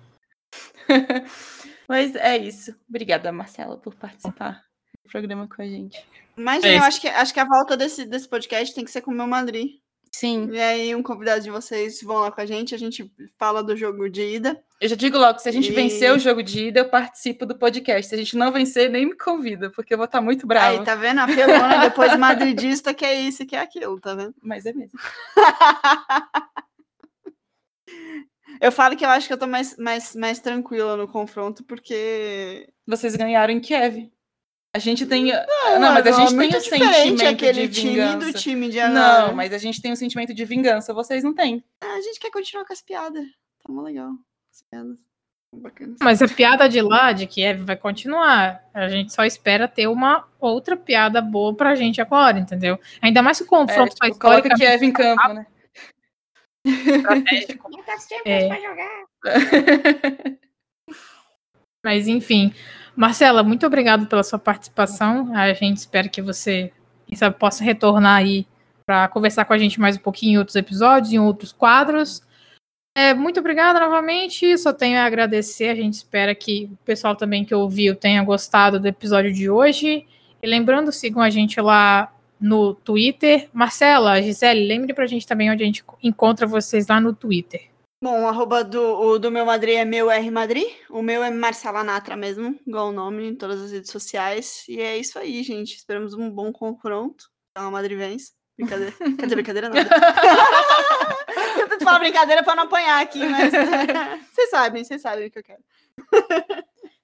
Mas 1.88 2.16
é 2.16 2.36
isso. 2.36 2.74
Obrigada, 2.88 3.30
Marcela, 3.30 3.76
por 3.76 3.94
participar 3.94 4.64
do 5.04 5.10
programa 5.10 5.46
com 5.48 5.62
a 5.62 5.64
gente. 5.64 6.04
Imagina, 6.36 6.72
É 6.74 6.78
eu 6.78 6.82
acho 6.82 7.00
que, 7.00 7.06
acho 7.06 7.32
que 7.32 7.40
a 7.40 7.44
volta 7.44 7.76
desse, 7.76 8.04
desse 8.04 8.28
podcast 8.28 8.74
tem 8.74 8.84
que 8.84 8.90
ser 8.90 9.00
com 9.00 9.12
o 9.12 9.14
meu 9.14 9.28
Madrid. 9.28 9.78
Sim, 10.18 10.48
E 10.50 10.58
aí, 10.58 10.94
um 10.94 11.02
convidado 11.02 11.42
de 11.42 11.50
vocês 11.50 12.00
vão 12.00 12.20
lá 12.20 12.32
com 12.32 12.40
a 12.40 12.46
gente, 12.46 12.74
a 12.74 12.78
gente 12.78 13.12
fala 13.38 13.62
do 13.62 13.76
jogo 13.76 14.08
de 14.08 14.22
ida. 14.22 14.58
eu 14.80 14.88
já 14.88 14.96
digo 14.96 15.18
logo, 15.18 15.38
se 15.38 15.46
a 15.46 15.52
gente 15.52 15.68
E- 15.70 15.74
vencer 15.74 16.10
o 16.10 16.18
jogo 16.18 16.42
de 16.42 16.68
ida, 16.68 16.80
eu 16.80 16.88
participo 16.88 17.44
do 17.44 17.54
podcast. 17.58 18.08
Se 18.08 18.14
a 18.14 18.18
gente 18.18 18.34
não 18.34 18.50
vencer, 18.50 18.88
nem 18.88 19.04
me 19.04 19.14
convida, 19.14 19.68
porque 19.68 19.92
eu 19.92 19.98
vou 19.98 20.06
estar 20.06 20.22
muito 20.22 20.46
brava. 20.46 20.78
Aí, 20.78 20.82
tá 20.86 20.94
vendo? 20.94 21.18
A 21.20 21.26
pelona 21.26 21.76
depois 21.82 22.16
madridista 22.16 22.94
que 22.94 23.04
é 23.04 23.20
isso 23.20 23.42
e 23.42 23.46
que 23.46 23.54
é 23.54 23.60
aquilo, 23.60 24.00
tá 24.00 24.14
vendo? 24.14 24.34
Mas 24.42 24.64
é 24.64 24.72
mesmo. 24.72 24.98
Eu 28.58 28.72
falo 28.72 28.96
que 28.96 29.04
eu 29.04 29.10
acho 29.10 29.26
que 29.26 29.32
eu 29.34 29.38
tô 29.38 29.46
mais, 29.46 29.76
mais, 29.76 30.14
mais 30.14 30.40
tranquila 30.40 30.96
no 30.96 31.06
confronto, 31.06 31.62
porque. 31.64 32.66
Vocês 32.86 33.14
ganharam 33.14 33.52
em 33.52 33.60
Kiev. 33.60 34.10
A 34.76 34.78
gente 34.78 35.06
tem. 35.06 35.32
Não, 35.80 35.94
mas 35.94 36.06
a 36.06 36.10
gente 36.12 36.28
tem 36.28 36.36
muito 36.36 36.54
o 36.54 36.60
diferente 36.60 36.94
sentimento 36.94 37.34
aquele 37.34 37.66
de 37.66 37.80
time 37.80 37.94
vingança. 37.94 38.18
do 38.18 38.32
time 38.34 38.68
de 38.68 38.78
agora. 38.78 39.26
Não, 39.28 39.34
mas 39.34 39.54
a 39.54 39.58
gente 39.58 39.80
tem 39.80 39.90
um 39.90 39.96
sentimento 39.96 40.34
de 40.34 40.44
vingança, 40.44 40.92
vocês 40.92 41.24
não 41.24 41.32
têm. 41.32 41.64
Ah, 41.80 41.94
a 41.94 42.00
gente 42.02 42.20
quer 42.20 42.30
continuar 42.30 42.66
com 42.66 42.74
as 42.74 42.82
piadas. 42.82 43.24
Tá 43.64 43.72
mó 43.72 43.80
legal. 43.80 44.10
As 44.52 44.62
piadas. 44.70 44.98
Bacanas. 45.50 45.96
Mas 46.02 46.20
a 46.20 46.28
piada 46.28 46.68
de 46.68 46.82
lá, 46.82 47.12
de 47.12 47.26
Kiev, 47.26 47.62
vai 47.64 47.76
continuar. 47.76 48.62
A 48.74 48.86
gente 48.90 49.14
só 49.14 49.24
espera 49.24 49.66
ter 49.66 49.86
uma 49.86 50.28
outra 50.38 50.76
piada 50.76 51.22
boa 51.22 51.54
pra 51.56 51.74
gente 51.74 51.98
agora, 51.98 52.38
entendeu? 52.38 52.78
Ainda 53.00 53.22
mais 53.22 53.38
que 53.38 53.44
o 53.44 53.46
É, 53.46 53.48
confronto 53.48 53.94
tipo, 53.94 54.12
tá 54.12 54.18
coloca 54.20 54.48
o 54.48 54.54
Kiev 54.54 54.82
em 54.84 54.92
campo, 54.92 55.32
né? 55.32 55.46
estratégico. 56.66 57.70
É. 58.26 58.48
Mas 61.82 62.08
enfim, 62.08 62.52
Marcela, 62.96 63.42
muito 63.42 63.66
obrigado 63.66 64.06
pela 64.06 64.22
sua 64.22 64.38
participação. 64.38 65.30
A 65.36 65.52
gente 65.52 65.76
espera 65.76 66.08
que 66.08 66.22
você, 66.22 66.72
sabe, 67.14 67.38
possa 67.38 67.62
retornar 67.62 68.16
aí 68.16 68.46
para 68.86 69.06
conversar 69.08 69.44
com 69.44 69.52
a 69.52 69.58
gente 69.58 69.78
mais 69.78 69.96
um 69.96 70.00
pouquinho 70.00 70.34
em 70.34 70.38
outros 70.38 70.56
episódios, 70.56 71.12
em 71.12 71.18
outros 71.18 71.52
quadros. 71.52 72.22
É, 72.96 73.12
muito 73.12 73.38
obrigada 73.38 73.78
novamente. 73.78 74.56
Só 74.56 74.72
tenho 74.72 74.98
a 74.98 75.04
agradecer. 75.04 75.68
A 75.68 75.74
gente 75.74 75.92
espera 75.92 76.34
que 76.34 76.70
o 76.72 76.76
pessoal 76.86 77.14
também 77.14 77.44
que 77.44 77.54
ouviu 77.54 77.94
tenha 77.94 78.24
gostado 78.24 78.80
do 78.80 78.88
episódio 78.88 79.30
de 79.30 79.50
hoje. 79.50 80.06
E 80.42 80.46
lembrando, 80.46 80.90
sigam 80.90 81.20
a 81.20 81.28
gente 81.28 81.60
lá 81.60 82.10
no 82.40 82.74
Twitter. 82.74 83.50
Marcela, 83.52 84.22
Gisele, 84.22 84.66
lembre 84.66 84.94
pra 84.94 85.06
gente 85.06 85.26
também 85.26 85.50
onde 85.50 85.62
a 85.62 85.66
gente 85.66 85.84
encontra 86.02 86.46
vocês 86.46 86.86
lá 86.86 86.98
no 86.98 87.12
Twitter. 87.12 87.75
Bom, 88.02 88.24
o 88.24 88.28
arroba 88.28 88.62
do, 88.62 88.82
o 88.82 89.18
do 89.18 89.30
meu 89.30 89.46
Madrid 89.46 89.76
é 89.76 89.84
meu 89.84 90.10
R 90.10 90.30
Madrid. 90.30 90.68
O 90.90 91.00
meu 91.00 91.22
é 91.22 91.30
Marcela 91.30 91.82
Natra 91.82 92.14
mesmo, 92.14 92.58
igual 92.66 92.88
o 92.88 92.92
nome 92.92 93.26
em 93.26 93.34
todas 93.34 93.62
as 93.62 93.72
redes 93.72 93.90
sociais. 93.90 94.64
E 94.68 94.80
é 94.80 94.98
isso 94.98 95.18
aí, 95.18 95.42
gente. 95.42 95.76
Esperamos 95.76 96.12
um 96.12 96.30
bom 96.30 96.52
confronto. 96.52 97.24
Então 97.50 97.68
a 97.68 97.70
Madrid 97.70 97.96
vence. 97.96 98.32
Brincadeira. 98.58 98.92
Quer 99.18 99.22
dizer, 99.22 99.34
brincadeira 99.34 99.68
não. 99.70 99.76
Eu 101.58 101.68
tento 101.68 101.84
falar 101.84 101.98
brincadeira 101.98 102.42
pra 102.42 102.54
não 102.54 102.64
apanhar 102.64 103.02
aqui, 103.02 103.26
mas. 103.26 103.50
Vocês 104.32 104.50
sabem, 104.50 104.84
vocês 104.84 105.00
sabem 105.00 105.26
o 105.26 105.30
que 105.30 105.38
eu 105.38 105.42
quero. 105.42 105.62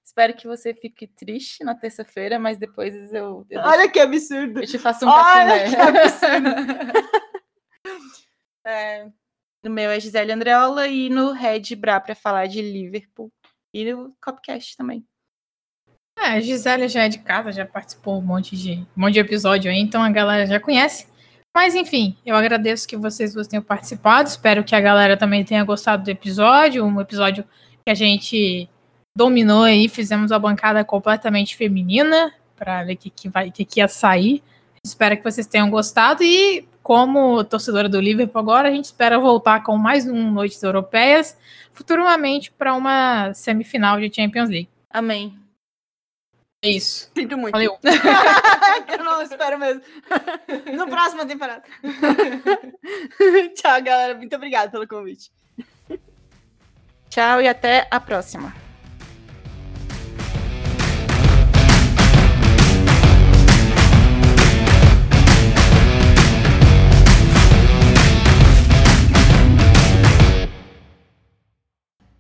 Espero 0.05 0.35
que 0.35 0.47
você 0.47 0.75
fique 0.75 1.07
triste 1.07 1.65
na 1.65 1.75
terça-feira, 1.75 2.39
mas 2.39 2.59
depois 2.59 2.95
eu, 3.15 3.47
eu, 3.49 3.61
Olha 3.63 3.89
que 3.89 3.99
absurdo. 3.99 4.61
eu 4.61 4.67
te 4.67 4.79
faço 4.79 5.07
um 5.07 5.09
Olha 5.09 5.71
café. 5.71 6.33
É, 8.65 9.09
no 9.63 9.71
meu 9.71 9.91
é 9.91 10.01
Gisele 10.01 10.33
Andreola 10.33 10.89
e 10.89 11.09
no 11.09 11.33
Red 11.33 11.77
Bra 11.77 12.01
para 12.01 12.15
falar 12.15 12.47
de 12.47 12.61
Liverpool. 12.61 13.31
E 13.73 13.91
no 13.91 14.15
Copcast 14.21 14.77
também. 14.77 15.05
É, 16.19 16.27
a 16.27 16.41
Gisele 16.41 16.89
já 16.89 17.05
é 17.05 17.09
de 17.09 17.19
casa, 17.19 17.53
já 17.53 17.65
participou 17.65 18.19
um 18.19 18.23
monte 18.23 18.57
de, 18.57 18.87
um 18.97 19.01
monte 19.01 19.15
de 19.15 19.21
episódio 19.21 19.71
aí, 19.71 19.79
então 19.79 20.03
a 20.03 20.11
galera 20.11 20.47
já 20.47 20.61
conhece. 20.61 21.07
Mas 21.55 21.75
enfim, 21.75 22.17
eu 22.25 22.35
agradeço 22.35 22.89
que 22.89 22.97
vocês 22.97 23.35
duas 23.35 23.47
tenham 23.47 23.63
participado. 23.63 24.29
Espero 24.29 24.65
que 24.65 24.75
a 24.75 24.81
galera 24.81 25.17
também 25.17 25.45
tenha 25.45 25.65
gostado 25.65 26.05
do 26.05 26.11
episódio. 26.11 26.85
Um 26.85 27.01
episódio 27.01 27.45
que 27.85 27.91
a 27.91 27.95
gente 27.95 28.69
dominou 29.17 29.65
aí, 29.65 29.89
fizemos 29.89 30.33
a 30.33 30.39
bancada 30.39 30.85
completamente 30.85 31.57
feminina 31.57 32.33
para 32.57 32.85
ver 32.85 32.95
o 32.95 32.97
que, 32.97 33.11
que, 33.11 33.29
vai, 33.29 33.51
que, 33.51 33.65
que 33.65 33.81
ia 33.81 33.89
sair. 33.89 34.43
Espero 34.85 35.17
que 35.17 35.25
vocês 35.25 35.47
tenham 35.47 35.71
gostado 35.71 36.23
e, 36.23 36.67
como 36.83 37.45
torcedora 37.45 37.89
do 37.89 38.01
Liverpool 38.01 38.41
agora, 38.41 38.69
a 38.69 38.73
gente 38.73 38.87
espera 38.87 39.19
voltar 39.19 39.63
com 39.63 39.77
mais 39.77 40.07
um 40.07 40.31
Noites 40.31 40.63
Europeias, 40.63 41.37
futuramente 41.73 42.51
para 42.51 42.75
uma 42.75 43.33
semifinal 43.35 44.01
de 44.01 44.15
Champions 44.15 44.51
League. 44.51 44.69
Amém. 44.91 45.39
É 46.65 46.71
isso. 46.71 47.11
Sinto 47.15 47.37
muito. 47.37 47.53
Valeu. 47.53 47.77
eu 48.89 49.05
não 49.05 49.21
espero 49.23 49.59
mesmo. 49.59 49.83
No 50.77 50.87
próximo 50.87 51.27
temporada. 51.27 51.63
Tchau, 53.55 53.83
galera. 53.83 54.15
Muito 54.15 54.35
obrigada 54.37 54.71
pelo 54.71 54.87
convite. 54.87 55.31
Tchau 57.11 57.43
e 57.43 57.49
até 57.49 57.89
a 57.91 57.99
próxima. 57.99 58.55